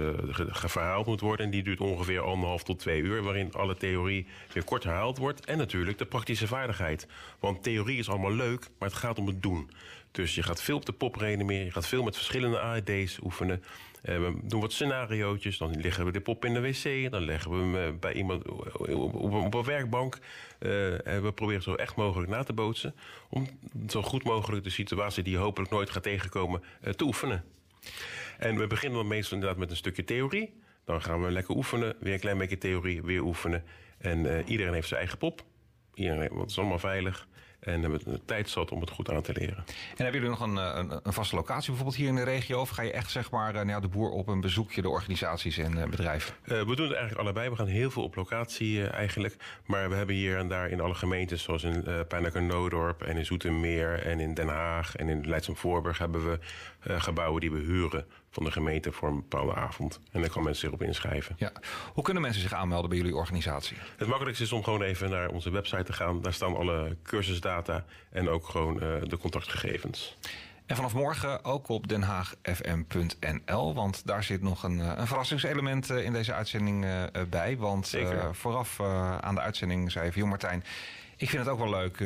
verhaald 0.51 1.05
moet 1.05 1.21
worden. 1.21 1.45
En 1.45 1.51
die 1.51 1.63
duurt 1.63 1.79
ongeveer 1.79 2.21
anderhalf 2.21 2.63
tot 2.63 2.79
twee 2.79 3.01
uur. 3.01 3.23
Waarin 3.23 3.53
alle 3.53 3.77
theorie 3.77 4.27
weer 4.53 4.63
kort 4.63 4.83
herhaald 4.83 5.17
wordt. 5.17 5.45
En 5.45 5.57
natuurlijk 5.57 5.97
de 5.97 6.05
praktische 6.05 6.47
vaardigheid. 6.47 7.07
Want 7.39 7.63
theorie 7.63 7.97
is 7.97 8.09
allemaal 8.09 8.33
leuk, 8.33 8.67
maar 8.79 8.89
het 8.89 8.97
gaat 8.97 9.19
om 9.19 9.27
het 9.27 9.41
doen. 9.41 9.69
Dus 10.11 10.35
je 10.35 10.43
gaat 10.43 10.61
veel 10.61 10.75
op 10.75 10.85
de 10.85 10.91
pop 10.91 11.15
reanimeren. 11.15 11.65
Je 11.65 11.71
gaat 11.71 11.87
veel 11.87 12.03
met 12.03 12.15
verschillende 12.15 12.59
AED's 12.59 13.19
oefenen. 13.23 13.63
Uh, 14.03 14.17
we 14.17 14.39
doen 14.43 14.61
wat 14.61 14.71
scenariootjes. 14.71 15.57
Dan 15.57 15.81
leggen 15.81 16.05
we 16.05 16.11
de 16.11 16.21
pop 16.21 16.45
in 16.45 16.53
de 16.53 16.59
wc. 16.59 17.11
Dan 17.11 17.23
leggen 17.23 17.51
we 17.51 17.57
hem 17.57 17.75
uh, 17.75 17.99
bij 17.99 18.13
iemand 18.13 18.47
op, 18.47 19.53
een 19.53 19.63
werkbank. 19.63 20.17
En 21.03 21.23
we 21.23 21.31
proberen 21.35 21.61
zo 21.61 21.73
echt 21.75 21.95
mogelijk 21.95 22.31
na 22.31 22.43
te 22.43 22.53
bootsen. 22.53 22.95
Om 23.29 23.47
zo 23.87 24.01
goed 24.01 24.23
mogelijk 24.23 24.63
de 24.63 24.69
situatie 24.69 25.23
die 25.23 25.33
je 25.33 25.39
hopelijk 25.39 25.71
nooit 25.71 25.89
gaat 25.89 26.03
tegenkomen 26.03 26.63
te 26.95 27.03
oefenen. 27.03 27.43
En 28.37 28.57
we 28.57 28.67
beginnen 28.67 28.97
dan 28.97 29.07
meestal 29.07 29.33
inderdaad 29.33 29.59
met 29.59 29.69
een 29.69 29.77
stukje 29.77 30.03
theorie. 30.03 30.53
Dan 30.85 31.01
gaan 31.01 31.23
we 31.23 31.31
lekker 31.31 31.55
oefenen. 31.55 31.95
Weer 31.99 32.13
een 32.13 32.19
klein 32.19 32.37
beetje 32.37 32.57
theorie, 32.57 33.01
weer 33.01 33.21
oefenen. 33.21 33.63
En 33.97 34.43
iedereen 34.47 34.73
heeft 34.73 34.87
zijn 34.87 34.99
eigen 34.99 35.17
pop. 35.17 35.43
Iedereen, 35.93 36.39
het 36.39 36.49
is 36.49 36.57
allemaal 36.57 36.79
veilig. 36.79 37.27
En 37.59 37.81
hebben 37.81 37.99
we 38.03 38.11
de 38.11 38.25
tijd 38.25 38.49
zat 38.49 38.71
om 38.71 38.81
het 38.81 38.89
goed 38.89 39.11
aan 39.11 39.21
te 39.21 39.33
leren. 39.33 39.63
En 39.97 40.03
hebben 40.03 40.21
jullie 40.21 40.29
nog 40.29 40.39
een, 40.39 40.55
een, 40.55 40.99
een, 41.03 41.13
vaste 41.13 41.35
locatie 41.35 41.67
bijvoorbeeld 41.67 41.95
hier 41.95 42.07
in 42.07 42.15
de 42.15 42.23
regio? 42.23 42.59
Of 42.59 42.69
ga 42.69 42.81
je 42.81 42.91
echt 42.91 43.11
zeg 43.11 43.31
maar 43.31 43.65
nou, 43.65 43.81
de 43.81 43.87
boer 43.87 44.09
op 44.09 44.27
en 44.27 44.41
bezoek 44.41 44.71
je 44.71 44.81
de 44.81 44.89
organisaties 44.89 45.57
en 45.57 45.77
uh, 45.77 45.83
bedrijven? 45.83 46.33
Uh, 46.43 46.47
we 46.47 46.75
doen 46.75 46.87
het 46.87 46.95
eigenlijk 46.95 47.19
allebei. 47.19 47.49
We 47.49 47.55
gaan 47.55 47.67
heel 47.67 47.91
veel 47.91 48.03
op 48.03 48.15
locatie 48.15 48.77
uh, 48.77 48.93
eigenlijk. 48.93 49.35
Maar 49.65 49.89
we 49.89 49.95
hebben 49.95 50.15
hier 50.15 50.37
en 50.37 50.47
daar 50.47 50.69
in 50.69 50.81
alle 50.81 50.95
gemeentes, 50.95 51.43
zoals 51.43 51.63
in 51.63 51.83
uh, 51.87 51.99
Pijnack 52.07 52.33
en 52.33 52.45
Noodorp 52.45 53.01
en 53.01 53.17
in 53.17 53.25
Zoetermeer 53.25 54.05
en 54.05 54.19
in 54.19 54.33
Den 54.33 54.47
Haag 54.47 54.95
en 54.95 55.09
in 55.09 55.27
Leidschem-Voorburg, 55.27 55.97
hebben 55.97 56.25
we 56.25 56.39
gebouwen 56.81 57.41
die 57.41 57.51
we 57.51 57.59
huren 57.59 58.05
van 58.29 58.43
de 58.43 58.51
gemeente 58.51 58.91
voor 58.91 59.09
een 59.09 59.15
bepaalde 59.15 59.53
avond. 59.53 59.99
En 60.11 60.21
daar 60.21 60.29
kan 60.29 60.43
mensen 60.43 60.61
zich 60.61 60.79
op 60.79 60.83
inschrijven. 60.83 61.35
Ja. 61.37 61.51
Hoe 61.93 62.03
kunnen 62.03 62.23
mensen 62.23 62.41
zich 62.41 62.53
aanmelden 62.53 62.89
bij 62.89 62.97
jullie 62.97 63.15
organisatie? 63.15 63.77
Het 63.97 64.07
makkelijkste 64.07 64.43
is 64.43 64.51
om 64.51 64.63
gewoon 64.63 64.81
even 64.81 65.09
naar 65.09 65.29
onze 65.29 65.49
website 65.49 65.83
te 65.83 65.93
gaan. 65.93 66.21
Daar 66.21 66.33
staan 66.33 66.55
alle 66.55 66.97
cursusdata 67.03 67.85
en 68.09 68.29
ook 68.29 68.47
gewoon 68.47 68.73
uh, 68.73 69.01
de 69.03 69.17
contactgegevens. 69.17 70.17
En 70.65 70.75
vanaf 70.75 70.93
morgen 70.93 71.45
ook 71.45 71.67
op 71.67 71.87
denhaagfm.nl. 71.87 73.73
Want 73.73 74.05
daar 74.05 74.23
zit 74.23 74.41
nog 74.41 74.63
een, 74.63 74.79
een 74.99 75.07
verrassingselement 75.07 75.89
in 75.89 76.13
deze 76.13 76.33
uitzending 76.33 76.85
bij. 77.29 77.57
Want 77.57 77.95
uh, 77.95 78.29
vooraf 78.31 78.79
aan 79.21 79.35
de 79.35 79.41
uitzending 79.41 79.91
zei 79.91 80.07
even... 80.07 80.27
Martijn, 80.27 80.63
ik 81.17 81.29
vind 81.29 81.43
het 81.45 81.51
ook 81.51 81.59
wel 81.59 81.69
leuk. 81.69 81.99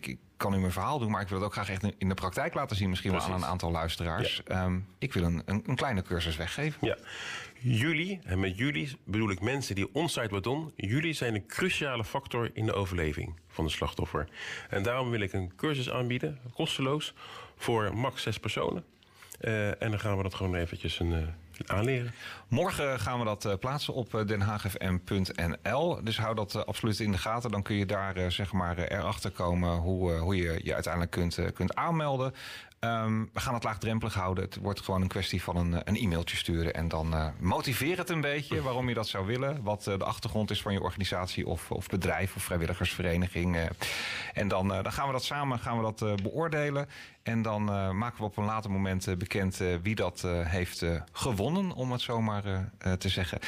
Ik 0.00 0.18
kan 0.38 0.54
u 0.54 0.58
mijn 0.58 0.72
verhaal 0.72 0.98
doen, 0.98 1.10
maar 1.10 1.20
ik 1.20 1.28
wil 1.28 1.38
het 1.38 1.46
ook 1.46 1.52
graag 1.52 1.70
echt 1.70 1.82
in 1.98 2.08
de 2.08 2.14
praktijk 2.14 2.54
laten 2.54 2.76
zien. 2.76 2.88
Misschien 2.88 3.10
Precies. 3.10 3.28
wel 3.28 3.38
aan 3.38 3.42
een 3.42 3.50
aantal 3.50 3.70
luisteraars. 3.70 4.42
Ja. 4.44 4.64
Um, 4.64 4.86
ik 4.98 5.12
wil 5.12 5.22
een, 5.22 5.42
een, 5.44 5.62
een, 5.66 5.76
kleine 5.76 6.02
cursus 6.02 6.36
weggeven. 6.36 6.86
Ja. 6.86 6.96
Jullie, 7.60 8.20
en 8.24 8.40
met 8.40 8.56
jullie 8.56 8.96
bedoel 9.04 9.30
ik 9.30 9.40
mensen 9.40 9.74
die 9.74 9.94
onsite 9.94 10.28
wat 10.28 10.42
doen. 10.42 10.72
Jullie 10.76 11.12
zijn 11.12 11.34
een 11.34 11.46
cruciale 11.46 12.04
factor 12.04 12.50
in 12.52 12.66
de 12.66 12.72
overleving 12.72 13.34
van 13.48 13.64
de 13.64 13.70
slachtoffer. 13.70 14.28
En 14.70 14.82
daarom 14.82 15.10
wil 15.10 15.20
ik 15.20 15.32
een 15.32 15.52
cursus 15.56 15.90
aanbieden, 15.90 16.38
kosteloos, 16.54 17.14
voor 17.56 17.96
max 17.96 18.22
zes 18.22 18.38
personen. 18.38 18.84
Uh, 19.40 19.82
en 19.82 19.90
dan 19.90 20.00
gaan 20.00 20.16
we 20.16 20.22
dat 20.22 20.34
gewoon 20.34 20.54
eventjes 20.54 20.98
een, 20.98 21.12
uh, 21.12 21.18
Morgen 22.48 23.00
gaan 23.00 23.18
we 23.18 23.24
dat 23.24 23.44
uh, 23.44 23.52
plaatsen 23.60 23.94
op 23.94 24.22
denhaagfm.nl. 24.26 26.04
Dus 26.04 26.18
hou 26.18 26.34
dat 26.34 26.66
absoluut 26.66 27.00
in 27.00 27.12
de 27.12 27.18
gaten. 27.18 27.50
Dan 27.50 27.62
kun 27.62 27.76
je 27.76 27.86
daar 27.86 28.32
zeg 28.32 28.52
maar 28.52 28.78
erachter 28.78 29.30
komen 29.30 29.76
hoe, 29.76 30.12
hoe 30.12 30.36
je 30.36 30.60
je 30.62 30.74
uiteindelijk 30.74 31.12
kunt, 31.12 31.38
kunt 31.54 31.74
aanmelden. 31.74 32.34
Um, 32.80 33.30
we 33.32 33.40
gaan 33.40 33.54
het 33.54 33.64
laagdrempelig 33.64 34.14
houden. 34.14 34.44
Het 34.44 34.56
wordt 34.56 34.80
gewoon 34.80 35.02
een 35.02 35.08
kwestie 35.08 35.42
van 35.42 35.56
een, 35.56 35.72
een 35.84 35.96
e-mailtje 35.96 36.36
sturen. 36.36 36.74
En 36.74 36.88
dan 36.88 37.14
uh, 37.14 37.26
motiveer 37.38 37.98
het 37.98 38.10
een 38.10 38.20
beetje 38.20 38.62
waarom 38.62 38.88
je 38.88 38.94
dat 38.94 39.08
zou 39.08 39.26
willen. 39.26 39.62
Wat 39.62 39.86
uh, 39.86 39.98
de 39.98 40.04
achtergrond 40.04 40.50
is 40.50 40.62
van 40.62 40.72
je 40.72 40.80
organisatie 40.80 41.46
of, 41.46 41.70
of 41.70 41.86
bedrijf 41.86 42.36
of 42.36 42.42
vrijwilligersvereniging. 42.42 43.56
Uh, 43.56 43.62
en 44.34 44.48
dan, 44.48 44.68
dan 44.68 44.92
gaan 44.92 45.06
we 45.06 45.12
dat 45.12 45.24
samen 45.24 45.58
gaan 45.58 45.76
we 45.76 45.82
dat, 45.82 46.22
beoordelen. 46.22 46.88
En 47.22 47.42
dan 47.42 47.64
maken 47.98 48.18
we 48.18 48.24
op 48.24 48.36
een 48.36 48.44
later 48.44 48.70
moment 48.70 49.18
bekend 49.18 49.62
wie 49.82 49.94
dat 49.94 50.22
heeft 50.42 50.84
gewonnen, 51.12 51.72
om 51.72 51.92
het 51.92 52.00
zo 52.00 52.20
maar 52.20 52.70
te 52.98 53.08
zeggen. 53.08 53.38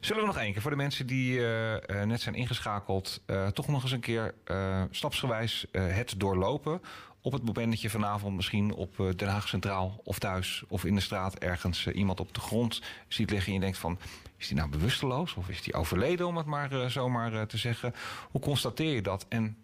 Zullen 0.00 0.22
we 0.22 0.28
nog 0.28 0.38
één 0.38 0.52
keer 0.52 0.62
voor 0.62 0.70
de 0.70 0.76
mensen 0.76 1.06
die 1.06 1.38
uh, 1.38 2.02
net 2.04 2.20
zijn 2.20 2.34
ingeschakeld, 2.34 3.20
uh, 3.26 3.46
toch 3.46 3.68
nog 3.68 3.82
eens 3.82 3.92
een 3.92 4.00
keer 4.00 4.34
uh, 4.46 4.82
stapsgewijs 4.90 5.66
het 5.72 6.14
doorlopen? 6.16 6.80
Op 7.24 7.32
het 7.32 7.44
moment 7.44 7.70
dat 7.70 7.80
je 7.80 7.90
vanavond 7.90 8.36
misschien 8.36 8.72
op 8.72 8.96
Den 9.16 9.28
Haag 9.28 9.48
Centraal 9.48 10.00
of 10.04 10.18
thuis 10.18 10.62
of 10.68 10.84
in 10.84 10.94
de 10.94 11.00
straat 11.00 11.38
ergens 11.38 11.86
iemand 11.86 12.20
op 12.20 12.34
de 12.34 12.40
grond 12.40 12.82
ziet 13.08 13.30
liggen 13.30 13.48
en 13.48 13.54
je 13.54 13.60
denkt 13.60 13.78
van, 13.78 13.98
is 14.36 14.48
die 14.48 14.56
nou 14.56 14.68
bewusteloos 14.68 15.34
of 15.34 15.48
is 15.48 15.62
die 15.62 15.74
overleden 15.74 16.26
om 16.26 16.36
het 16.36 16.46
maar 16.46 16.90
zomaar 16.90 17.46
te 17.46 17.56
zeggen? 17.56 17.94
Hoe 18.30 18.40
constateer 18.40 18.94
je 18.94 19.02
dat 19.02 19.26
en 19.28 19.56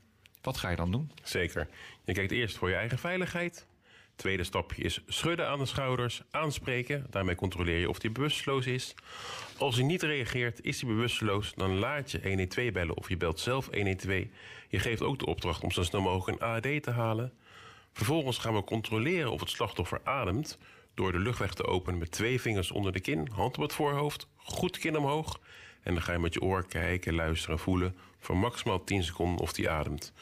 wat 0.43 0.57
ga 0.57 0.69
je 0.69 0.77
dan 0.77 0.91
doen? 0.91 1.11
Zeker. 1.23 1.69
Je 2.05 2.13
kijkt 2.13 2.33
eerst 2.33 2.57
voor 2.57 2.69
je 2.69 2.75
eigen 2.75 2.99
veiligheid. 2.99 3.67
Tweede 4.17 4.45
stapje 4.45 4.83
is 4.83 5.03
schudden 5.07 5.49
aan 5.49 5.59
de 5.59 5.67
schouders, 5.67 6.23
aanspreken. 6.31 7.07
Daarmee 7.11 7.35
controleer 7.35 7.79
je 7.79 7.89
of 7.89 8.03
hij 8.03 8.13
bewusteloos 8.13 8.67
is. 8.67 8.95
Als 9.59 9.77
hij 9.77 9.85
niet 9.85 10.03
reageert, 10.03 10.65
is 10.65 10.81
hij 10.81 10.91
bewusteloos, 10.91 11.53
dan 11.55 11.79
laat 11.79 12.11
je 12.11 12.21
112 12.23 12.73
bellen 12.73 12.97
of 12.97 13.09
je 13.09 13.17
belt 13.17 13.41
zelf 13.41 13.67
112. 13.67 14.25
Je 14.69 14.79
geeft 14.79 15.03
ook 15.03 15.19
de 15.19 15.27
opdracht 15.27 15.63
om 15.63 15.71
zo 15.71 15.83
snel 15.83 16.01
mogelijk 16.01 16.41
een 16.41 16.47
AED 16.47 16.83
te 16.83 16.91
halen. 16.91 17.33
Vervolgens 17.93 18.39
gaan 18.39 18.55
we 18.55 18.65
controleren 18.65 19.33
of 19.33 19.41
het 19.41 19.51
slachtoffer 19.51 20.01
ademt 20.05 20.59
door 20.95 21.13
de 21.13 21.19
luchtweg 21.19 21.55
te 21.55 21.65
openen 21.65 21.99
met 21.99 22.11
twee 22.11 22.41
vingers 22.41 22.71
onder 22.71 22.93
de 22.93 23.01
kin, 23.01 23.29
hand 23.33 23.57
op 23.57 23.63
het 23.63 23.73
voorhoofd, 23.73 24.27
goed 24.37 24.79
kin 24.79 24.97
omhoog. 24.97 25.41
En 25.83 25.95
dan 25.95 26.03
ga 26.03 26.13
je 26.13 26.19
met 26.19 26.35
je 26.35 26.43
oor 26.43 26.67
kijken, 26.67 27.15
luisteren 27.15 27.57
en 27.57 27.63
voelen 27.63 27.97
voor 28.19 28.37
maximaal 28.37 28.85
10 28.85 29.05
seconden 29.05 29.41
of 29.41 29.53
die 29.53 29.71
ademt. 29.71 30.13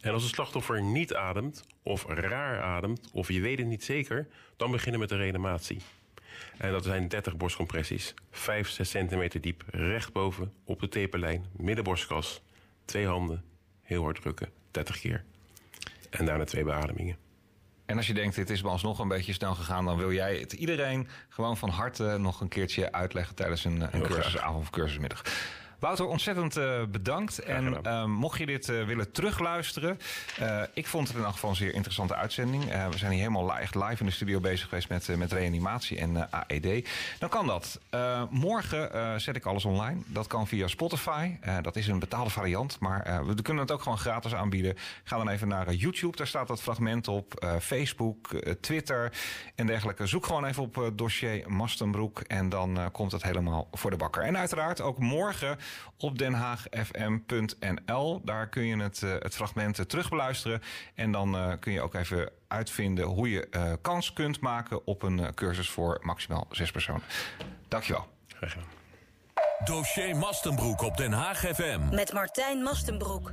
En 0.00 0.12
als 0.12 0.22
het 0.22 0.34
slachtoffer 0.34 0.82
niet 0.82 1.14
ademt, 1.14 1.64
of 1.82 2.04
raar 2.08 2.62
ademt, 2.62 3.10
of 3.12 3.28
je 3.28 3.40
weet 3.40 3.58
het 3.58 3.66
niet 3.66 3.84
zeker, 3.84 4.28
dan 4.56 4.70
beginnen 4.70 5.00
met 5.00 5.08
de 5.08 5.16
reanimatie. 5.16 5.80
En 6.58 6.72
dat 6.72 6.84
zijn 6.84 7.08
30 7.08 7.36
borstcompressies, 7.36 8.14
5, 8.30 8.68
6 8.68 8.90
centimeter 8.90 9.40
diep, 9.40 9.64
recht 9.66 10.12
boven 10.12 10.52
op 10.64 10.80
de 10.80 10.88
taperlijn, 10.88 11.46
middenborstkas. 11.56 12.42
Twee 12.84 13.06
handen, 13.06 13.44
heel 13.82 14.02
hard 14.02 14.20
drukken, 14.20 14.50
30 14.70 15.00
keer. 15.00 15.24
En 16.10 16.26
daarna 16.26 16.44
twee 16.44 16.64
beademingen. 16.64 17.16
En 17.86 17.96
als 17.96 18.06
je 18.06 18.14
denkt, 18.14 18.34
dit 18.34 18.50
is 18.50 18.62
me 18.62 18.68
alsnog 18.68 18.98
een 18.98 19.08
beetje 19.08 19.32
snel 19.32 19.54
gegaan, 19.54 19.84
dan 19.84 19.96
wil 19.96 20.12
jij 20.12 20.36
het 20.36 20.52
iedereen 20.52 21.08
gewoon 21.28 21.56
van 21.56 21.68
harte 21.68 22.16
nog 22.18 22.40
een 22.40 22.48
keertje 22.48 22.92
uitleggen 22.92 23.34
tijdens 23.34 23.64
een, 23.64 23.94
een 23.94 24.02
cursusavond 24.02 24.62
of 24.62 24.70
cursusmiddag. 24.70 25.22
Wouter, 25.78 26.06
ontzettend 26.06 26.56
uh, 26.56 26.82
bedankt. 26.90 27.38
En 27.38 27.78
uh, 27.86 28.04
mocht 28.04 28.38
je 28.38 28.46
dit 28.46 28.68
uh, 28.68 28.84
willen 28.84 29.12
terugluisteren, 29.12 29.98
ik 30.74 30.86
vond 30.86 31.08
het 31.08 31.16
in 31.16 31.22
elk 31.22 31.32
geval 31.32 31.50
een 31.50 31.56
zeer 31.56 31.74
interessante 31.74 32.14
uitzending. 32.14 32.64
we 32.64 32.98
zijn 32.98 33.12
hier 33.12 33.20
helemaal 33.20 33.52
live, 33.52 33.84
live 33.84 34.00
in 34.00 34.06
de 34.06 34.12
studio 34.12 34.40
bezig 34.40 34.68
geweest 34.68 34.88
met, 34.88 35.16
met 35.16 35.32
reanimatie 35.32 35.98
en 35.98 36.30
AED. 36.30 36.88
Dan 37.18 37.28
kan 37.28 37.46
dat. 37.46 37.80
morgen 38.30 39.20
zet 39.20 39.36
ik 39.36 39.46
alles 39.46 39.64
online. 39.64 40.00
Dat 40.06 40.26
kan 40.26 40.46
via 40.46 40.66
Spotify. 40.66 41.36
dat 41.62 41.76
is 41.76 41.86
een 41.86 41.98
betaalde 41.98 42.30
variant, 42.30 42.78
maar 42.80 43.26
we 43.26 43.42
kunnen 43.42 43.62
het 43.62 43.72
ook 43.72 43.82
gewoon 43.82 43.98
gratis 43.98 44.34
aanbieden. 44.34 44.74
Ga 45.04 45.16
dan 45.16 45.28
even 45.28 45.48
naar 45.48 45.72
YouTube, 45.72 46.16
daar 46.16 46.26
staat 46.26 46.48
dat 46.48 46.62
fragment 46.62 47.08
op. 47.08 47.58
Facebook, 47.60 48.28
Twitter 48.60 49.12
en 49.54 49.66
dergelijke. 49.66 50.06
Zoek 50.06 50.26
gewoon 50.26 50.44
even 50.44 50.62
op 50.62 50.92
dossier 50.94 51.50
Mastenbroek 51.50 52.20
en 52.20 52.48
dan 52.48 52.88
komt 52.92 53.12
het 53.12 53.22
helemaal 53.22 53.68
voor 53.72 53.90
de 53.90 53.96
bakker. 53.96 54.22
En 54.22 54.38
uiteraard 54.38 54.80
ook 54.80 54.98
morgen 54.98 55.58
op 55.98 56.18
denhaagfm.nl. 56.18 58.20
Daar 58.24 58.48
kun 58.48 58.64
je 58.64 58.76
het, 58.76 59.02
uh, 59.02 59.14
het 59.18 59.34
fragment 59.34 59.88
terugbeluisteren. 59.88 60.62
En 60.94 61.12
dan 61.12 61.34
uh, 61.34 61.52
kun 61.60 61.72
je 61.72 61.80
ook 61.80 61.94
even 61.94 62.30
uitvinden 62.48 63.04
hoe 63.04 63.30
je 63.30 63.46
uh, 63.50 63.72
kans 63.82 64.12
kunt 64.12 64.40
maken 64.40 64.86
op 64.86 65.02
een 65.02 65.34
cursus 65.34 65.70
voor 65.70 65.98
maximaal 66.02 66.46
zes 66.50 66.70
personen. 66.70 67.02
Dankjewel. 67.68 68.06
Dossier 69.64 70.16
Mastenbroek 70.16 70.82
op 70.82 70.96
Den 70.96 71.12
Haag 71.12 71.38
FM. 71.38 71.80
Met 71.90 72.12
Martijn 72.12 72.62
Mastenbroek. 72.62 73.32